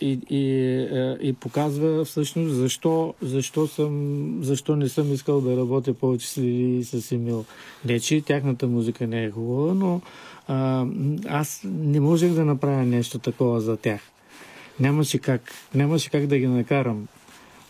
и, 0.00 0.18
и, 0.30 1.16
и 1.20 1.32
показва 1.32 2.04
всъщност 2.04 2.54
защо, 2.54 3.14
защо, 3.22 3.66
съм, 3.66 4.38
защо 4.40 4.76
не 4.76 4.88
съм 4.88 5.12
искал 5.12 5.40
да 5.40 5.56
работя 5.56 5.94
повече 5.94 6.28
с 6.28 6.38
Лили 6.38 6.84
с 6.84 7.12
Емил. 7.12 7.44
Не, 7.84 8.00
че 8.00 8.20
тяхната 8.20 8.66
музика 8.66 9.06
не 9.06 9.24
е 9.24 9.30
хубава, 9.30 9.74
но 9.74 10.00
а, 10.48 10.86
аз 11.28 11.60
не 11.64 12.00
можех 12.00 12.32
да 12.32 12.44
направя 12.44 12.84
нещо 12.84 13.18
такова 13.18 13.60
за 13.60 13.76
тях. 13.76 14.00
Нямаше 14.80 15.18
как, 15.18 15.42
нямаше 15.74 16.10
как 16.10 16.26
да 16.26 16.38
ги 16.38 16.46
накарам 16.46 17.06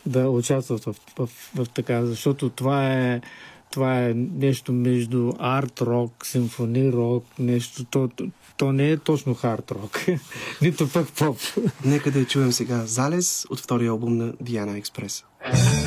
да 0.06 0.28
участват 0.28 0.84
в, 0.84 0.94
в, 1.16 1.26
в, 1.26 1.30
в 1.54 1.68
така, 1.68 2.06
защото 2.06 2.50
това 2.50 2.92
е, 2.92 3.20
това 3.70 4.04
е 4.04 4.14
нещо 4.14 4.72
между 4.72 5.32
арт 5.38 5.80
рок, 5.80 6.26
симфони 6.26 6.92
рок, 6.92 7.24
нещо, 7.38 7.84
то, 7.84 8.08
то, 8.16 8.24
то 8.56 8.72
не 8.72 8.90
е 8.90 8.96
точно 8.96 9.34
хард 9.34 9.70
рок, 9.70 10.06
нито 10.62 10.88
пък 10.88 11.12
поп. 11.12 11.38
Нека 11.84 12.10
да 12.10 12.18
я 12.18 12.26
чуем 12.26 12.52
сега 12.52 12.86
Залез 12.86 13.46
от 13.50 13.60
втория 13.60 13.90
албум 13.90 14.16
на 14.16 14.32
Диана 14.40 14.78
Експрес. 14.78 15.24
По 15.50 15.83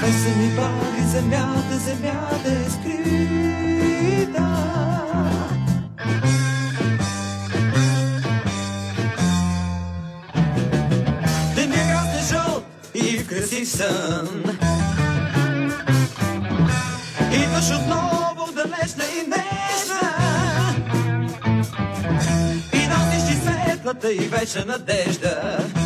В 0.00 0.04
есени 0.06 0.48
баги 0.56 1.02
светлата 24.02 24.12
и 24.12 24.28
вечна 24.28 24.64
надежда. 24.64 25.81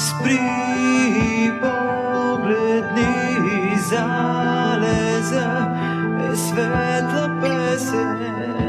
Спри 0.00 1.60
погледни 1.60 3.10
залеза 3.80 5.68
е 6.32 6.36
светла 6.36 7.38
песен. 7.40 8.59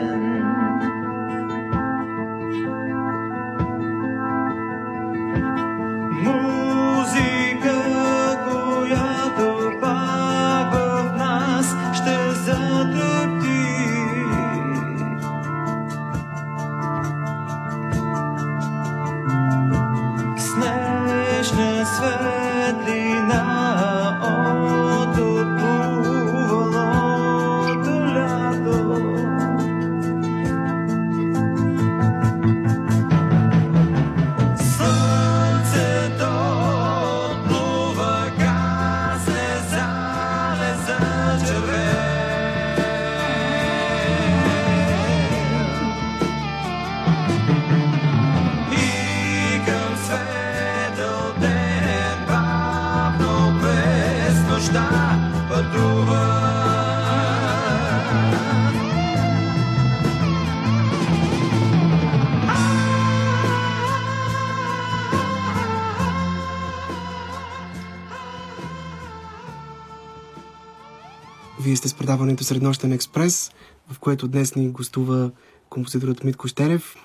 Предаването 72.21 72.43
Среднощен 72.43 72.91
експрес, 72.91 73.51
в 73.91 73.99
което 73.99 74.27
днес 74.27 74.55
ни 74.55 74.69
гостува 74.69 75.31
композиторът 75.69 76.23
Митко 76.23 76.47
Щерев. 76.47 76.95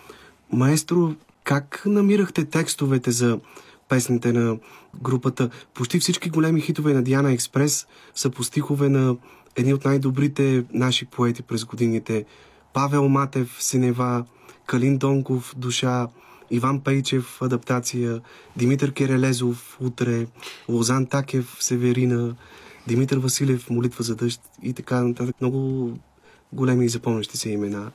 Маестро, 0.53 1.15
как 1.45 1.83
намирахте 1.87 2.45
текстовете 2.45 3.11
за 3.11 3.39
песните 3.89 4.33
на 4.33 4.57
групата? 5.03 5.51
Почти 5.75 5.99
всички 5.99 6.31
големи 6.31 6.61
хитове 6.61 6.93
на 6.93 7.03
Диана 7.03 7.33
Експрес 7.33 7.87
са 8.15 8.31
по 8.31 8.45
стихове 8.45 8.89
на 8.89 9.17
едни 9.57 9.75
от 9.75 9.85
най-добрите 9.85 10.65
наши 10.73 11.07
поети 11.07 11.43
през 11.43 11.65
годините. 11.65 12.25
Павел 12.73 13.09
Матев, 13.09 13.57
Синева, 13.61 14.25
Калин 14.67 14.99
Донков, 14.99 15.55
Душа, 15.57 16.09
Иван 16.51 16.81
Пейчев, 16.81 17.43
Адаптация, 17.43 18.21
Димитър 18.57 18.93
Керелезов, 18.93 19.79
Утре, 19.81 20.27
Лозан 20.69 21.07
Такев, 21.07 21.57
Северина, 21.61 22.35
Димитър 22.89 23.19
Василев, 23.19 23.71
Молитва 23.71 24.05
за 24.05 24.17
дъжд 24.17 24.41
и 24.63 24.73
така 24.73 25.03
нататък. 25.03 25.37
Много 25.41 25.91
големи 26.53 26.85
и 26.85 26.89
запомнящи 26.89 27.37
се 27.37 27.51
имена. 27.51 27.91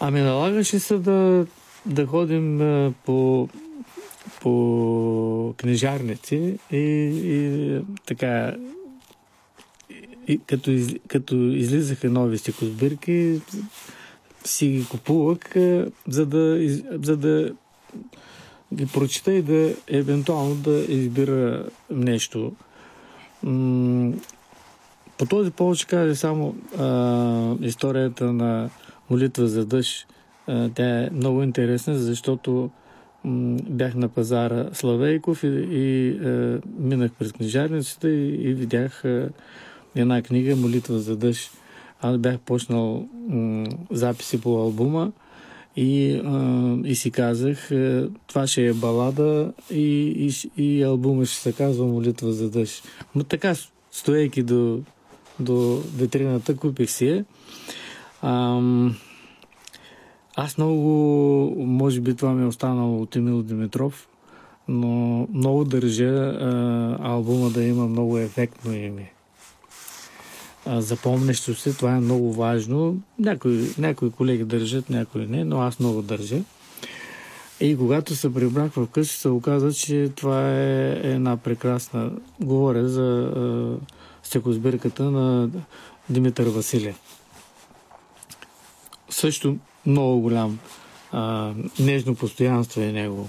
Ами 0.00 0.20
налагаше 0.20 0.78
се 0.78 0.98
да, 0.98 1.46
да 1.86 2.06
ходим 2.06 2.58
по, 3.04 3.48
по 4.40 5.54
книжарници 5.56 6.58
и, 6.70 6.76
и 6.76 7.80
така 8.06 8.54
и, 10.28 10.40
като, 10.46 10.70
из, 10.70 10.94
като 11.08 11.36
излизаха 11.36 12.10
нови 12.10 12.38
стихосбирки, 12.38 13.40
си 14.44 14.68
ги 14.68 14.86
купувах, 14.90 15.38
за 16.08 16.26
да, 16.26 16.58
за 17.02 17.16
да 17.16 17.52
ги 18.74 18.86
прочита 18.86 19.32
и 19.32 19.42
да 19.42 19.74
евентуално 19.88 20.54
да 20.54 20.84
избира 20.88 21.68
нещо. 21.90 22.52
По 25.18 25.26
този 25.28 25.50
повод 25.50 25.76
ще 25.76 25.86
кажа 25.86 26.16
само 26.16 26.54
а, 26.78 27.54
историята 27.60 28.32
на 28.32 28.70
молитва 29.10 29.46
за 29.46 29.66
дъжд. 29.66 30.06
Тя 30.74 31.04
е 31.04 31.10
много 31.12 31.42
интересна, 31.42 31.94
защото 31.94 32.70
бях 33.70 33.94
на 33.94 34.08
пазара 34.08 34.68
Славейков 34.72 35.44
и, 35.44 35.46
и 35.70 36.10
а, 36.10 36.60
минах 36.78 37.12
през 37.12 37.32
книжарницата 37.32 38.10
и, 38.10 38.50
и 38.50 38.54
видях 38.54 39.04
а, 39.04 39.28
една 39.96 40.22
книга 40.22 40.56
Молитва 40.56 40.98
за 40.98 41.16
дъжд. 41.16 41.52
Аз 42.00 42.18
бях 42.18 42.38
почнал 42.38 43.08
м- 43.28 43.66
записи 43.90 44.40
по 44.40 44.56
албума 44.56 45.12
и, 45.76 46.20
а, 46.24 46.76
и 46.84 46.94
си 46.94 47.10
казах, 47.10 47.70
е, 47.70 48.04
това 48.26 48.46
ще 48.46 48.66
е 48.66 48.72
балада 48.72 49.52
и, 49.70 50.30
и, 50.56 50.62
и 50.62 50.82
албума 50.82 51.24
ще 51.26 51.36
се 51.36 51.52
казва 51.52 51.86
Молитва 51.86 52.32
за 52.32 52.50
дъжд. 52.50 52.88
Но 53.14 53.24
така, 53.24 53.54
стоейки 53.92 54.42
до, 54.42 54.80
до 55.40 55.82
витрината, 55.96 56.56
купих 56.56 56.90
си 56.90 57.06
я. 57.06 57.24
Ам, 58.22 58.96
аз 60.36 60.58
много, 60.58 61.54
може 61.58 62.00
би 62.00 62.16
това 62.16 62.32
ми 62.32 62.42
е 62.42 62.46
останало 62.46 63.02
от 63.02 63.16
Емил 63.16 63.42
Димитров, 63.42 64.08
но 64.68 65.26
много 65.34 65.64
държа 65.64 66.08
а, 66.08 66.96
албума 67.00 67.50
да 67.50 67.64
има 67.64 67.86
много 67.86 68.18
ефектно 68.18 68.74
име 68.74 69.12
запомнящо 70.66 71.54
се. 71.54 71.76
Това 71.76 71.96
е 71.96 72.00
много 72.00 72.32
важно. 72.32 72.96
Някои, 73.18 73.74
някои 73.78 74.10
колеги 74.10 74.44
държат, 74.44 74.90
някои 74.90 75.26
не, 75.26 75.44
но 75.44 75.60
аз 75.60 75.80
много 75.80 76.02
държа. 76.02 76.38
И 77.60 77.76
когато 77.76 78.16
се 78.16 78.34
прибрах 78.34 78.72
в 78.72 78.86
къщи, 78.86 79.16
се 79.16 79.28
оказа, 79.28 79.72
че 79.72 80.10
това 80.16 80.50
е 80.50 81.00
една 81.04 81.36
прекрасна... 81.36 82.10
Говоря 82.40 82.88
за 82.88 83.32
е, 83.36 83.86
стекозбирката 84.22 85.02
на 85.02 85.50
Димитър 86.10 86.46
Василев. 86.46 86.96
Също 89.10 89.56
много 89.86 90.20
голям 90.20 90.58
а, 91.12 91.52
нежно 91.78 92.14
постоянство 92.14 92.80
е 92.80 92.92
него. 92.92 93.28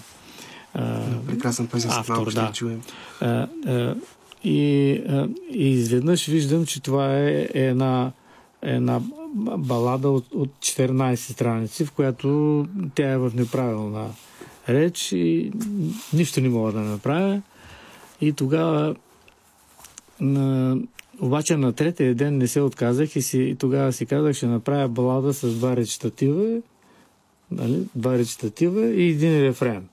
Прекрасен 1.28 1.68
песен, 1.68 1.92
автор, 1.92 2.34
да. 2.34 2.52
чуем. 2.54 2.82
А, 3.22 3.48
а, 3.66 3.96
и, 4.44 4.92
и 5.52 5.70
изведнъж 5.70 6.26
виждам, 6.28 6.66
че 6.66 6.82
това 6.82 7.18
е 7.18 7.50
една, 7.54 8.12
една 8.62 9.02
балада 9.58 10.10
от, 10.10 10.34
от 10.34 10.50
14 10.60 11.16
страници, 11.16 11.86
в 11.86 11.92
която 11.92 12.68
тя 12.96 13.12
е 13.12 13.18
в 13.18 13.32
неправилна 13.36 14.10
реч 14.70 15.12
и 15.12 15.52
нищо 16.14 16.42
не 16.42 16.50
мога 16.50 16.72
да 16.72 16.80
направя. 16.80 17.42
И 18.22 18.34
тогава 18.34 18.96
на, 20.20 20.78
обаче 21.20 21.58
на 21.58 21.74
третия 21.74 22.16
ден 22.16 22.38
не 22.38 22.48
се 22.48 22.62
отказах 22.62 23.16
и, 23.16 23.22
си, 23.22 23.42
и 23.42 23.56
тогава 23.56 23.94
си 23.94 24.06
казах, 24.06 24.36
ще 24.36 24.48
направя 24.48 24.88
балада 24.88 25.34
с 25.34 25.56
два 25.56 25.76
речитатива, 25.76 26.62
нали? 27.52 27.88
два 27.96 28.18
речитатива 28.18 28.86
и 28.86 29.10
един 29.10 29.42
рефрен. 29.42 29.88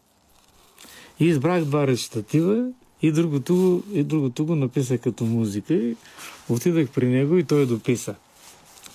И 1.21 1.27
избрах 1.27 1.65
два 1.65 1.87
речитатива 1.87 2.71
и 3.03 3.13
другото, 3.13 3.83
и 3.93 4.03
другото 4.03 4.47
го 4.47 4.55
написа 4.55 4.99
като 4.99 5.25
музика. 5.25 5.75
И 5.75 5.97
отидах 6.49 6.89
при 6.89 7.07
него 7.09 7.37
и 7.37 7.45
той 7.45 7.67
дописа. 7.67 8.15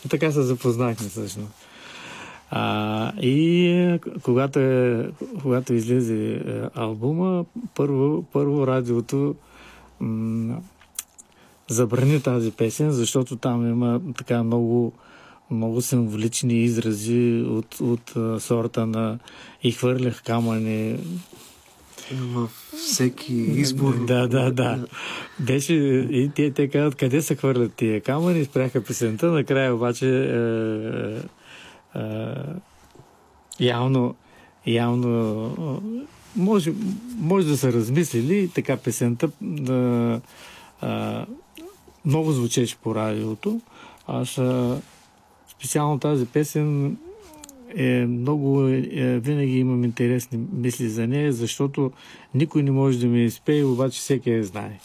И 0.05 0.09
така 0.09 0.31
се 0.31 0.41
запознахме 0.41 1.09
всъщност. 1.09 1.51
А, 2.49 3.13
и 3.21 3.99
когато, 4.23 4.59
е, 4.59 5.09
когато 5.41 5.73
излезе 5.73 6.33
е, 6.33 6.41
албума, 6.75 7.45
първо, 7.75 8.23
първо 8.23 8.67
радиото 8.67 9.35
м- 9.99 10.57
забрани 11.69 12.21
тази 12.21 12.51
песен, 12.51 12.91
защото 12.91 13.35
там 13.35 13.69
има 13.69 14.01
така 14.17 14.43
много, 14.43 14.93
много 15.51 15.81
символични 15.81 16.63
изрази 16.63 17.45
от, 17.47 17.81
от, 17.81 18.15
от 18.15 18.41
сорта 18.41 18.85
на 18.85 19.19
и 19.63 19.71
хвърлях 19.71 20.23
камъни 20.23 20.99
във 22.11 22.71
всеки 22.77 23.33
избор. 23.33 24.05
Да, 24.05 24.27
да, 24.27 24.51
да. 24.51 24.87
Беше 25.39 25.73
и 26.11 26.31
те, 26.35 26.51
те 26.51 26.67
казват 26.67 26.95
къде 26.95 27.21
се 27.21 27.35
хвърлят 27.35 27.73
тия 27.73 28.01
камъни, 28.01 28.45
спряха 28.45 28.83
песента, 28.83 29.25
накрая 29.25 29.75
обаче 29.75 30.09
е, 30.09 30.39
е, 31.99 32.03
е, 32.03 32.35
явно, 33.59 34.15
явно 34.65 35.81
може, 36.35 36.73
може 37.17 37.47
да 37.47 37.57
са 37.57 37.73
размислили 37.73 38.49
така 38.55 38.77
песента 38.77 39.29
да, 39.41 40.21
е, 40.83 40.87
много 42.05 42.31
звучеше 42.31 42.75
по 42.75 42.95
радиото. 42.95 43.61
Аз 44.07 44.37
е, 44.37 44.81
специално 45.49 45.99
тази 45.99 46.25
песен 46.25 46.97
е 47.75 48.05
много, 48.05 48.67
е, 48.67 49.19
винаги 49.19 49.59
имам 49.59 49.83
интересни 49.83 50.39
мисли 50.53 50.89
за 50.89 51.07
нея, 51.07 51.33
защото 51.33 51.91
никой 52.35 52.63
не 52.63 52.71
може 52.71 52.99
да 52.99 53.07
ми 53.07 53.23
изпее, 53.23 53.63
обаче 53.63 53.99
всеки 53.99 54.29
я 54.29 54.43
знае. 54.43 54.79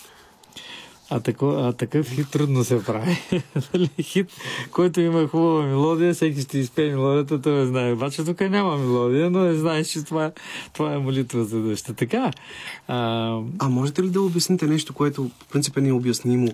А, 1.11 1.21
тако, 1.21 1.47
а 1.47 1.73
такъв 1.73 2.09
хит 2.09 2.31
трудно 2.31 2.65
се 2.65 2.85
прави. 2.85 3.19
Нали? 3.75 3.91
хит, 4.03 4.27
който 4.71 5.01
има 5.01 5.29
хубава 5.29 5.63
мелодия, 5.63 6.15
всеки 6.15 6.41
ще 6.41 6.59
изпее 6.59 6.91
мелодията, 6.91 7.43
той 7.43 7.67
знае. 7.67 7.93
Обаче 7.93 8.25
тук 8.25 8.41
няма 8.41 8.79
мелодия, 8.79 9.31
но 9.31 9.39
не 9.39 9.55
знаеш, 9.55 9.87
че 9.87 10.05
това, 10.05 10.33
това 10.73 10.95
е 10.95 10.99
молитва 10.99 11.45
за 11.45 11.61
дъща. 11.61 11.95
Така. 11.95 12.31
А... 12.89 13.41
а 13.59 13.69
можете 13.69 14.03
ли 14.03 14.11
да 14.11 14.23
обясните 14.23 14.67
нещо, 14.67 14.95
което 14.95 15.31
по 15.39 15.47
принцип 15.47 15.77
е 15.77 15.81
необяснимо? 15.81 16.49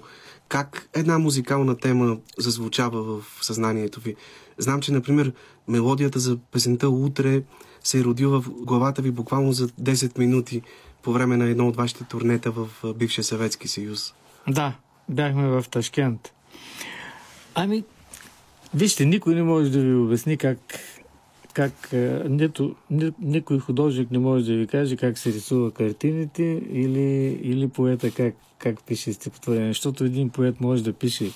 Как 0.48 0.88
една 0.94 1.18
музикална 1.18 1.76
тема 1.76 2.16
зазвучава 2.38 3.02
в 3.02 3.24
съзнанието 3.44 4.00
ви? 4.00 4.16
Знам, 4.58 4.80
че, 4.80 4.92
например, 4.92 5.32
мелодията 5.68 6.18
за 6.18 6.38
песента 6.52 6.88
Утре 6.88 7.42
се 7.84 7.98
е 7.98 8.04
родила 8.04 8.40
в 8.40 8.50
главата 8.50 9.02
ви 9.02 9.10
буквално 9.10 9.52
за 9.52 9.68
10 9.68 10.18
минути 10.18 10.62
по 11.02 11.12
време 11.12 11.36
на 11.36 11.44
едно 11.44 11.68
от 11.68 11.76
вашите 11.76 12.04
турнета 12.04 12.50
в 12.50 12.68
бившия 12.94 13.24
Съветски 13.24 13.68
съюз. 13.68 14.14
Да, 14.48 14.72
бяхме 15.08 15.48
в 15.48 15.64
Ташкент. 15.70 16.32
Ами, 17.54 17.84
вижте, 18.74 19.04
никой 19.04 19.34
не 19.34 19.42
може 19.42 19.70
да 19.70 19.80
ви 19.80 19.94
обясни 19.94 20.36
как, 20.36 20.58
как 21.52 21.72
нито, 22.28 22.74
ни, 22.90 23.12
никой 23.18 23.58
художник 23.58 24.10
не 24.10 24.18
може 24.18 24.44
да 24.44 24.58
ви 24.58 24.66
каже 24.66 24.96
как 24.96 25.18
се 25.18 25.32
рисува 25.32 25.70
картините 25.70 26.62
или, 26.70 27.38
или 27.42 27.68
поета 27.68 28.10
как, 28.10 28.34
как 28.58 28.84
пише 28.86 29.12
стихотворение. 29.12 29.70
Защото 29.70 30.04
един 30.04 30.30
поет 30.30 30.60
може 30.60 30.84
да 30.84 30.92
пише 30.92 31.30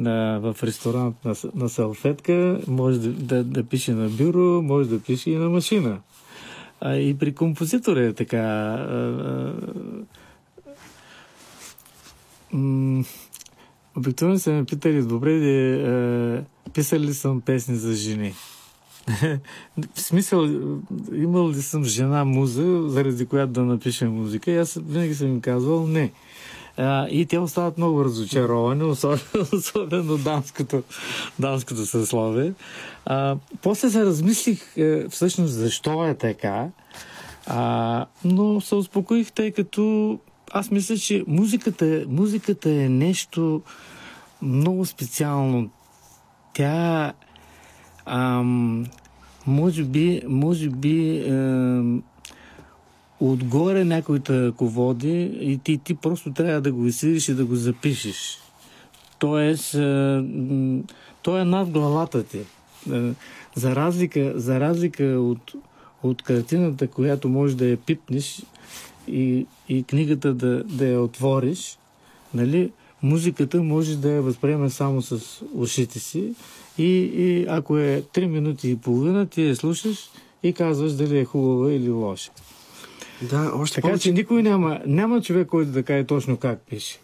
на, 0.00 0.38
в 0.40 0.56
ресторант 0.62 1.24
на, 1.24 1.34
на 1.54 1.68
салфетка, 1.68 2.60
може 2.66 2.98
да, 2.98 3.08
да, 3.08 3.44
да 3.44 3.64
пише 3.64 3.92
на 3.92 4.08
бюро, 4.08 4.62
може 4.62 4.88
да 4.88 5.00
пише 5.00 5.30
и 5.30 5.36
на 5.36 5.48
машина. 5.48 6.00
А 6.80 6.96
и 6.96 7.18
при 7.18 7.34
композитора 7.34 8.04
е 8.04 8.12
така. 8.12 8.76
Обикновено 13.96 14.38
са 14.38 14.52
ме 14.52 14.64
питали, 14.64 15.02
добре, 15.02 15.38
де, 15.38 15.82
а, 15.82 16.44
писали 16.74 17.06
ли 17.06 17.14
съм 17.14 17.40
песни 17.40 17.76
за 17.76 17.94
жени? 17.94 18.34
в 19.94 20.00
смисъл, 20.00 20.48
имал 21.12 21.50
ли 21.50 21.62
съм 21.62 21.84
жена 21.84 22.24
муза, 22.24 22.88
заради 22.88 23.26
която 23.26 23.52
да 23.52 23.64
напиша 23.64 24.10
музика? 24.10 24.50
И 24.50 24.56
аз 24.56 24.78
винаги 24.86 25.14
съм 25.14 25.28
им 25.28 25.40
казвал 25.40 25.86
не. 25.86 26.12
И 27.10 27.26
те 27.28 27.38
остават 27.38 27.78
много 27.78 28.04
разочаровани, 28.04 28.84
особено, 28.84 29.20
особено 29.52 30.18
дамското, 30.18 30.82
дамското 31.38 31.86
съсловие. 31.86 32.52
А, 33.06 33.36
после 33.62 33.90
се 33.90 34.04
размислих 34.04 34.76
е, 34.76 35.08
всъщност 35.08 35.52
защо 35.52 36.06
е 36.06 36.14
така, 36.14 36.68
а, 37.46 38.06
но 38.24 38.60
се 38.60 38.74
успокоих, 38.74 39.32
тъй 39.32 39.50
като 39.50 40.18
аз 40.52 40.70
мисля, 40.70 40.96
че 40.96 41.24
музиката, 41.26 42.04
музиката 42.08 42.70
е 42.70 42.88
нещо 42.88 43.62
много 44.42 44.86
специално. 44.86 45.70
Тя 46.54 47.12
ам, 48.06 48.86
може 49.46 49.84
би, 49.84 50.22
може 50.28 50.70
би 50.70 51.24
ам, 51.28 52.02
отгоре 53.20 53.84
някой 53.84 54.20
те 54.20 54.46
ръководи 54.46 55.22
и 55.40 55.58
ти, 55.58 55.78
ти 55.78 55.94
просто 55.94 56.32
трябва 56.32 56.60
да 56.60 56.72
го 56.72 56.86
изсидиш 56.86 57.28
и 57.28 57.34
да 57.34 57.44
го 57.44 57.54
запишеш. 57.54 58.38
Тоест, 59.18 59.74
а, 59.74 60.24
то 61.22 61.38
е 61.38 61.44
над 61.44 61.70
главата 61.70 62.22
ти. 62.22 62.40
А, 62.90 63.12
за 63.54 63.76
разлика, 63.76 64.32
за 64.36 64.60
разлика 64.60 65.04
от, 65.04 65.52
от 66.02 66.22
картината, 66.22 66.88
която 66.88 67.28
може 67.28 67.56
да 67.56 67.66
я 67.66 67.76
пипнеш 67.76 68.42
и, 69.08 69.46
и 69.68 69.82
книгата 69.82 70.34
да, 70.34 70.64
да 70.64 70.86
я 70.86 71.00
отвориш, 71.00 71.78
нали, 72.34 72.70
музиката 73.02 73.62
може 73.62 73.96
да 73.96 74.10
я 74.10 74.22
възприеме 74.22 74.70
само 74.70 75.02
с 75.02 75.42
ушите 75.54 75.98
си 75.98 76.34
и, 76.78 76.84
и 77.14 77.46
ако 77.48 77.78
е 77.78 78.02
3 78.14 78.26
минути 78.26 78.70
и 78.70 78.76
половина, 78.76 79.26
ти 79.26 79.42
я 79.42 79.56
слушаш 79.56 80.10
и 80.42 80.52
казваш 80.52 80.92
дали 80.92 81.18
е 81.18 81.24
хубава 81.24 81.72
или 81.72 81.90
лоша. 81.90 82.30
Да, 83.22 83.50
още 83.54 83.74
Така 83.74 83.88
повече, 83.88 84.02
че 84.02 84.12
никой 84.12 84.42
няма, 84.42 84.80
няма 84.86 85.20
човек, 85.20 85.48
който 85.48 85.70
да 85.70 85.82
каже 85.82 86.04
точно 86.04 86.36
как 86.36 86.60
пише. 86.70 86.98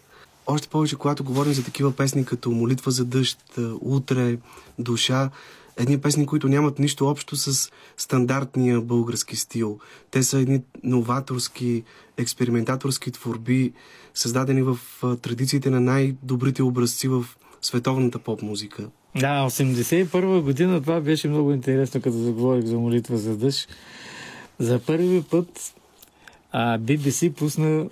още 0.47 0.67
повече, 0.67 0.95
когато 0.95 1.23
говорим 1.23 1.53
за 1.53 1.63
такива 1.63 1.91
песни 1.95 2.25
като 2.25 2.51
Молитва 2.51 2.91
за 2.91 3.05
дъжд, 3.05 3.59
Утре, 3.81 4.37
Душа, 4.79 5.29
едни 5.77 5.97
песни, 5.97 6.25
които 6.25 6.49
нямат 6.49 6.79
нищо 6.79 7.07
общо 7.07 7.35
с 7.35 7.71
стандартния 7.97 8.81
български 8.81 9.35
стил. 9.35 9.79
Те 10.11 10.23
са 10.23 10.39
едни 10.39 10.61
новаторски, 10.83 11.83
експериментаторски 12.17 13.11
творби, 13.11 13.73
създадени 14.13 14.61
в 14.61 14.77
традициите 15.21 15.69
на 15.69 15.79
най-добрите 15.79 16.63
образци 16.63 17.07
в 17.07 17.25
световната 17.61 18.19
поп-музика. 18.19 18.87
Да, 19.15 19.47
81 19.49 20.41
година 20.41 20.81
това 20.81 21.01
беше 21.01 21.27
много 21.27 21.53
интересно, 21.53 22.01
като 22.01 22.17
заговорих 22.17 22.65
за 22.65 22.77
молитва 22.77 23.17
за 23.17 23.37
дъжд. 23.37 23.69
За 24.59 24.79
първи 24.79 25.23
път 25.23 25.73
а, 26.59 26.79
BBC 26.79 27.33
пусна 27.33 27.85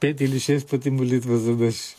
5 0.00 0.22
или 0.22 0.40
6 0.40 0.70
пъти 0.70 0.90
молитва 0.90 1.38
за 1.38 1.56
дъжд. 1.56 1.96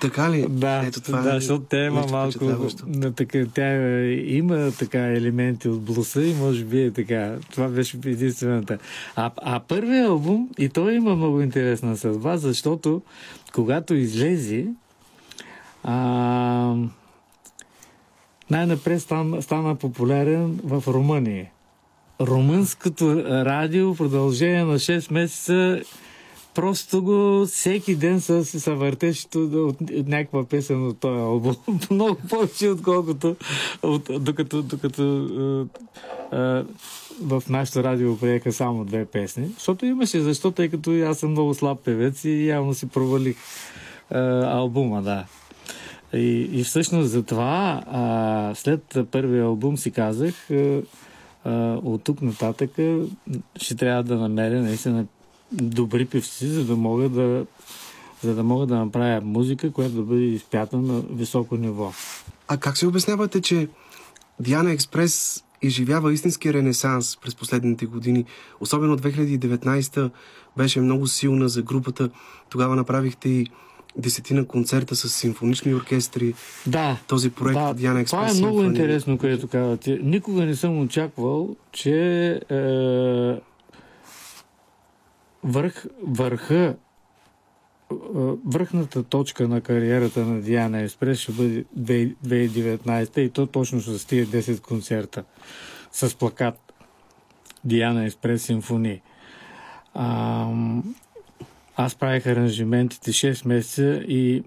Така 0.00 0.30
ли? 0.30 0.46
Да, 0.48 0.82
Ето 0.86 1.00
това 1.00 1.20
да 1.20 1.36
е 1.36 1.40
защото 1.40 1.64
тя 1.64 1.84
има 1.84 2.00
нещо 2.00 2.44
малко. 2.44 2.66
На, 2.86 3.12
така, 3.12 3.46
тя 3.54 4.02
има 4.12 4.72
така 4.78 5.06
елементи 5.06 5.68
от 5.68 5.82
блуса 5.82 6.22
и 6.22 6.34
може 6.34 6.64
би 6.64 6.82
е 6.82 6.90
така. 6.90 7.36
Това 7.50 7.68
беше 7.68 7.98
единствената. 8.04 8.78
А, 9.16 9.30
а 9.36 9.60
първият 9.60 10.08
албум, 10.08 10.48
и 10.58 10.68
той 10.68 10.94
има 10.94 11.16
много 11.16 11.40
интересна 11.40 11.96
съдба, 11.96 12.36
защото 12.36 13.02
когато 13.54 13.94
излезе, 13.94 14.66
а, 15.84 16.74
най-напред 18.50 19.02
стана, 19.02 19.42
стана 19.42 19.74
популярен 19.74 20.60
в 20.64 20.82
Румъния. 20.86 21.50
Румънското 22.20 23.24
радио 23.24 23.94
в 23.94 23.96
продължение 23.96 24.64
на 24.64 24.74
6 24.74 25.12
месеца 25.12 25.82
просто 26.58 27.02
го 27.02 27.46
всеки 27.46 27.96
ден 27.96 28.20
се, 28.20 28.44
се 28.44 28.70
въртеше 28.70 29.26
от, 29.38 29.76
някаква 30.06 30.44
песен 30.44 30.86
от 30.86 31.00
този 31.00 31.18
албум. 31.18 31.56
Много 31.90 32.16
повече, 32.28 32.68
отколкото 32.68 33.36
от, 33.82 34.10
докато, 34.20 34.62
докато 34.62 35.02
е, 36.32 36.36
е, 36.36 36.62
в 37.22 37.42
нашото 37.48 37.84
радио 37.84 38.18
приеха 38.18 38.52
само 38.52 38.84
две 38.84 39.04
песни. 39.04 39.48
Защото 39.54 39.86
имаше, 39.86 40.20
защо, 40.20 40.50
тъй 40.50 40.68
като 40.68 40.92
аз 40.92 41.18
съм 41.18 41.30
много 41.30 41.54
слаб 41.54 41.78
певец 41.84 42.24
и 42.24 42.46
явно 42.46 42.74
си 42.74 42.88
провалих 42.88 43.36
е, 44.10 44.18
албума, 44.44 45.02
да. 45.02 45.24
И, 46.12 46.48
и 46.52 46.64
всъщност 46.64 47.10
затова 47.10 47.82
а, 47.86 48.52
след 48.54 48.98
първия 49.10 49.44
албум 49.44 49.76
си 49.76 49.90
казах, 49.90 50.50
а, 50.50 50.54
а, 50.54 50.82
от 51.84 52.04
тук 52.04 52.22
нататък 52.22 52.70
ще 53.56 53.74
трябва 53.76 54.02
да 54.02 54.16
намеря 54.16 54.62
наистина 54.62 55.06
добри 55.52 56.04
певци, 56.04 56.46
за 56.46 56.64
да 56.64 56.76
мога 56.76 57.08
да, 57.08 57.46
за 58.22 58.34
да 58.34 58.42
мога 58.42 58.66
да 58.66 58.76
направя 58.76 59.20
музика, 59.20 59.72
която 59.72 59.94
да 59.94 60.02
бъде 60.02 60.24
изпята 60.24 60.76
на 60.76 61.00
високо 61.00 61.56
ниво. 61.56 61.92
А 62.48 62.56
как 62.56 62.78
се 62.78 62.86
обяснявате, 62.86 63.40
че 63.40 63.68
Диана 64.40 64.72
Експрес 64.72 65.44
изживява 65.62 66.12
истински 66.12 66.52
ренесанс 66.52 67.16
през 67.16 67.34
последните 67.34 67.86
години? 67.86 68.24
Особено 68.60 68.98
2019 68.98 70.10
беше 70.56 70.80
много 70.80 71.06
силна 71.06 71.48
за 71.48 71.62
групата. 71.62 72.10
Тогава 72.48 72.76
направихте 72.76 73.28
и 73.28 73.46
десетина 73.96 74.46
концерта 74.46 74.96
с 74.96 75.08
симфонични 75.08 75.74
оркестри. 75.74 76.34
Да. 76.66 76.96
Този 77.08 77.30
проект 77.30 77.58
да, 77.58 77.74
Диана 77.74 78.00
Експрес. 78.00 78.32
Това 78.32 78.38
е 78.38 78.40
много 78.40 78.62
интересно, 78.62 79.18
което 79.18 79.48
казвате. 79.48 79.98
Никога 80.02 80.44
не 80.44 80.56
съм 80.56 80.80
очаквал, 80.80 81.56
че 81.72 82.30
е, 82.50 83.36
върх, 85.44 85.86
върха 86.02 86.76
е, 87.92 87.96
върхната 88.46 89.02
точка 89.02 89.48
на 89.48 89.60
кариерата 89.60 90.26
на 90.26 90.40
Диана 90.40 90.80
Еспрес 90.80 91.18
ще 91.18 91.32
бъде 91.32 91.64
2019 91.78 93.18
и 93.18 93.30
то 93.30 93.46
точно 93.46 93.80
с 93.80 94.06
тия 94.06 94.26
10 94.26 94.60
концерта 94.60 95.24
с 95.92 96.18
плакат 96.18 96.72
Диана 97.64 98.04
Еспрес 98.04 98.42
симфони. 98.42 99.00
Аз 101.80 101.94
правих 101.94 102.26
аранжиментите 102.26 103.12
6 103.12 103.48
месеца 103.48 104.02
и 104.08 104.42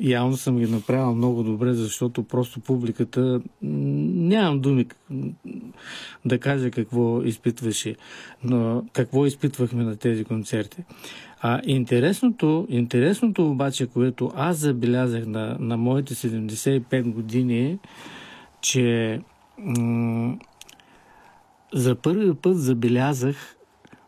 явно 0.00 0.36
съм 0.36 0.58
ги 0.58 0.66
направил 0.66 1.14
много 1.14 1.42
добре, 1.42 1.72
защото 1.72 2.22
просто 2.22 2.60
публиката 2.60 3.40
нямам 3.62 4.60
думи 4.60 4.86
да 6.24 6.38
кажа 6.38 6.70
какво 6.70 7.22
изпитваше, 7.22 7.96
но 8.44 8.84
какво 8.92 9.26
изпитвахме 9.26 9.84
на 9.84 9.96
тези 9.96 10.24
концерти. 10.24 10.84
А 11.40 11.60
интересното, 11.64 12.66
интересното 12.70 13.50
обаче, 13.50 13.86
което 13.86 14.32
аз 14.34 14.56
забелязах 14.56 15.26
на, 15.26 15.56
на 15.60 15.76
моите 15.76 16.14
75 16.14 17.02
години 17.02 17.66
е, 17.66 17.78
че 18.60 19.20
м- 19.58 20.38
за 21.74 21.94
първи 21.94 22.34
път 22.34 22.58
забелязах 22.58 23.55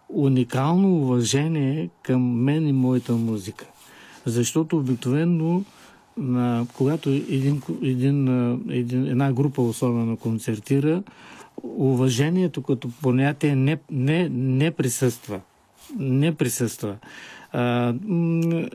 уникално 0.09 0.97
уважение 0.97 1.89
към 2.03 2.23
мен 2.23 2.69
и 2.69 2.73
моята 2.73 3.13
музика. 3.13 3.67
Защото 4.27 4.77
обикновено 4.77 5.63
на, 6.17 6.67
когато 6.77 7.11
един, 7.11 7.63
един, 7.83 8.29
един, 8.71 9.07
една 9.07 9.33
група 9.33 9.63
особено 9.63 10.17
концертира, 10.17 11.03
уважението 11.63 12.63
като 12.63 12.89
понятие 13.03 13.57
не, 13.57 13.79
не, 13.91 14.29
не 14.29 14.71
присъства. 14.71 15.41
Не 15.99 16.35
присъства. 16.35 16.97
А, 17.53 17.95
м- 18.05 18.69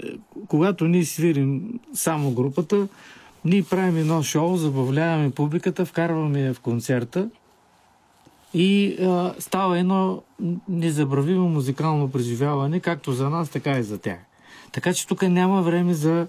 когато 0.48 0.88
ние 0.88 1.06
свирим 1.06 1.80
само 1.94 2.32
групата, 2.32 2.88
ние 3.46 3.64
правим 3.64 3.98
едно 3.98 4.24
шоу, 4.24 4.56
забавляваме 4.56 5.30
публиката, 5.32 5.86
вкарваме 5.86 6.42
я 6.42 6.54
в 6.54 6.60
концерта 6.60 7.30
и 8.54 8.98
а, 9.02 9.34
става 9.40 9.80
едно 9.80 10.22
незабравимо 10.70 11.50
музикално 11.50 12.12
преживяване, 12.12 12.80
както 12.80 13.12
за 13.12 13.30
нас, 13.30 13.50
така 13.50 13.78
и 13.80 13.84
за 13.84 13.98
тях. 13.98 14.20
Така 14.72 14.94
че 14.94 15.08
тук 15.08 15.22
няма 15.22 15.62
време 15.62 15.94
за, 15.94 16.28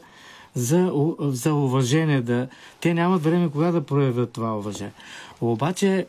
за, 0.55 0.93
за 1.21 1.55
уважение. 1.55 2.21
Да, 2.21 2.49
те 2.81 2.95
нямат 2.95 3.23
време 3.23 3.51
кога 3.51 3.73
да 3.73 3.81
проявят 3.81 4.33
това 4.33 4.59
уважение. 4.59 4.93
Обаче, 5.41 6.07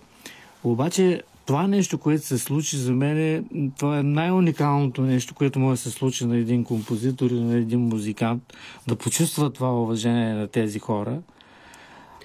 обаче 0.63 1.21
това 1.45 1.67
нещо, 1.67 1.97
което 1.97 2.25
се 2.25 2.37
случи 2.37 2.77
за 2.77 2.91
мен, 2.91 3.45
това 3.77 3.99
е 3.99 4.03
най-уникалното 4.03 5.01
нещо, 5.01 5.35
което 5.35 5.59
може 5.59 5.71
да 5.71 5.89
се 5.89 5.91
случи 5.91 6.25
на 6.25 6.37
един 6.37 6.63
композитор 6.63 7.31
или 7.31 7.43
на 7.43 7.57
един 7.57 7.79
музикант, 7.79 8.53
да 8.87 8.95
почувства 8.95 9.49
това 9.49 9.81
уважение 9.81 10.33
на 10.33 10.47
тези 10.47 10.79
хора. 10.79 11.17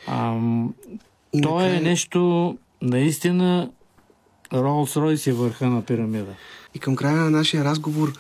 Ам, 0.07 0.75
то 1.43 1.61
е 1.61 1.81
нещо 1.81 2.57
наистина 2.83 3.71
Ролс 4.53 4.97
Ройс 4.97 5.27
е 5.27 5.33
върха 5.33 5.67
на 5.67 5.83
пирамида. 5.83 6.35
И 6.75 6.79
към 6.79 6.97
края 6.97 7.17
на 7.17 7.31
нашия 7.31 7.65
разговор, 7.65 8.13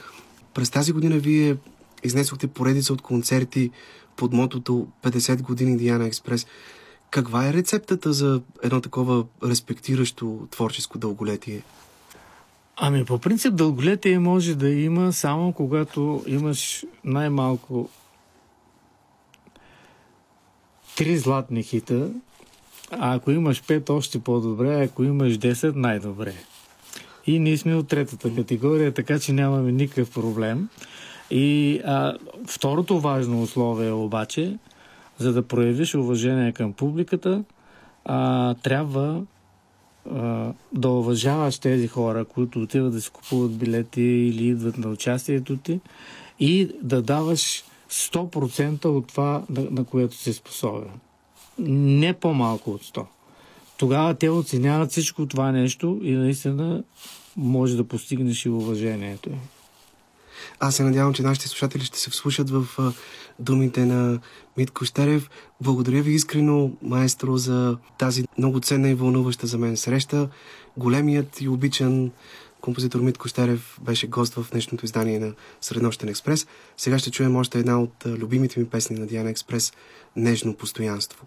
през 0.55 0.70
тази 0.70 0.93
година 0.93 1.19
вие 1.19 1.57
изнесохте 2.05 2.47
поредица 2.47 2.93
от 2.93 3.02
концерти 3.02 3.70
под 4.16 4.32
мотото 4.32 4.86
50 5.02 5.43
години 5.43 5.77
Диана 5.77 6.07
Експрес. 6.07 6.47
Каква 7.11 7.48
е 7.48 7.52
рецептата 7.52 8.12
за 8.12 8.43
едно 8.62 8.81
такова 8.81 9.24
респектиращо 9.44 10.48
творческо 10.51 10.98
дълголетие? 10.98 11.62
Ами, 12.77 13.05
по 13.05 13.19
принцип, 13.19 13.55
дълголетие 13.55 14.19
може 14.19 14.55
да 14.55 14.69
има 14.69 15.12
само 15.12 15.52
когато 15.52 16.24
имаш 16.27 16.85
най-малко 17.05 17.89
три 20.97 21.19
златни 21.19 21.62
хита, 21.62 22.11
а 22.91 23.15
ако 23.15 23.31
имаш 23.31 23.62
пет, 23.67 23.91
още 23.91 24.21
по-добре, 24.21 24.85
ако 24.85 25.05
имаш 25.05 25.39
10, 25.39 25.75
най-добре. 25.75 26.35
И 27.27 27.39
ние 27.39 27.59
сме 27.59 27.75
от 27.75 27.89
третата 27.89 28.35
категория, 28.35 28.95
така 28.95 29.19
че 29.19 29.33
нямаме 29.33 29.73
никакъв 29.73 30.11
проблем. 30.11 30.69
И 31.31 31.81
а, 31.85 32.17
второто 32.47 33.01
важно 33.01 33.43
условие 33.43 33.93
обаче, 33.93 34.59
за 35.19 35.33
да 35.33 35.43
проявиш 35.43 35.95
уважение 35.95 36.53
към 36.53 36.73
публиката, 36.73 37.45
а, 38.05 38.55
трябва 38.55 39.23
а, 40.15 40.53
да 40.73 40.89
уважаваш 40.89 41.59
тези 41.59 41.89
хора, 41.89 42.25
които 42.25 42.61
отиват 42.61 42.93
да 42.93 43.01
си 43.01 43.11
купуват 43.11 43.59
билети 43.59 44.03
или 44.03 44.47
идват 44.47 44.79
на 44.79 44.89
участието 44.89 45.57
ти 45.57 45.81
и 46.41 46.71
да 46.83 47.03
даваш 47.03 47.65
100% 47.91 48.85
от 48.85 49.07
това, 49.07 49.43
на, 49.51 49.67
на 49.71 49.85
което 49.85 50.17
си 50.17 50.33
способен. 50.33 50.91
Не 51.69 52.12
по-малко 52.12 52.70
от 52.70 52.82
100. 52.82 53.05
Тогава 53.77 54.15
те 54.15 54.31
оценяват 54.31 54.91
всичко 54.91 55.27
това 55.27 55.53
нещо 55.53 56.01
и 56.03 56.12
наистина 56.12 56.82
може 57.37 57.77
да 57.77 57.85
постигнеш 57.85 58.47
и 58.47 58.49
уважението. 58.49 59.31
Аз 60.61 60.74
се 60.74 60.82
надявам, 60.82 61.15
че 61.15 61.23
нашите 61.23 61.49
слушатели 61.49 61.85
ще 61.85 61.99
се 61.99 62.11
вслушат 62.11 62.51
в 62.51 62.66
думите 63.39 63.85
на 63.85 64.20
Митко 64.57 64.85
Щерев. 64.85 65.31
Благодаря 65.61 66.03
ви 66.03 66.12
искрено, 66.12 66.70
маестро, 66.82 67.37
за 67.37 67.77
тази 67.99 68.24
много 68.39 68.61
ценна 68.61 68.91
и 68.91 68.95
вълнуваща 68.95 69.47
за 69.47 69.59
мен 69.59 69.77
среща. 69.77 70.28
Големият 70.77 71.41
и 71.41 71.49
обичан 71.49 72.11
композитор 72.61 73.01
Митко 73.01 73.28
Щерев 73.28 73.78
беше 73.81 74.07
гост 74.07 74.35
в 74.35 74.47
днешното 74.51 74.85
издание 74.85 75.19
на 75.19 75.32
Среднощен 75.61 76.09
експрес. 76.09 76.47
Сега 76.77 76.99
ще 76.99 77.11
чуем 77.11 77.37
още 77.37 77.59
една 77.59 77.81
от 77.81 78.07
любимите 78.07 78.61
ми 78.61 78.66
песни 78.66 78.99
на 78.99 79.07
Диана 79.07 79.31
Експрес 79.31 79.73
«Нежно 80.16 80.55
постоянство». 80.55 81.27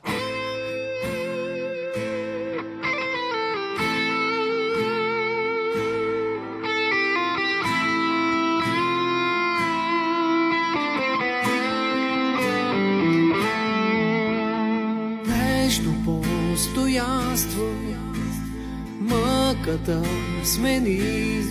Да 19.72 20.03
смени 20.44 21.44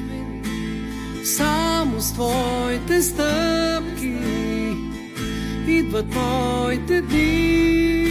Само 1.24 2.00
с 2.00 2.12
твоите 2.12 3.02
стъпки. 3.02 4.16
Идват 5.66 6.14
моите 6.14 7.00
дни. 7.00 8.08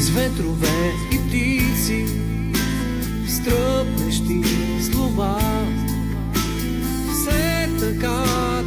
С 0.00 0.10
ветрове 0.10 0.92
и 1.12 1.18
птици 1.18 2.06
стръпнещи 3.28 4.42
слова. 4.92 5.38
Все 7.12 7.68
така 7.80 8.57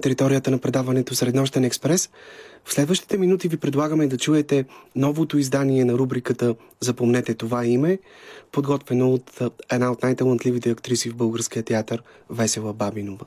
територията 0.00 0.50
на 0.50 0.58
предаването 0.58 1.14
Среднощен 1.14 1.64
експрес. 1.64 2.10
В 2.64 2.72
следващите 2.72 3.18
минути 3.18 3.48
ви 3.48 3.56
предлагаме 3.56 4.06
да 4.06 4.18
чуете 4.18 4.64
новото 4.96 5.38
издание 5.38 5.84
на 5.84 5.92
рубриката 5.92 6.54
Запомнете 6.80 7.34
това 7.34 7.66
име, 7.66 7.98
подготвено 8.52 9.12
от 9.12 9.40
една 9.72 9.90
от 9.92 10.02
най-талантливите 10.02 10.70
актриси 10.70 11.10
в 11.10 11.14
българския 11.14 11.62
театър 11.62 12.02
Весела 12.30 12.72
Бабинова. 12.72 13.24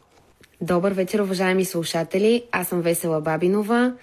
Добър 0.61 0.91
вечер, 0.91 1.19
уважаеми 1.19 1.65
слушатели. 1.65 2.43
Аз 2.51 2.67
съм 2.67 2.81
Весела 2.81 3.21
Бабинова 3.21 3.93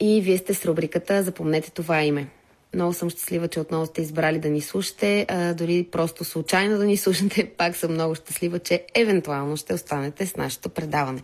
и 0.00 0.20
вие 0.22 0.38
сте 0.38 0.54
с 0.54 0.64
рубриката 0.64 1.22
Запомнете 1.22 1.70
това 1.70 2.02
име. 2.02 2.28
Много 2.74 2.92
съм 2.92 3.10
щастлива, 3.10 3.48
че 3.48 3.60
отново 3.60 3.86
сте 3.86 4.02
избрали 4.02 4.38
да 4.38 4.48
ни 4.48 4.60
слушате. 4.60 5.26
А, 5.28 5.54
дори 5.54 5.88
просто 5.92 6.24
случайно 6.24 6.78
да 6.78 6.84
ни 6.84 6.96
слушате, 6.96 7.50
пак 7.58 7.76
съм 7.76 7.92
много 7.92 8.14
щастлива, 8.14 8.58
че 8.58 8.84
евентуално 8.94 9.56
ще 9.56 9.74
останете 9.74 10.26
с 10.26 10.36
нашето 10.36 10.68
предаване. 10.68 11.20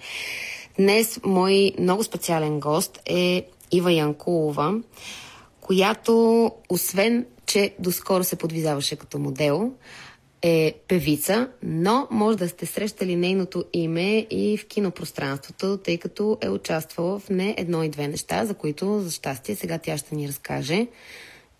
Днес 0.78 1.20
мой 1.24 1.72
много 1.78 2.04
специален 2.04 2.60
гост 2.60 3.00
е 3.06 3.46
Ива 3.72 3.92
Янкулова, 3.92 4.74
която, 5.60 6.50
освен, 6.68 7.26
че 7.46 7.74
доскоро 7.78 8.24
се 8.24 8.36
подвизаваше 8.36 8.96
като 8.96 9.18
модел, 9.18 9.72
е 10.42 10.74
певица, 10.88 11.48
но 11.62 12.06
може 12.10 12.38
да 12.38 12.48
сте 12.48 12.66
срещали 12.66 13.16
нейното 13.16 13.64
име 13.72 14.26
и 14.30 14.58
в 14.58 14.66
кинопространството, 14.66 15.76
тъй 15.76 15.98
като 15.98 16.38
е 16.40 16.48
участвала 16.48 17.18
в 17.18 17.28
не 17.30 17.54
едно 17.58 17.82
и 17.82 17.88
две 17.88 18.08
неща, 18.08 18.44
за 18.44 18.54
които, 18.54 19.00
за 19.00 19.10
щастие, 19.10 19.54
сега 19.54 19.78
тя 19.78 19.98
ще 19.98 20.14
ни 20.14 20.28
разкаже. 20.28 20.86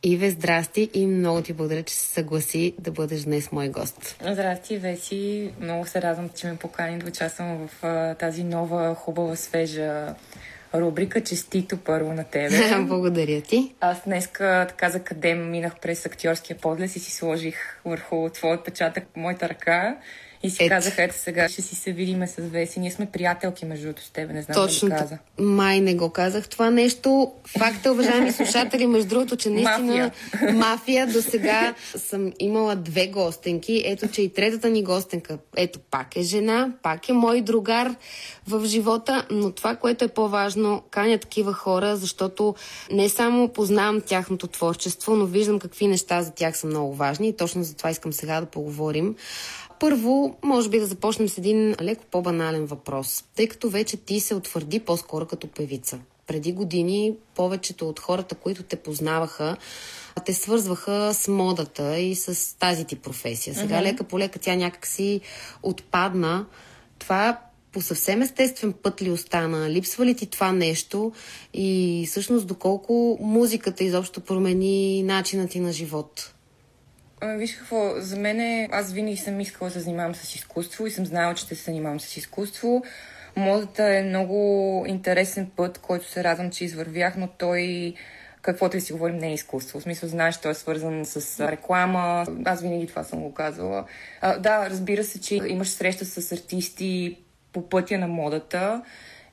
Иве, 0.04 0.30
здрасти 0.30 0.90
и 0.94 1.06
много 1.06 1.42
ти 1.42 1.52
благодаря, 1.52 1.82
че 1.82 1.94
се 1.94 2.06
съгласи 2.06 2.74
да 2.78 2.90
бъдеш 2.90 3.22
днес 3.22 3.52
мой 3.52 3.68
гост. 3.68 4.16
Здрасти, 4.30 4.78
Веси. 4.78 5.52
Много 5.60 5.86
се 5.86 6.02
радвам, 6.02 6.28
че 6.28 6.46
ме 6.46 6.56
покани 6.56 6.98
да 6.98 7.08
участвам 7.08 7.68
в 7.68 7.84
а, 7.84 8.14
тази 8.14 8.44
нова, 8.44 8.94
хубава, 8.94 9.36
свежа 9.36 10.14
рубрика. 10.74 11.24
Честито 11.24 11.76
първо 11.76 12.12
на 12.12 12.24
тебе. 12.24 12.84
Благодаря 12.88 13.40
ти. 13.40 13.74
Аз 13.80 14.04
днеска 14.04 14.66
така 14.68 14.90
за 14.90 15.02
кадем 15.02 15.50
минах 15.50 15.80
през 15.80 16.06
актьорския 16.06 16.56
подлез 16.56 16.96
и 16.96 16.98
си 16.98 17.12
сложих 17.12 17.80
върху 17.84 18.30
твой 18.30 18.54
отпечатък 18.54 19.04
моята 19.16 19.48
ръка 19.48 19.96
и 20.42 20.50
си 20.50 20.64
Ето. 20.64 20.74
казах, 20.74 20.94
ето 20.98 21.14
сега 21.18 21.48
ще 21.48 21.62
си 21.62 21.74
се 21.74 21.92
видиме 21.92 22.26
с 22.26 22.34
Веси. 22.38 22.80
Ние 22.80 22.90
сме 22.90 23.06
приятелки 23.06 23.64
между 23.64 23.84
другото 23.84 24.04
с 24.04 24.10
тебе, 24.10 24.32
не 24.32 24.42
знам 24.42 24.54
Точно 24.54 24.88
дали 24.88 24.98
каза. 24.98 25.18
Май 25.38 25.80
не 25.80 25.94
го 25.94 26.10
казах 26.10 26.48
това 26.48 26.70
нещо. 26.70 27.32
Факт 27.58 27.86
е, 27.86 27.90
уважаеми 27.90 28.32
слушатели, 28.32 28.86
между 28.86 29.08
другото, 29.08 29.36
че 29.36 29.50
наистина 29.50 29.86
Мафия. 29.86 30.12
мафия 30.54 31.06
до 31.06 31.22
сега 31.22 31.74
съм 31.96 32.32
имала 32.38 32.76
две 32.76 33.06
гостенки. 33.06 33.82
Ето, 33.84 34.08
че 34.08 34.22
и 34.22 34.32
третата 34.32 34.68
ни 34.68 34.82
гостенка, 34.82 35.38
ето 35.56 35.78
пак 35.90 36.16
е 36.16 36.22
жена, 36.22 36.72
пак 36.82 37.08
е 37.08 37.12
мой 37.12 37.40
другар 37.40 37.94
в 38.48 38.66
живота, 38.66 39.26
но 39.30 39.52
това, 39.52 39.76
което 39.76 40.04
е 40.04 40.08
по-важно, 40.08 40.82
каня 40.90 41.18
такива 41.18 41.52
хора, 41.52 41.96
защото 41.96 42.54
не 42.92 43.08
само 43.08 43.48
познавам 43.48 44.00
тяхното 44.00 44.46
творчество, 44.46 45.16
но 45.16 45.26
виждам 45.26 45.58
какви 45.58 45.86
неща 45.86 46.22
за 46.22 46.30
тях 46.30 46.56
са 46.56 46.66
много 46.66 46.94
важни 46.94 47.28
и 47.28 47.36
точно 47.36 47.62
за 47.62 47.74
това 47.74 47.90
искам 47.90 48.12
сега 48.12 48.40
да 48.40 48.46
поговорим. 48.46 49.16
Първо, 49.80 50.31
може 50.44 50.68
би 50.68 50.78
да 50.78 50.86
започнем 50.86 51.28
с 51.28 51.38
един 51.38 51.74
леко 51.82 52.04
по-банален 52.10 52.66
въпрос, 52.66 53.24
тъй 53.36 53.48
като 53.48 53.70
вече 53.70 53.96
ти 53.96 54.20
се 54.20 54.34
утвърди 54.34 54.80
по-скоро 54.80 55.26
като 55.26 55.48
певица. 55.48 55.98
Преди 56.26 56.52
години 56.52 57.14
повечето 57.34 57.88
от 57.88 58.00
хората, 58.00 58.34
които 58.34 58.62
те 58.62 58.76
познаваха, 58.76 59.56
те 60.26 60.34
свързваха 60.34 61.14
с 61.14 61.28
модата 61.28 61.98
и 61.98 62.14
с 62.14 62.58
тази 62.58 62.84
ти 62.84 62.96
професия. 62.96 63.54
Сега 63.54 63.74
uh-huh. 63.74 63.82
лека 63.82 64.04
по 64.04 64.18
лека 64.18 64.38
тя 64.38 64.54
някакси 64.54 65.20
отпадна. 65.62 66.46
Това 66.98 67.38
по 67.72 67.80
съвсем 67.80 68.22
естествен 68.22 68.72
път 68.72 69.02
ли 69.02 69.10
остана? 69.10 69.70
Липсва 69.70 70.06
ли 70.06 70.14
ти 70.14 70.26
това 70.26 70.52
нещо? 70.52 71.12
И 71.54 72.04
всъщност 72.10 72.46
доколко 72.46 73.18
музиката 73.20 73.84
изобщо 73.84 74.20
промени 74.20 75.02
начинът 75.02 75.50
ти 75.50 75.60
на 75.60 75.72
живот? 75.72 76.32
А, 77.22 77.36
Виж 77.36 77.56
какво, 77.56 77.94
за 77.96 78.16
мен 78.16 78.68
аз 78.72 78.92
винаги 78.92 79.16
съм 79.16 79.40
искала 79.40 79.68
да 79.70 79.72
се 79.72 79.80
занимавам 79.80 80.14
с 80.14 80.34
изкуство 80.34 80.86
и 80.86 80.90
съм 80.90 81.06
знала, 81.06 81.34
че 81.34 81.44
ще 81.44 81.54
се 81.54 81.64
занимавам 81.64 82.00
с 82.00 82.16
изкуство. 82.16 82.82
Модата 83.36 83.84
е 83.84 84.02
много 84.02 84.84
интересен 84.88 85.50
път, 85.56 85.78
който 85.78 86.10
се 86.10 86.24
радвам, 86.24 86.50
че 86.50 86.64
извървях, 86.64 87.16
но 87.16 87.28
той 87.38 87.94
каквото 88.42 88.76
и 88.76 88.80
си 88.80 88.92
говорим, 88.92 89.18
не 89.18 89.28
е 89.28 89.34
изкуство. 89.34 89.80
В 89.80 89.82
смисъл, 89.82 90.08
знаеш, 90.08 90.40
той 90.40 90.50
е 90.50 90.54
свързан 90.54 91.04
с 91.04 91.48
реклама. 91.50 92.26
Аз 92.44 92.62
винаги 92.62 92.86
това 92.86 93.04
съм 93.04 93.20
го 93.20 93.34
казала. 93.34 93.84
А, 94.20 94.38
да, 94.38 94.70
разбира 94.70 95.04
се, 95.04 95.20
че 95.20 95.34
имаш 95.34 95.68
среща 95.68 96.04
с 96.04 96.32
артисти 96.32 97.18
по 97.52 97.68
пътя 97.68 97.98
на 97.98 98.08
модата. 98.08 98.82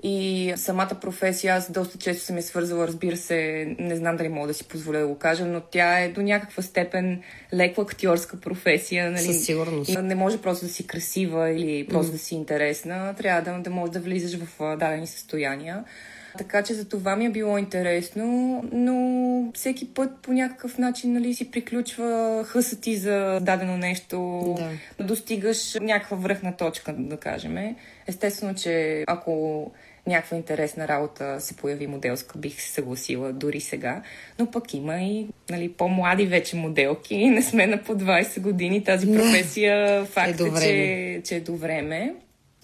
И 0.04 0.54
самата 0.56 0.92
професия, 1.02 1.56
аз 1.56 1.72
доста 1.72 1.98
често 1.98 2.24
съм 2.26 2.38
я 2.38 2.44
свързала, 2.44 2.88
разбира 2.88 3.18
се, 3.18 3.68
не 3.80 3.96
знам 3.96 4.18
дали 4.18 4.30
мога 4.30 4.48
да 4.48 4.54
си 4.54 4.68
позволя 4.68 5.00
да 5.00 5.08
го 5.08 5.18
кажа, 5.18 5.46
но 5.46 5.62
тя 5.62 6.00
е 6.00 6.10
до 6.10 6.22
някаква 6.22 6.64
степен 6.64 7.22
леко 7.54 7.82
актьорска 7.82 8.40
професия. 8.40 9.12
Нали? 9.12 9.24
Със 9.24 9.46
сигурност. 9.46 9.90
И 9.90 9.98
не 9.98 10.16
може 10.16 10.42
просто 10.42 10.66
да 10.66 10.72
си 10.72 10.88
красива 10.88 11.50
или 11.50 11.88
просто 11.88 12.10
mm. 12.10 12.16
да 12.16 12.20
си 12.20 12.36
интересна. 12.36 13.14
Трябва 13.18 13.42
да, 13.42 13.60
да 13.60 13.70
можеш 13.70 13.94
да 13.94 14.00
влизаш 14.00 14.40
в 14.40 14.78
дадени 14.78 15.08
състояния. 15.08 15.84
Така 16.38 16.64
че 16.64 16.74
за 16.74 16.90
това 16.90 17.16
ми 17.16 17.26
е 17.26 17.30
било 17.30 17.58
интересно, 17.58 18.64
но 18.72 19.52
всеки 19.54 19.94
път 19.94 20.10
по 20.22 20.34
някакъв 20.34 20.78
начин 20.78 21.14
нали, 21.14 21.34
си 21.34 21.52
приключва 21.52 22.44
хъса 22.48 22.82
ти 22.82 22.98
за 22.98 23.40
дадено 23.42 23.78
нещо, 23.78 24.44
Да. 24.98 25.04
достигаш 25.04 25.78
някаква 25.82 26.18
връхна 26.18 26.58
точка, 26.58 26.94
да 26.94 27.18
кажем. 27.18 27.76
Естествено, 28.08 28.56
че 28.56 29.04
ако 29.08 29.72
някаква 30.10 30.38
интересна 30.38 30.88
работа 30.88 31.42
се 31.42 31.56
появи 31.56 31.88
моделска, 31.88 32.38
бих 32.38 32.62
се 32.62 32.72
съгласила 32.72 33.34
дори 33.34 33.62
сега. 33.62 34.02
Но 34.40 34.52
пък 34.52 34.74
има 34.74 34.96
и 34.96 35.28
нали, 35.50 35.70
по-млади 35.72 36.26
вече 36.26 36.56
моделки. 36.56 37.30
Не 37.30 37.42
сме 37.42 37.68
на 37.68 37.84
по 37.84 37.96
20 37.96 38.42
години. 38.42 38.84
Тази 38.84 39.14
професия 39.14 40.06
факт 40.06 40.38
до 40.38 40.46
е, 40.46 40.50
време. 40.50 40.62
че, 40.66 41.22
че 41.26 41.36
е 41.36 41.40
до 41.40 41.56
време. 41.56 42.16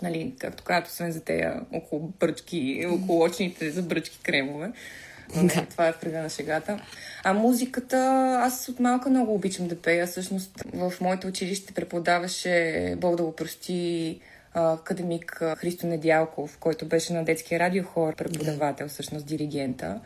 Нали, 0.02 0.34
както 0.40 0.64
казват, 0.64 0.88
освен 0.88 1.12
за 1.12 1.22
тея 1.22 1.62
около 1.74 2.14
бръчки, 2.20 2.86
около 2.90 3.24
очните 3.24 3.70
за 3.72 3.82
бръчки 3.82 4.20
кремове. 4.24 4.72
Но 5.36 5.42
не, 5.42 5.48
Да. 5.48 5.66
това 5.66 5.88
е 5.88 5.94
в 5.94 5.98
кръга 5.98 6.22
на 6.22 6.30
шегата. 6.30 6.80
А 7.24 7.34
музиката, 7.34 7.98
аз 8.42 8.70
от 8.70 8.80
малка 8.80 9.10
много 9.10 9.34
обичам 9.34 9.68
да 9.68 9.76
пея. 9.82 10.08
Всъщност 10.08 10.64
в 10.74 10.94
моето 11.02 11.28
училище 11.28 11.74
преподаваше, 11.74 12.96
Бог 12.98 13.16
да 13.16 13.24
го 13.24 13.36
прости, 13.36 14.20
академик 14.56 15.44
Христо 15.58 15.88
Недялков, 15.88 16.58
който 16.58 16.86
беше 16.86 17.14
на 17.14 17.26
детския 17.26 17.60
радиохор, 17.60 18.16
преподавател, 18.16 18.88
всъщност 18.88 19.26
диригента. 19.26 20.00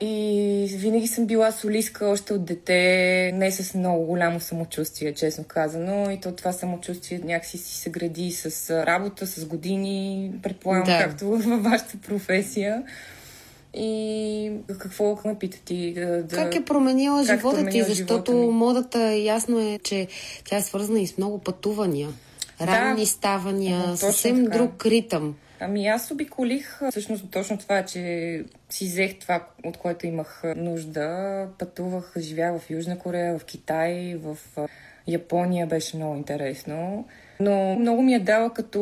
И 0.00 0.66
винаги 0.76 1.06
съм 1.06 1.26
била 1.26 1.52
солистка 1.52 2.06
още 2.06 2.34
от 2.34 2.44
дете, 2.44 3.32
не 3.34 3.50
с 3.50 3.74
много 3.74 4.04
голямо 4.04 4.40
самочувствие, 4.40 5.14
честно 5.14 5.44
казано. 5.44 6.10
И 6.10 6.20
то 6.20 6.32
това 6.32 6.52
самочувствие 6.52 7.20
някакси 7.24 7.58
си 7.58 7.74
се 7.74 7.90
гради 7.90 8.32
с 8.32 8.70
работа, 8.86 9.26
с 9.26 9.44
години, 9.44 10.32
предполагам, 10.42 10.84
Да. 10.84 10.98
както 10.98 11.26
във 11.30 11.62
вашата 11.62 11.98
професия. 12.06 12.82
И 13.76 14.52
какво 14.78 15.18
ме 15.24 15.38
пита 15.38 15.58
ти? 15.64 15.94
Да, 15.94 16.22
да... 16.22 16.36
Как 16.36 16.54
е 16.54 16.64
променила 16.64 17.26
как 17.26 17.38
живота 17.38 17.66
ти? 17.66 17.82
Защото 17.82 18.32
живота 18.32 18.52
модата 18.52 19.14
ясно 19.14 19.60
е, 19.60 19.78
че 19.82 20.08
тя 20.44 20.56
е 20.56 20.62
свързана 20.62 21.00
и 21.00 21.06
с 21.06 21.18
много 21.18 21.38
пътувания. 21.38 22.08
Ранни 22.60 23.06
ставания, 23.06 23.76
Ага, 23.76 23.84
точно 23.86 23.96
съвсем 23.96 24.44
така. 24.44 24.58
друг 24.58 24.86
ритъм. 24.86 25.34
Ами 25.60 25.86
аз 25.86 26.10
обиколих 26.10 26.80
всъщност 26.90 27.30
точно 27.30 27.58
това, 27.58 27.84
че 27.84 28.44
си 28.70 28.84
взех 28.84 29.18
това, 29.18 29.46
от 29.64 29.76
което 29.76 30.06
имах 30.06 30.42
нужда. 30.56 31.48
Пътувах, 31.58 32.12
живях 32.18 32.60
в 32.60 32.70
Южна 32.70 32.98
Корея, 32.98 33.38
в 33.38 33.44
Китай, 33.44 34.16
в 34.22 34.36
Япония 35.06 35.66
беше 35.66 35.96
много 35.96 36.16
интересно. 36.16 37.06
Но 37.40 37.76
много 37.78 38.02
ми 38.02 38.14
е 38.14 38.18
дала 38.18 38.50
като 38.50 38.80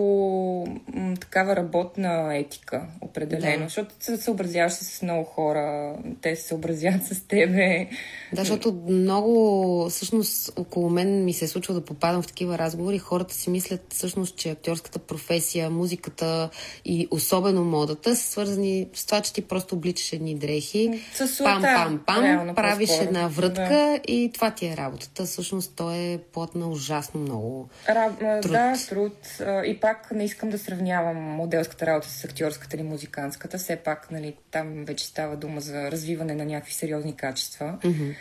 м, 0.95 1.15
такава 1.21 1.57
работна 1.57 2.37
етика, 2.37 2.83
определено. 3.01 3.59
Да. 3.59 3.65
Защото 3.65 3.95
се 4.01 4.17
съобразяваш 4.17 4.73
се 4.73 4.85
с 4.85 5.03
много 5.03 5.25
хора, 5.25 5.95
те 6.21 6.37
се 6.37 6.43
съобразяват 6.43 7.05
с 7.05 7.29
тебе. 7.29 7.89
Да, 8.33 8.41
защото 8.41 8.73
много, 8.89 9.87
всъщност, 9.91 10.59
около 10.59 10.91
мен 10.91 11.25
ми 11.25 11.33
се 11.33 11.45
е 11.45 11.49
случва 11.49 11.75
да 11.75 11.85
попадам 11.85 12.23
в 12.23 12.27
такива 12.27 12.59
разговори. 12.59 12.99
Хората 12.99 13.35
си 13.35 13.51
мислят 13.51 13.81
всъщност, 13.89 14.37
че 14.37 14.51
актьорската 14.51 14.99
професия, 14.99 15.71
музиката 15.71 16.51
и 16.85 17.09
особено 17.11 17.65
модата 17.65 18.17
са 18.17 18.31
свързани 18.31 18.89
с 18.95 19.07
това, 19.07 19.21
че 19.21 19.33
ти 19.33 19.43
просто 19.43 19.75
обличаш 19.75 20.13
едни 20.13 20.35
дрехи. 20.35 21.01
Със 21.15 21.37
суета, 21.37 21.61
пам, 21.61 21.63
пам, 21.63 22.01
пам, 22.07 22.25
реално, 22.25 22.55
правиш 22.55 22.89
по-скоро. 22.89 23.09
една 23.09 23.29
врътка 23.29 24.01
и 24.09 24.31
това 24.35 24.51
ти 24.51 24.67
е 24.67 24.77
работата. 24.77 25.25
Всъщност, 25.25 25.73
то 25.77 25.91
е 25.91 26.19
плод 26.33 26.55
на 26.55 26.69
ужасно 26.69 27.21
много 27.21 27.69
Раб, 27.89 28.13
Труд. 28.53 29.19
Да, 29.39 29.39
труд. 29.39 29.67
И 29.67 29.81
пак 29.81 30.11
не 30.11 30.25
искам 30.25 30.51
да 30.51 30.59
сравнявам 30.59 31.17
моделската 31.17 31.87
работа 31.87 32.09
с 32.09 32.25
актьорската 32.25 32.77
или 32.77 32.83
музикантската. 32.83 33.59
Все 33.59 33.77
пак, 33.77 34.11
нали, 34.11 34.37
там 34.51 34.85
вече 34.85 35.07
става 35.07 35.37
дума 35.37 35.61
за 35.61 35.91
развиване 35.91 36.35
на 36.35 36.45
някакви 36.45 36.73
сериозни 36.73 37.17
качества. 37.17 37.79
Mm-hmm. 37.83 38.15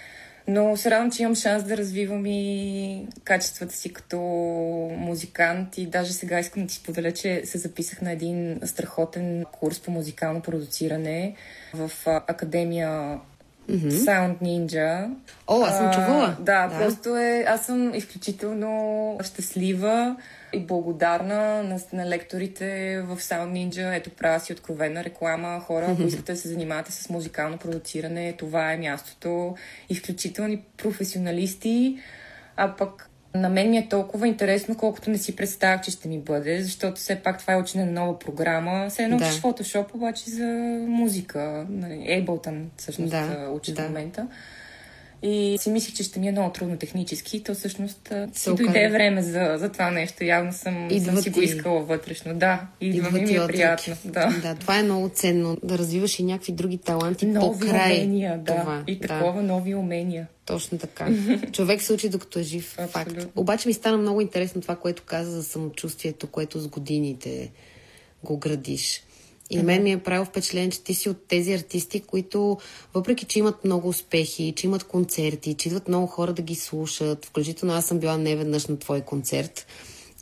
Но 0.47 0.77
се 0.77 0.91
радвам, 0.91 1.11
че 1.11 1.23
имам 1.23 1.35
шанс 1.35 1.63
да 1.63 1.77
развивам 1.77 2.25
и 2.25 3.07
качествата 3.23 3.75
си 3.75 3.93
като 3.93 4.17
музикант 4.97 5.77
и 5.77 5.85
даже 5.85 6.13
сега 6.13 6.39
искам 6.39 6.63
да 6.63 6.69
ти 6.69 6.75
споделя, 6.75 7.11
че 7.11 7.41
се 7.45 7.57
записах 7.57 8.01
на 8.01 8.11
един 8.11 8.59
страхотен 8.63 9.45
курс 9.51 9.79
по 9.79 9.91
музикално 9.91 10.41
продуциране 10.41 11.35
в 11.73 11.91
а, 12.05 12.25
Академия 13.75 14.01
Sound 14.01 14.41
Ninja. 14.41 15.09
О, 15.47 15.61
аз 15.63 15.77
съм 15.77 15.87
А, 15.87 15.91
чувала. 15.91 16.37
Да, 16.39 16.67
Да. 16.67 16.77
просто 16.77 17.17
е. 17.17 17.45
Аз 17.47 17.65
съм 17.65 17.93
изключително 17.95 19.17
щастлива 19.23 20.15
и 20.53 20.59
благодарна 20.59 21.63
на, 21.63 21.79
на 21.93 22.09
лекторите 22.09 22.65
в 23.07 23.17
Sound 23.17 23.51
Ninja. 23.51 23.97
Ето, 23.97 24.09
правя 24.09 24.39
си 24.39 24.53
откровена 24.53 25.03
реклама. 25.03 25.59
Хора, 25.59 25.85
ако 25.91 26.01
искате 26.01 26.31
да 26.31 26.37
се 26.39 26.47
занимавате 26.47 26.91
с 26.91 27.09
музикално 27.09 27.57
продуциране, 27.57 28.33
това 28.33 28.71
е 28.73 28.77
мястото. 28.77 29.55
Изключителни 29.89 30.61
професионалисти. 30.77 31.99
А 32.57 32.75
пък 32.75 33.09
на 33.35 33.49
мен 33.49 33.69
ми 33.69 33.77
е 33.77 33.89
толкова 33.89 34.27
интересно, 34.27 34.77
колкото 34.77 35.09
не 35.09 35.17
си 35.17 35.35
представях, 35.35 35.81
че 35.81 35.91
ще 35.91 36.07
ми 36.07 36.19
бъде, 36.19 36.61
защото 36.63 36.95
все 36.95 37.15
пак 37.15 37.39
това 37.39 37.53
е 37.53 37.57
учене 37.57 37.85
на 37.85 37.91
нова 37.91 38.19
програма. 38.19 38.89
Се 38.89 39.03
едно 39.03 39.17
Да. 39.17 39.25
Photoshop, 39.25 39.95
обаче 39.95 40.29
за 40.29 40.45
музика. 40.87 41.65
Нали, 41.69 41.93
Ableton 41.93 42.63
всъщност 42.77 43.11
Да, 43.11 43.49
учи 43.53 43.73
да. 43.73 43.81
в 43.81 43.87
момента. 43.87 44.27
И 45.23 45.57
си 45.61 45.69
мислих, 45.69 45.95
че 45.95 46.03
ще 46.03 46.19
ми 46.19 46.27
е 46.27 46.31
много 46.31 46.53
трудно 46.53 46.77
технически. 46.77 47.43
То 47.43 47.53
всъщност 47.53 48.13
си 48.33 48.41
Се 48.41 48.49
дойде 48.49 48.63
оказа. 48.63 48.89
време 48.89 49.21
за, 49.21 49.55
за 49.57 49.69
това 49.69 49.91
нещо. 49.91 50.23
Явно 50.23 50.53
съм, 50.53 50.87
Идва 50.91 51.11
съм 51.11 51.21
си 51.21 51.29
го 51.29 51.41
искала 51.41 51.81
вътрешно. 51.81 52.33
Да, 52.35 52.67
идва, 52.81 53.07
Идва 53.07 53.11
ми, 53.21 53.35
е 53.35 53.47
приятно. 53.47 53.95
Да. 54.05 54.39
да, 54.41 54.55
това 54.55 54.79
е 54.79 54.83
много 54.83 55.09
ценно. 55.09 55.57
Да 55.63 55.77
развиваш 55.77 56.19
и 56.19 56.23
някакви 56.23 56.51
други 56.51 56.77
таланти 56.77 57.25
Нови 57.25 57.59
покрай 57.59 57.97
умения, 57.97 58.37
да. 58.37 58.55
това. 58.55 58.83
И 58.87 58.95
да. 58.99 59.07
такова 59.07 59.43
нови 59.43 59.75
умения. 59.75 60.27
Точно 60.45 60.77
така. 60.77 61.07
Човек 61.51 61.81
се 61.81 61.93
учи 61.93 62.09
докато 62.09 62.39
е 62.39 62.43
жив. 62.43 62.73
Факт. 62.75 62.95
Абсолютно. 62.95 63.41
Обаче 63.41 63.67
ми 63.67 63.73
стана 63.73 63.97
много 63.97 64.21
интересно 64.21 64.61
това, 64.61 64.75
което 64.75 65.03
каза 65.05 65.31
за 65.31 65.43
самочувствието, 65.43 66.27
което 66.27 66.59
с 66.59 66.67
годините 66.67 67.51
го 68.23 68.37
градиш. 68.37 69.03
И 69.51 69.57
на 69.57 69.63
мен 69.63 69.83
ми 69.83 69.91
е 69.91 70.03
правило 70.03 70.25
впечатление, 70.25 70.69
че 70.69 70.83
ти 70.83 70.93
си 70.93 71.09
от 71.09 71.27
тези 71.27 71.53
артисти, 71.53 71.99
които, 71.99 72.57
въпреки 72.93 73.25
че 73.25 73.39
имат 73.39 73.65
много 73.65 73.87
успехи, 73.87 74.53
че 74.55 74.67
имат 74.67 74.83
концерти, 74.83 75.53
че 75.53 75.69
идват 75.69 75.87
много 75.87 76.07
хора 76.07 76.33
да 76.33 76.41
ги 76.41 76.55
слушат, 76.55 77.25
включително 77.25 77.73
аз 77.73 77.85
съм 77.85 77.99
била 77.99 78.17
неведнъж 78.17 78.67
на 78.67 78.79
твой 78.79 79.01
концерт, 79.01 79.67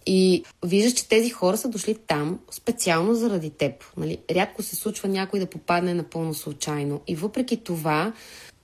и 0.06 0.44
виждаш, 0.66 0.94
че 0.94 1.10
тези 1.10 1.30
хора 1.30 1.58
са 1.58 1.70
дошли 1.70 1.96
там 2.08 2.40
специално 2.52 3.16
заради 3.16 3.50
теб. 3.50 3.74
Нали? 3.98 4.18
Рядко 4.32 4.64
се 4.64 4.76
случва 4.76 5.10
някой 5.10 5.40
да 5.40 5.46
попадне 5.46 5.94
напълно 5.94 6.34
случайно. 6.34 7.02
И 7.08 7.16
въпреки 7.16 7.58
това, 7.58 8.14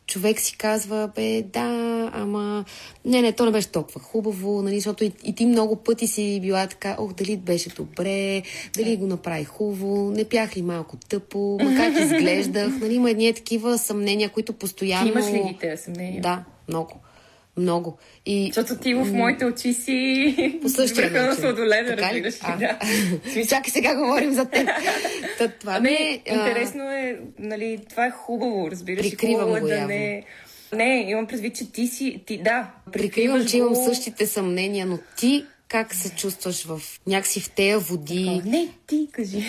човек 0.08 0.40
си 0.40 0.58
казва, 0.58 1.10
бе, 1.16 1.42
да, 1.42 2.10
ама 2.14 2.66
не, 3.06 3.22
не, 3.22 3.32
то 3.32 3.46
не 3.46 3.52
беше 3.52 3.68
толкова 3.68 4.02
хубаво, 4.02 4.62
нали, 4.62 4.76
защото 4.76 5.04
и, 5.04 5.12
и 5.24 5.36
ти 5.36 5.46
много 5.46 5.76
пъти 5.76 6.08
си 6.08 6.40
била 6.42 6.68
така, 6.68 6.96
ох, 7.00 7.14
дали 7.14 7.38
беше 7.38 7.70
добре, 7.70 8.42
дали 8.76 8.98
го 8.98 9.08
направи 9.08 9.44
хубаво, 9.44 10.12
не 10.12 10.26
пях 10.26 10.58
ли 10.58 10.62
малко 10.62 10.98
тъпо, 10.98 11.58
ма 11.64 11.76
как 11.76 12.00
изглеждах, 12.02 12.80
нали, 12.82 12.94
има 12.94 13.10
едни 13.10 13.34
такива 13.34 13.78
съмнения, 13.78 14.30
които 14.30 14.54
постоянно... 14.54 15.06
Ти 15.06 15.12
имаш 15.12 15.26
ли 15.34 15.44
ги 15.48 15.58
тези 15.60 15.84
съмнения? 15.84 16.22
Да, 16.22 16.44
много. 16.68 17.05
Много. 17.58 17.98
И... 18.26 18.52
Защото 18.54 18.82
ти 18.82 18.94
в 18.94 19.14
моите 19.14 19.46
очи 19.46 19.74
си 19.74 20.60
по 20.62 20.70
същия 20.70 21.12
начин. 21.12 21.28
на 21.28 21.36
сладоледа, 21.36 21.96
Така 21.96 22.02
разбираш 22.02 22.34
ли? 22.34 22.40
А. 22.42 22.58
Да. 22.58 22.80
Чакай 23.50 23.72
сега 23.72 23.96
говорим 23.96 24.34
за 24.34 24.46
теб. 24.46 24.70
Та, 25.38 25.48
това 25.48 25.80
ми 25.80 25.90
Не, 25.90 26.22
е, 26.26 26.34
интересно 26.34 26.84
е, 26.84 27.20
нали, 27.40 27.80
това 27.90 28.06
е 28.06 28.12
хубаво, 28.12 28.72
разбираш? 28.72 29.10
Прикривам 29.10 29.36
Хубаво 29.40 29.58
е 29.58 29.62
го 29.62 29.68
да 29.68 29.74
явно. 29.74 29.88
не... 29.88 30.24
Не, 30.74 31.06
имам 31.08 31.28
предвид, 31.28 31.56
че 31.56 31.72
ти 31.72 31.88
си... 31.88 32.24
Ти, 32.26 32.38
да, 32.38 32.72
Прикривам, 32.92 33.46
че 33.46 33.58
имам 33.58 33.74
го. 33.74 33.86
същите 33.86 34.28
съмнения, 34.28 34.86
но 34.86 35.00
ти 35.18 35.46
как 35.68 35.94
се 35.96 36.16
чувстваш 36.16 36.66
в 36.66 36.82
някакси 37.08 37.42
в 37.42 37.50
тея 37.50 37.80
води? 37.80 38.42
О, 38.46 38.50
Не, 38.50 38.70
ти 38.88 39.08
кажи. 39.12 39.38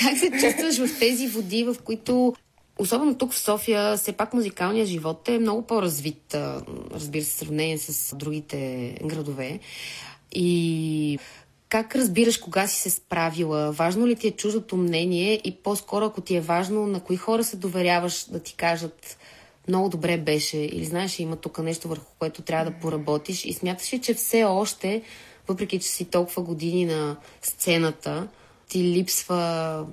Как 0.00 0.16
се 0.18 0.30
чувстваш 0.30 0.78
в 0.78 0.98
тези 0.98 1.26
води, 1.26 1.64
в 1.64 1.76
които 1.84 2.34
Особено 2.78 3.18
тук 3.18 3.32
в 3.32 3.38
София, 3.38 3.96
все 3.96 4.12
пак 4.12 4.34
музикалният 4.34 4.88
живот 4.88 5.28
е 5.28 5.38
много 5.38 5.62
по-развит, 5.62 6.34
разбира 6.94 7.24
се, 7.24 7.30
в 7.30 7.38
сравнение 7.38 7.78
с 7.78 8.16
другите 8.16 8.94
градове. 9.04 9.60
И 10.32 11.18
как 11.68 11.96
разбираш 11.96 12.38
кога 12.38 12.66
си 12.66 12.80
се 12.80 12.90
справила? 12.90 13.72
Важно 13.72 14.06
ли 14.06 14.16
ти 14.16 14.28
е 14.28 14.30
чуждото 14.30 14.76
мнение 14.76 15.40
и 15.44 15.56
по-скоро, 15.56 16.04
ако 16.04 16.20
ти 16.20 16.36
е 16.36 16.40
важно, 16.40 16.86
на 16.86 17.00
кои 17.00 17.16
хора 17.16 17.44
се 17.44 17.56
доверяваш 17.56 18.24
да 18.24 18.40
ти 18.40 18.54
кажат 18.54 19.18
много 19.68 19.88
добре 19.88 20.18
беше 20.18 20.58
или 20.58 20.84
знаеш, 20.84 21.18
има 21.18 21.36
тук 21.36 21.58
нещо 21.58 21.88
върху 21.88 22.12
което 22.18 22.42
трябва 22.42 22.70
да 22.70 22.78
поработиш 22.78 23.44
и 23.44 23.52
смяташ 23.52 23.92
ли, 23.92 24.00
че 24.00 24.14
все 24.14 24.44
още, 24.44 25.02
въпреки 25.48 25.78
че 25.78 25.88
си 25.88 26.04
толкова 26.04 26.42
години 26.42 26.84
на 26.84 27.16
сцената, 27.42 28.28
ти 28.68 28.84
липсва 28.84 29.86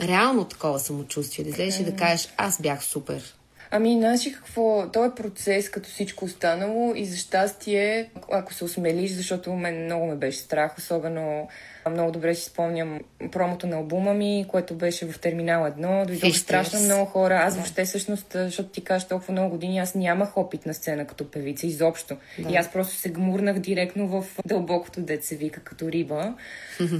реално 0.00 0.44
такова 0.44 0.78
самочувствие, 0.78 1.44
да 1.44 1.50
излезеш 1.50 1.80
и 1.80 1.84
да 1.84 1.96
кажеш, 1.96 2.28
аз 2.36 2.60
бях 2.62 2.84
супер. 2.84 3.34
Ами, 3.70 3.98
знаеш 3.98 4.26
ли 4.26 4.32
какво? 4.32 4.88
Той 4.92 5.08
е 5.08 5.14
процес 5.14 5.70
като 5.70 5.88
всичко 5.88 6.24
останало 6.24 6.94
и 6.94 7.06
за 7.06 7.16
щастие, 7.16 8.10
ако 8.32 8.54
се 8.54 8.64
осмелиш, 8.64 9.10
защото 9.12 9.52
мен 9.52 9.84
много 9.84 10.06
ме 10.06 10.14
беше 10.14 10.38
страх, 10.38 10.78
особено 10.78 11.48
много 11.90 12.12
добре 12.12 12.34
си 12.34 12.44
спомням 12.44 13.00
промото 13.32 13.66
на 13.66 13.76
албума 13.76 14.14
ми, 14.14 14.44
което 14.48 14.74
беше 14.74 15.06
в 15.06 15.18
Терминал 15.20 15.62
1. 15.62 16.06
Дойдоха 16.06 16.26
Фищерс. 16.26 16.42
страшно 16.42 16.80
много 16.80 17.04
хора. 17.04 17.40
Аз 17.44 17.54
въобще 17.54 17.84
всъщност, 17.84 18.26
защото 18.32 18.68
ти 18.68 18.84
кажеш 18.84 19.08
толкова 19.08 19.32
много 19.32 19.50
години, 19.50 19.78
аз 19.78 19.94
нямах 19.94 20.36
опит 20.36 20.66
на 20.66 20.74
сцена 20.74 21.06
като 21.06 21.30
певица 21.30 21.66
изобщо. 21.66 22.16
И 22.50 22.56
аз 22.56 22.72
просто 22.72 22.94
се 22.94 23.08
гмурнах 23.10 23.58
директно 23.58 24.08
в 24.08 24.24
дълбокото 24.46 25.00
деца 25.00 25.36
вика 25.36 25.60
като 25.60 25.92
риба. 25.92 26.34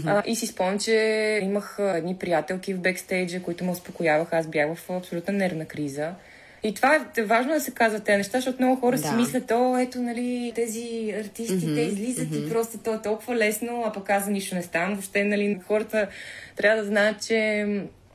а, 0.07 0.23
и 0.27 0.37
си 0.37 0.47
спомням, 0.47 0.79
че 0.79 1.39
имах 1.43 1.77
едни 1.79 2.17
приятелки 2.17 2.75
в 2.75 2.81
бекстейджа, 2.81 3.43
които 3.43 3.65
ме 3.65 3.71
успокояваха. 3.71 4.37
Аз 4.37 4.47
бях 4.47 4.75
в 4.75 4.91
абсолютна 4.91 5.33
нервна 5.33 5.65
криза. 5.65 6.15
И 6.65 6.75
това 6.75 7.07
е 7.17 7.23
важно 7.23 7.53
да 7.53 7.61
се 7.61 7.71
казват 7.71 8.05
тези 8.05 8.17
неща, 8.17 8.39
защото 8.39 8.63
много 8.63 8.81
хора 8.81 8.97
Да. 8.97 9.03
си 9.03 9.15
мислят, 9.15 9.51
о, 9.51 9.79
ето, 9.79 10.03
нали, 10.03 10.53
тези 10.55 11.15
артисти, 11.21 11.55
mm-hmm, 11.55 11.75
те 11.75 11.81
излизат 11.81 12.29
mm-hmm. 12.29 12.47
и 12.47 12.51
просто 12.51 12.79
то 12.79 12.95
е 12.95 13.03
толкова 13.03 13.37
лесно, 13.37 13.83
а 13.87 13.93
пък 13.93 14.11
аз 14.11 14.25
за 14.25 14.31
нищо 14.31 14.55
не 14.55 14.63
ставам. 14.63 14.93
Въобще, 14.93 15.25
нали, 15.25 15.61
хората 15.67 16.09
трябва 16.57 16.83
да 16.83 16.89
знаят, 16.89 17.27
че 17.27 17.67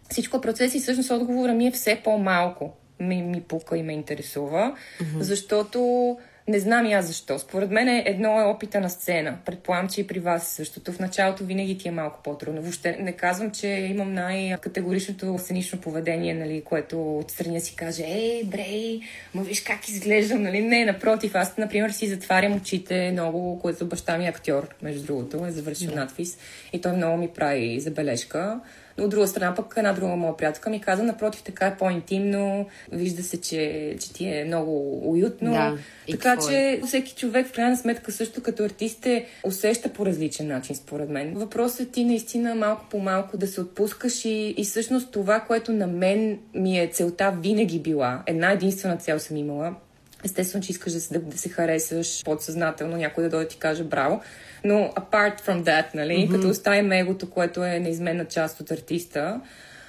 всичко 0.10 0.38
е 0.38 0.42
процес 0.42 0.76
и 0.76 0.80
всъщност 0.80 1.12
отговора 1.12 1.54
ми 1.54 1.68
е 1.68 1.72
все 1.72 2.02
по-малко. 2.04 2.74
Ми, 3.00 3.22
ми 3.22 3.42
пука 3.42 3.78
и 3.78 3.84
ме 3.84 3.94
интересува, 3.94 4.76
mm-hmm. 5.02 5.20
защото 5.20 6.18
не 6.48 6.60
знам 6.60 6.86
и 6.86 6.94
аз 6.94 7.08
защо. 7.08 7.40
Според 7.40 7.72
мен 7.72 7.88
е 7.88 8.04
едно 8.06 8.42
е 8.42 8.44
опита 8.44 8.80
на 8.80 8.90
сцена. 8.90 9.38
Предполагам, 9.46 9.90
че 9.90 10.02
и 10.02 10.08
при 10.08 10.20
вас 10.20 10.48
същото. 10.48 10.92
В 10.92 11.00
началото 11.00 11.44
винаги 11.44 11.78
ти 11.78 11.88
е 11.88 11.92
малко 11.92 12.20
по-трудно. 12.24 12.62
Въобще 12.62 12.98
не 13.00 13.12
казвам, 13.12 13.52
че 13.52 13.68
имам 13.68 14.14
най-категоричното 14.14 15.38
сценично 15.38 15.82
поведение, 15.82 16.34
нали, 16.34 16.62
което 16.66 17.18
отстрани 17.18 17.62
си 17.62 17.76
каже, 17.76 18.04
ей, 18.04 18.44
брей, 18.44 19.00
ма 19.34 19.44
виж 19.44 19.62
как 19.62 19.90
изглеждам, 19.90 20.42
нали? 20.42 20.62
Не, 20.62 20.86
напротив, 20.86 21.36
аз, 21.36 21.58
например, 21.58 21.90
си 21.90 22.08
затварям 22.08 22.56
очите 22.56 23.12
много, 23.12 23.60
което 23.60 23.86
баща 23.86 24.18
ми 24.18 24.26
е 24.26 24.30
актьор, 24.30 24.68
между 24.82 25.06
другото, 25.06 25.46
е 25.46 25.52
завършил 25.52 25.92
надфис 25.96 26.38
и 26.74 26.82
той 26.82 26.92
много 26.92 27.18
ми 27.18 27.28
прави 27.28 27.80
забележка. 27.80 28.60
Но 28.98 29.04
от 29.04 29.10
друга 29.10 29.28
страна 29.28 29.56
пък 29.56 29.74
една 29.78 29.94
друга 29.94 30.16
моя 30.16 30.38
приятелка 30.38 30.70
ми 30.70 30.82
каза, 30.82 31.04
напротив, 31.04 31.44
така 31.44 31.66
е 31.66 31.78
по-интимно, 31.78 32.66
вижда 32.92 33.24
се, 33.24 33.42
че, 33.42 33.96
че 34.00 34.14
ти 34.14 34.26
е 34.26 34.46
много 34.46 35.02
уютно. 35.12 35.52
Да, 35.52 35.78
така 36.12 36.34
е? 36.34 36.38
че 36.48 36.82
всеки 36.88 37.16
човек 37.16 37.48
в 37.48 37.52
крайна 37.52 37.78
сметка 37.78 38.12
също 38.12 38.44
като 38.44 38.64
артист 38.64 39.06
е 39.06 39.26
усеща 39.44 39.90
по 39.90 40.06
различен 40.06 40.48
начин, 40.48 40.76
според 40.76 41.10
мен. 41.10 41.34
Въпросът 41.36 41.80
е 41.80 41.92
ти 41.92 42.06
наистина 42.06 42.56
малко 42.56 42.86
по 42.90 43.00
малко 43.00 43.38
да 43.38 43.48
се 43.48 43.62
отпускаш 43.62 44.26
и, 44.26 44.56
и 44.58 44.64
всъщност 44.64 45.12
това, 45.12 45.40
което 45.40 45.74
на 45.74 45.88
мен 45.88 46.40
ми 46.54 46.80
е 46.80 46.88
целта 46.88 47.38
винаги 47.42 47.80
била, 47.80 48.24
една 48.26 48.52
единствена 48.52 48.98
цел 48.98 49.20
съм 49.20 49.38
имала, 49.38 49.76
Естествено, 50.24 50.64
че 50.64 50.72
искаш 50.72 50.94
да 50.94 51.02
се, 51.02 51.14
да, 51.14 51.20
да 51.20 51.38
се 51.38 51.50
харесаш 51.50 52.24
подсъзнателно, 52.24 52.98
някой 52.98 53.24
да 53.24 53.30
дойде 53.30 53.48
ти 53.48 53.58
каже 53.58 53.84
браво. 53.84 54.22
Но 54.64 54.76
apart 54.76 55.42
from 55.42 55.64
that, 55.64 55.86
нали, 55.94 56.14
mm-hmm. 56.14 56.32
като 56.32 56.50
оставим 56.50 56.92
егото, 56.92 57.30
което 57.30 57.64
е 57.64 57.80
неизменна 57.80 58.26
част 58.26 58.60
от 58.60 58.72
артиста, 58.72 59.42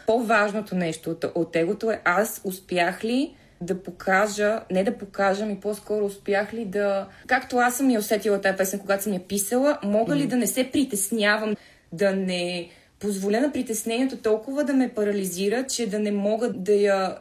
по-важното 0.07 0.75
нещо 0.75 1.11
от, 1.11 1.25
от 1.35 1.57
егото 1.57 1.91
е 1.91 2.01
аз 2.05 2.41
успях 2.45 3.05
ли 3.05 3.35
да 3.61 3.83
покажа, 3.83 4.61
не 4.71 4.85
да 4.85 4.99
покажа, 4.99 5.47
ми 5.47 5.61
по-скоро 5.61 6.05
успях 6.05 6.55
ли 6.55 6.65
да... 6.65 7.07
Както 7.27 7.57
аз 7.59 7.77
съм 7.77 7.91
я 7.91 8.01
усетила 8.01 8.41
тази 8.41 8.57
песен, 8.57 8.81
когато 8.81 9.03
съм 9.03 9.13
я 9.13 9.21
писала, 9.21 9.79
мога 9.85 10.17
ли 10.17 10.27
да 10.27 10.37
не 10.37 10.47
се 10.47 10.71
притеснявам, 10.73 11.57
да 11.93 12.13
не 12.13 12.69
позволя 13.01 13.41
на 13.41 13.53
притеснението 13.53 14.17
толкова 14.17 14.65
да 14.65 14.73
ме 14.73 14.89
парализира, 14.89 15.67
че 15.67 15.87
да 15.87 15.99
не 15.99 16.13
мога 16.13 16.53
да 16.53 16.73
я 16.73 17.17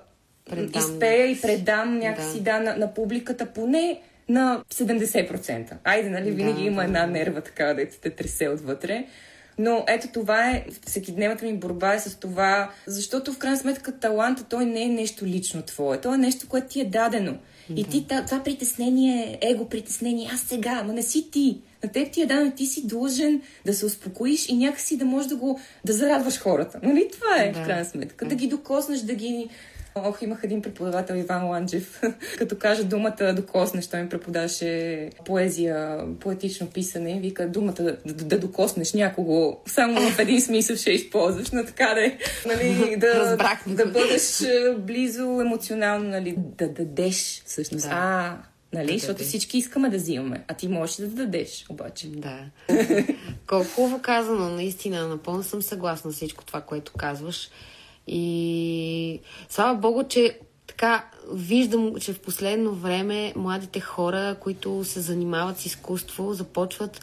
Предам 0.49 0.81
изпея 0.81 1.25
и 1.31 1.41
предам 1.41 1.99
някакси 1.99 2.41
да, 2.41 2.59
на, 2.59 2.75
на 2.75 2.93
публиката 2.93 3.45
поне 3.45 4.01
на 4.29 4.63
70%. 4.73 5.73
Айде, 5.83 6.09
нали, 6.09 6.31
винаги 6.31 6.61
Да, 6.61 6.67
има 6.67 6.81
да, 6.81 6.83
една 6.83 7.01
да. 7.01 7.07
нерва 7.07 7.41
така, 7.41 7.65
да 7.65 7.85
те 8.01 8.09
тресе 8.09 8.47
отвътре. 8.49 9.05
Но 9.59 9.85
ето 9.87 10.07
това 10.13 10.49
е, 10.49 10.65
всекидневната 10.85 11.45
ми 11.45 11.53
борба 11.53 11.93
е 11.93 11.99
с 11.99 12.19
това, 12.19 12.69
защото 12.85 13.33
в 13.33 13.37
крайна 13.37 13.57
сметка 13.57 13.99
таланта 13.99 14.43
той 14.43 14.65
не 14.65 14.83
е 14.83 14.87
нещо 14.87 15.25
лично 15.25 15.61
твое, 15.61 16.01
то 16.01 16.13
е 16.13 16.17
нещо, 16.17 16.47
което 16.47 16.67
ти 16.67 16.81
е 16.81 16.85
дадено. 16.85 17.37
И 17.75 17.83
ти 17.83 18.07
това 18.07 18.43
притеснение, 18.43 19.37
его 19.41 19.69
притеснение, 19.69 20.29
аз 20.33 20.39
сега, 20.41 20.83
но 20.83 20.93
не 20.93 21.03
си 21.03 21.31
ти. 21.31 21.61
На 21.83 21.91
теб 21.91 22.11
ти 22.11 22.21
е 22.21 22.25
дадено, 22.25 22.51
ти 22.51 22.65
си 22.65 22.87
длъжен 22.87 23.41
да 23.65 23.73
се 23.73 23.85
успокоиш 23.85 24.49
и 24.49 24.57
някакси 24.57 24.97
да 24.97 25.05
можеш 25.05 25.29
да 25.29 25.35
го, 25.35 25.59
да 25.85 25.93
зарадваш 25.93 26.39
хората. 26.39 26.79
Нали 26.83 27.09
това 27.13 27.43
е, 27.43 27.51
Да. 27.51 27.63
в 27.63 27.65
крайна 27.65 27.85
сметка. 27.85 28.25
Да 28.25 28.35
ги 28.35 28.47
докоснеш, 28.47 28.99
да 28.99 29.13
ги 29.15 29.49
Ох, 30.05 30.21
имах 30.21 30.39
един 30.43 30.61
преподавател, 30.61 31.15
Иван 31.15 31.47
Ланджев, 31.47 32.01
като 32.37 32.57
каже 32.57 32.83
думата 32.83 33.33
докоснеш, 33.35 33.87
той 33.87 34.01
ми 34.03 34.09
преподаваше 34.09 35.09
поезия, 35.25 36.05
поетично 36.19 36.67
писане, 36.67 37.19
вика 37.19 37.47
думата 37.47 37.73
да, 37.73 37.97
да, 38.05 38.13
да 38.13 38.39
докоснеш 38.39 38.93
някого, 38.93 39.57
само 39.65 40.09
в 40.09 40.19
един 40.19 40.41
смисъл 40.41 40.75
ще 40.75 40.91
използваш, 40.91 41.51
но 41.51 41.65
така 41.65 41.93
да 41.93 42.05
е, 42.05 42.17
нали, 42.45 42.95
да, 42.97 43.37
да 43.67 43.85
бъдеш 43.85 44.41
е, 44.41 44.75
близо 44.77 45.41
емоционално, 45.41 46.09
нали, 46.09 46.35
да 46.37 46.67
дадеш 46.69 47.41
всъщност. 47.45 47.83
Да. 47.85 47.91
А, 47.93 48.37
нали, 48.73 48.87
Да 48.87 48.93
защото 48.93 49.17
даде. 49.17 49.23
всички 49.23 49.57
искаме 49.57 49.89
да 49.89 49.97
взимаме, 49.97 50.43
а 50.47 50.53
ти 50.53 50.67
можеш 50.67 50.95
да 50.95 51.07
дадеш, 51.07 51.65
обаче. 51.69 52.07
Да. 52.07 52.39
Колко 53.47 53.65
хубаво 53.65 53.99
казано, 54.01 54.49
наистина. 54.49 55.07
Напълно 55.07 55.43
съм 55.43 55.61
съгласна 55.61 56.11
с 56.11 56.15
всичко 56.15 56.45
това, 56.45 56.61
което 56.61 56.91
казваш. 56.97 57.49
И 58.07 59.19
слава 59.49 59.75
Богу, 59.75 60.03
че 60.03 60.39
така 60.67 61.05
виждам, 61.33 61.95
че 61.95 62.13
в 62.13 62.19
последно 62.19 62.71
време 62.71 63.33
младите 63.35 63.79
хора, 63.79 64.35
които 64.39 64.83
се 64.83 64.99
занимават 64.99 65.59
с 65.59 65.65
изкуство, 65.65 66.33
започват 66.33 67.01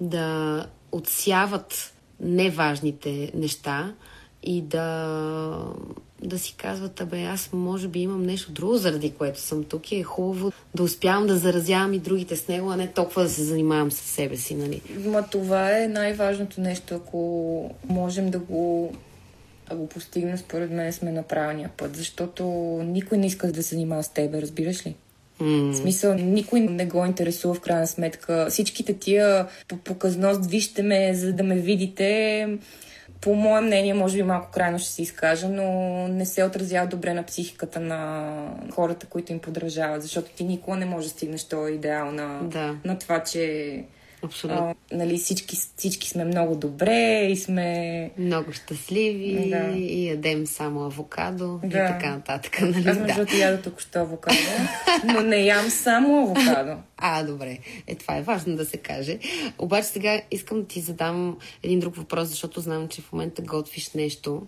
да 0.00 0.66
отсяват 0.92 1.92
неважните 2.20 3.30
неща 3.34 3.94
и 4.42 4.62
да, 4.62 5.74
да 6.22 6.38
си 6.38 6.54
казват, 6.58 7.00
абе, 7.00 7.22
аз 7.22 7.52
може 7.52 7.88
би 7.88 8.00
имам 8.00 8.22
нещо 8.22 8.52
друго, 8.52 8.76
заради 8.76 9.10
което 9.10 9.40
съм 9.40 9.64
тук 9.64 9.92
и 9.92 9.96
е 9.96 10.02
хубаво 10.02 10.52
да 10.74 10.82
успявам 10.82 11.26
да 11.26 11.36
заразявам 11.36 11.92
и 11.92 11.98
другите 11.98 12.36
с 12.36 12.48
него, 12.48 12.70
а 12.70 12.76
не 12.76 12.92
толкова 12.92 13.22
да 13.22 13.28
се 13.28 13.42
занимавам 13.42 13.90
с 13.92 13.96
себе 13.96 14.36
си, 14.36 14.54
нали? 14.54 14.82
Ма 15.04 15.22
това 15.22 15.82
е 15.82 15.88
най-важното 15.88 16.60
нещо, 16.60 16.94
ако 16.94 17.74
можем 17.88 18.30
да 18.30 18.38
го 18.38 18.92
го 19.74 19.86
постигна, 19.88 20.38
според 20.38 20.70
мен 20.70 20.92
сме 20.92 21.12
на 21.12 21.22
правилния 21.22 21.70
път, 21.76 21.96
защото 21.96 22.44
никой 22.84 23.18
не 23.18 23.26
иска 23.26 23.52
да 23.52 23.62
се 23.62 23.74
занимава 23.74 24.02
с 24.02 24.08
тебе, 24.08 24.42
разбираш 24.42 24.86
ли? 24.86 24.94
М, 25.40 25.72
В 25.72 25.76
смисъл, 25.76 26.14
никой 26.14 26.60
не 26.60 26.86
го 26.86 27.04
интересува 27.04 27.54
в 27.54 27.60
крайна 27.60 27.86
сметка. 27.86 28.46
Всичките 28.50 28.94
тия 28.94 29.46
по 29.68 29.76
показност, 29.76 30.46
вижте 30.46 30.82
ме, 30.82 31.14
за 31.14 31.32
да 31.32 31.42
ме 31.42 31.54
видите, 31.56 32.48
по 33.20 33.34
мое 33.34 33.60
мнение, 33.60 33.94
може 33.94 34.16
би 34.16 34.22
малко 34.22 34.50
крайно 34.50 34.78
ще 34.78 34.88
се 34.88 35.02
изкажа, 35.02 35.48
но 35.48 35.64
не 36.08 36.26
се 36.26 36.44
отразява 36.44 36.86
добре 36.86 37.14
на 37.14 37.22
психиката 37.22 37.80
на 37.80 38.32
хората, 38.70 39.06
които 39.06 39.32
им 39.32 39.38
подражават, 39.38 40.02
защото 40.02 40.30
ти 40.30 40.44
никога 40.44 40.76
не 40.76 40.86
можеш 40.86 41.10
да 41.10 41.16
стигнеш 41.16 41.44
този 41.44 41.72
идеал 41.72 42.12
на, 42.12 42.40
Да. 42.42 42.76
на 42.84 42.98
това, 42.98 43.22
че 43.22 43.84
Абсолютно. 44.26 44.74
а, 44.92 44.96
нали, 44.96 45.18
всички, 45.18 45.56
всички 45.76 46.08
сме 46.08 46.24
много 46.24 46.56
добре 46.56 47.26
и 47.30 47.36
сме... 47.36 48.10
Много 48.18 48.52
щастливи 48.52 49.50
Да. 49.50 49.76
и 49.78 50.08
ядем 50.08 50.46
само 50.46 50.80
авокадо 50.84 51.60
и 51.64 51.68
Да. 51.68 51.86
така 51.86 52.10
нататък. 52.10 52.60
Нали? 52.60 52.88
Аз 52.88 52.98
между 52.98 53.24
Да. 53.24 53.36
яда 53.36 53.62
току-що 53.62 53.98
авокадо, 53.98 54.36
но 55.04 55.20
не 55.20 55.36
ям 55.36 55.70
само 55.70 56.18
авокадо. 56.22 56.76
А, 56.98 57.22
добре. 57.22 57.58
Е, 57.86 57.94
това 57.94 58.16
е 58.16 58.22
важно 58.22 58.56
да 58.56 58.64
се 58.64 58.76
каже. 58.76 59.18
Обаче 59.58 59.88
сега 59.88 60.20
искам 60.30 60.60
да 60.60 60.66
ти 60.66 60.80
задам 60.80 61.38
един 61.62 61.80
друг 61.80 61.96
въпрос, 61.96 62.28
защото 62.28 62.60
знам, 62.60 62.88
че 62.88 63.02
в 63.02 63.12
момента 63.12 63.42
готвиш 63.42 63.90
нещо. 63.92 64.42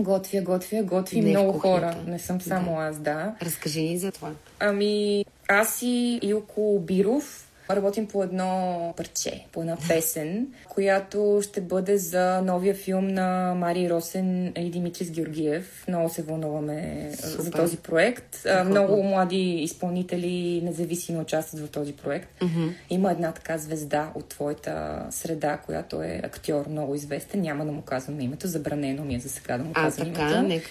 Готвя, 0.00 0.40
готвя, 0.40 0.82
готви 0.82 1.20
Не 1.20 1.30
много 1.30 1.58
хора. 1.58 1.96
Не 2.06 2.18
съм 2.18 2.40
само 2.40 2.78
аз, 2.80 2.98
да. 2.98 3.34
Разкажи 3.42 3.82
ни 3.82 3.98
за 3.98 4.12
това. 4.12 4.30
Ами, 4.60 5.24
аз 5.48 5.82
и 5.82 6.18
Илко 6.22 6.78
Биров 6.80 7.49
работим 7.76 8.06
по 8.06 8.22
едно 8.22 8.94
парче, 8.96 9.44
по 9.52 9.60
една 9.60 9.76
песен, 9.88 10.46
която 10.68 11.40
ще 11.42 11.60
бъде 11.60 11.96
за 11.98 12.42
новия 12.42 12.74
филм 12.74 13.06
на 13.06 13.54
Мари 13.56 13.90
Росен 13.90 14.52
и 14.58 14.70
Димитрис 14.70 15.10
Георгиев. 15.10 15.84
Много 15.88 16.08
се 16.08 16.22
вълнуваме 16.22 17.10
а, 17.12 17.16
за 17.16 17.44
Супер. 17.44 17.58
този 17.58 17.76
проект. 17.76 18.34
Страхотно. 18.34 18.70
Много 18.70 19.02
млади 19.02 19.52
изпълнители 19.52 20.60
независими 20.64 21.18
участват 21.18 21.60
в 21.60 21.68
този 21.68 21.92
проект. 21.92 22.42
Има 22.90 23.10
една 23.12 23.32
така 23.32 23.58
звезда 23.58 24.10
от 24.14 24.28
твоята 24.28 24.70
среда, 25.10 25.56
която 25.56 26.02
е 26.02 26.20
актьор 26.24 26.66
много 26.68 26.94
известен. 26.94 27.40
Няма 27.40 27.64
да 27.66 27.72
му 27.72 27.82
казвам 27.82 28.20
името, 28.20 28.46
забранено 28.46 29.04
ми 29.04 29.14
е 29.14 29.20
за 29.20 29.28
сега 29.28 29.58
да 29.58 29.64
му 29.64 29.70
А, 29.74 29.82
казвам 29.84 30.06
така, 30.12 30.22
името. 30.30 30.42
нека 30.42 30.70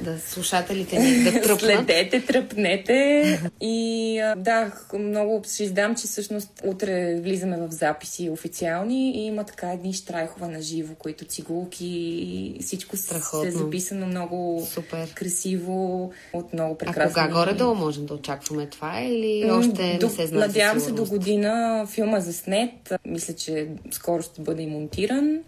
да 0.00 0.18
слушателите 0.20 0.98
ни 0.98 1.24
да 1.24 1.32
тръпнат. 1.42 1.60
Следете, 1.60 2.26
тръпнете. 2.26 3.22
И 3.60 4.20
да, 4.36 4.72
много 4.98 5.42
ще 5.54 5.62
издам, 5.64 5.94
че 5.94 6.06
всъщност 6.06 6.35
утре 6.64 6.86
влизаме 7.16 7.56
в 7.58 7.70
записи 7.70 8.30
официални 8.30 8.76
и 9.12 9.26
има 9.26 9.44
така 9.44 9.72
едни 9.72 9.92
штрайхове 9.92 10.48
на 10.48 10.62
живо, 10.62 10.94
които 10.94 11.24
цигулки 11.24 11.86
и 11.86 12.58
всичко 12.60 12.96
с- 12.96 13.00
Страхотно. 13.00 13.48
е 13.48 13.52
записано 13.52 14.06
много 14.06 14.66
Супер. 14.66 15.14
красиво 15.14 16.02
от 16.32 16.52
много 16.52 16.74
А 16.74 16.78
прекрасни... 16.78 17.14
кога 17.14 17.28
горе-долу 17.30 17.74
можем 17.74 18.06
да 18.06 18.14
очакваме 18.14 18.66
това 18.66 19.00
или 19.00 19.50
още 19.50 19.98
до- 20.00 20.06
не 20.06 20.12
се 20.12 20.26
знае 20.26 20.40
Надявам 20.40 20.80
се 20.80 20.92
до 20.92 21.04
година 21.04 21.46
филма 21.88 22.20
заснет. 22.20 22.70
Мисля, 23.06 23.34
че 23.34 23.68
скоро 23.90 24.22
ще 24.22 24.42
бъде 24.42 24.62
и 24.62 24.66
монтиран. 24.66 25.38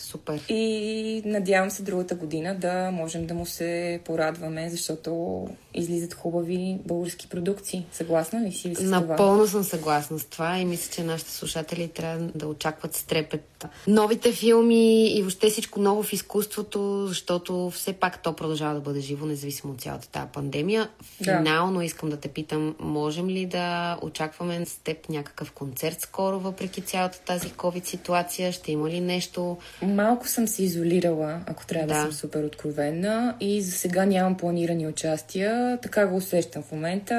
Супер. 0.00 0.40
И 0.48 1.22
надявам 1.24 1.70
се 1.70 1.82
другата 1.82 2.14
година 2.14 2.54
да 2.54 2.90
можем 2.90 3.26
да 3.26 3.34
му 3.34 3.46
се 3.46 4.00
порадваме, 4.04 4.70
защото 4.70 5.48
излизат 5.74 6.14
хубави 6.14 6.78
български 6.86 7.28
продукции. 7.28 7.86
Съгласна 7.92 8.40
ли 8.40 8.52
си 8.52 8.74
с 8.74 8.78
това? 8.78 9.00
Напълно 9.00 9.46
съм 9.46 9.64
съгласна 9.64 10.18
с 10.18 10.24
това 10.24 10.58
и 10.58 10.64
мисля, 10.64 10.92
че 10.92 11.04
нашите 11.04 11.30
слушатели 11.30 11.88
трябва 11.88 12.18
да 12.34 12.46
очакват 12.46 12.94
с 12.94 13.02
трепет 13.02 13.59
новите 13.86 14.32
филми 14.32 15.06
и 15.18 15.22
въобще 15.22 15.50
всичко 15.50 15.80
ново 15.80 16.02
в 16.02 16.12
изкуството, 16.12 17.06
защото 17.06 17.70
все 17.70 17.92
пак 17.92 18.22
то 18.22 18.32
продължава 18.32 18.74
да 18.74 18.80
бъде 18.80 19.00
живо, 19.00 19.26
независимо 19.26 19.72
от 19.72 19.80
цялата 19.80 20.08
тази 20.08 20.26
пандемия. 20.32 20.88
Да. 21.20 21.38
Финално 21.38 21.82
искам 21.82 22.10
да 22.10 22.16
те 22.16 22.28
питам, 22.28 22.74
можем 22.80 23.28
ли 23.28 23.46
да 23.46 23.98
очакваме 24.02 24.66
с 24.66 24.76
теб 24.76 25.08
някакъв 25.08 25.52
концерт 25.52 26.00
скоро, 26.00 26.40
въпреки 26.40 26.80
цялата 26.80 27.20
тази 27.20 27.48
COVID 27.48 27.84
ситуация? 27.86 28.52
Ще 28.52 28.72
има 28.72 28.90
ли 28.90 29.00
нещо? 29.00 29.56
Малко 29.82 30.28
съм 30.28 30.48
се 30.48 30.62
изолирала, 30.62 31.40
ако 31.46 31.66
трябва 31.66 31.86
да, 31.86 31.94
Да. 31.94 32.00
съм 32.00 32.12
супер 32.12 32.44
откровенна. 32.44 33.36
И 33.40 33.62
за 33.62 33.72
сега 33.72 34.04
нямам 34.04 34.36
планирани 34.36 34.86
участия. 34.86 35.78
Така 35.82 36.06
го 36.06 36.16
усещам 36.16 36.62
в 36.62 36.72
момента. 36.72 37.14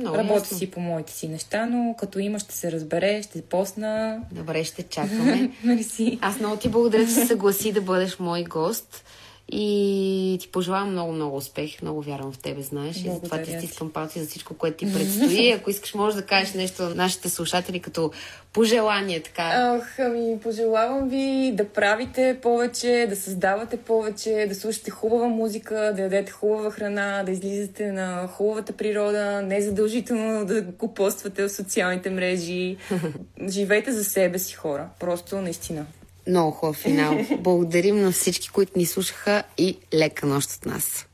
Много 0.00 0.16
Работя 0.16 0.34
ясно. 0.34 0.58
си 0.58 0.70
по 0.70 0.80
моите 0.80 1.12
си 1.12 1.28
неща, 1.28 1.66
но 1.66 1.94
като 1.98 2.18
има 2.18 2.38
ще 2.38 2.54
се 2.54 2.72
разбере, 2.72 3.22
ще 3.22 3.42
посна. 3.42 4.18
Добре, 4.32 4.64
ще 4.64 4.82
чакаме. 4.82 5.50
Мерси. 5.78 6.18
Аз 6.22 6.40
много 6.40 6.56
ти 6.56 6.68
благодаря, 6.68 7.04
че 7.04 7.10
се 7.10 7.26
съгласи 7.26 7.72
да 7.72 7.80
бъдеш 7.80 8.18
мой 8.18 8.44
гост. 8.44 9.04
И 9.52 10.38
ти 10.40 10.48
пожелавам 10.48 10.90
много-много 10.90 11.36
успех. 11.36 11.82
Много 11.82 12.02
вярвам 12.02 12.32
в 12.32 12.38
тебе, 12.38 12.62
знаеш. 12.62 12.96
И 12.96 12.98
затова 12.98 13.18
ти 13.20 13.28
Благодаря 13.28 13.60
ти. 13.60 13.66
стискам 13.66 13.90
палци 13.90 14.20
за 14.20 14.26
всичко, 14.26 14.54
което 14.54 14.76
ти 14.76 14.92
предстои. 14.92 15.52
Ако 15.56 15.70
искаш, 15.70 15.94
можеш 15.94 16.16
да 16.16 16.26
кажеш 16.26 16.54
нещо 16.54 16.82
на 16.82 16.94
нашите 16.94 17.28
слушатели 17.28 17.80
като 17.80 18.10
пожелание, 18.52 19.22
така. 19.22 19.42
Ах, 19.42 19.98
ами, 19.98 20.40
пожелавам 20.40 21.08
ви 21.08 21.52
да 21.54 21.68
правите 21.68 22.38
повече, 22.42 23.06
да 23.08 23.16
създавате 23.16 23.76
повече, 23.76 24.46
да 24.48 24.54
слушате 24.54 24.90
хубава 24.90 25.26
музика, 25.26 25.92
да 25.96 26.02
ядете 26.02 26.32
хубава 26.32 26.70
храна, 26.70 27.22
да 27.22 27.30
излизате 27.32 27.92
на 27.92 28.28
хубавата 28.28 28.72
природа, 28.72 29.42
не 29.42 29.60
задължително 29.60 30.44
да 30.44 30.62
го 30.62 30.94
поствате 30.94 31.42
в 31.42 31.50
социалните 31.50 32.10
мрежи. 32.10 32.76
Живейте 33.48 33.92
за 33.92 34.04
себе 34.04 34.38
си, 34.38 34.54
хора. 34.54 34.88
Просто 35.00 35.40
наистина. 35.40 35.86
Много 36.28 36.50
хубав 36.50 36.76
финал. 36.76 37.18
Благодарим 37.40 38.02
на 38.02 38.12
всички, 38.12 38.48
които 38.48 38.78
ни 38.78 38.86
слушаха 38.86 39.42
и 39.58 39.78
лека 39.94 40.26
нощ 40.26 40.50
от 40.50 40.66
нас. 40.66 41.08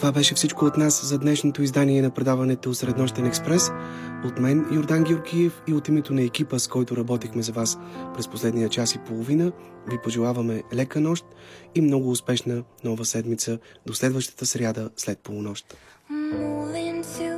Това 0.00 0.12
беше 0.12 0.34
всичко 0.34 0.64
от 0.64 0.76
нас 0.76 1.06
за 1.06 1.18
днешното 1.18 1.62
издание 1.62 2.02
на 2.02 2.10
предаването 2.10 2.74
Среднощен 2.74 3.26
експрес. 3.26 3.70
От 4.24 4.38
мен, 4.38 4.66
Йордан 4.72 5.04
Георгиев 5.04 5.62
и 5.68 5.74
от 5.74 5.88
името 5.88 6.14
на 6.14 6.22
екипа, 6.22 6.58
с 6.58 6.68
който 6.68 6.96
работихме 6.96 7.42
за 7.42 7.52
вас 7.52 7.78
през 8.14 8.28
последния 8.28 8.68
час 8.68 8.94
и 8.94 8.98
половина, 8.98 9.52
ви 9.90 9.98
пожелаваме 10.04 10.62
лека 10.74 11.00
нощ 11.00 11.24
и 11.74 11.80
много 11.80 12.10
успешна 12.10 12.62
нова 12.84 13.04
седмица 13.04 13.58
до 13.86 13.94
следващата 13.94 14.46
сряда 14.46 14.90
след 14.96 15.18
полунощ. 15.18 15.76
Moving 16.12 17.04
to 17.04 17.29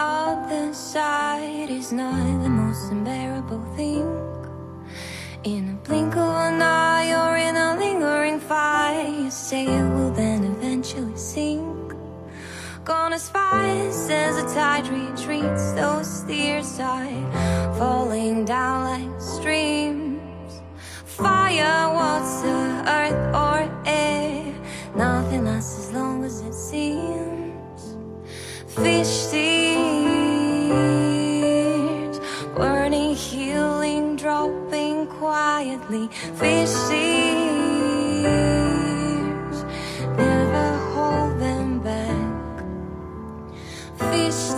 other 0.00 0.72
side 0.72 1.68
is 1.68 1.92
not 1.92 2.42
the 2.42 2.48
most 2.48 2.90
unbearable 2.90 3.62
thing. 3.76 4.08
In 5.44 5.76
a 5.76 5.86
blink 5.86 6.16
of 6.16 6.34
an 6.48 6.62
eye 6.62 7.12
or 7.12 7.36
in 7.36 7.54
a 7.54 7.76
lingering 7.76 8.40
fire, 8.40 9.06
you 9.06 9.30
say 9.30 9.66
it 9.66 9.88
will 9.94 10.10
then 10.10 10.44
eventually 10.44 11.16
sink. 11.16 11.92
Gone 12.82 13.12
as 13.12 13.28
fast 13.28 14.10
as 14.10 14.42
the 14.42 14.54
tide 14.54 14.88
retreats, 14.88 15.72
those 15.72 16.22
tears 16.22 16.80
are 16.80 17.74
falling 17.74 18.46
down 18.46 18.84
like 18.84 19.20
streams. 19.20 20.62
Fire, 21.04 21.92
water, 21.92 22.62
earth, 22.88 23.34
or 23.34 23.82
air, 23.84 24.54
nothing 24.96 25.44
lasts 25.44 25.78
as 25.78 25.92
long 25.92 26.24
as 26.24 26.40
it 26.40 26.54
seems. 26.54 27.39
Fish 28.82 29.26
burning, 32.56 33.14
healing, 33.14 34.16
dropping 34.16 35.06
quietly. 35.06 36.08
Fish 36.40 36.74
never 40.16 40.78
hold 40.92 41.38
them 41.38 41.80
back. 41.80 42.64
Fish 44.10 44.49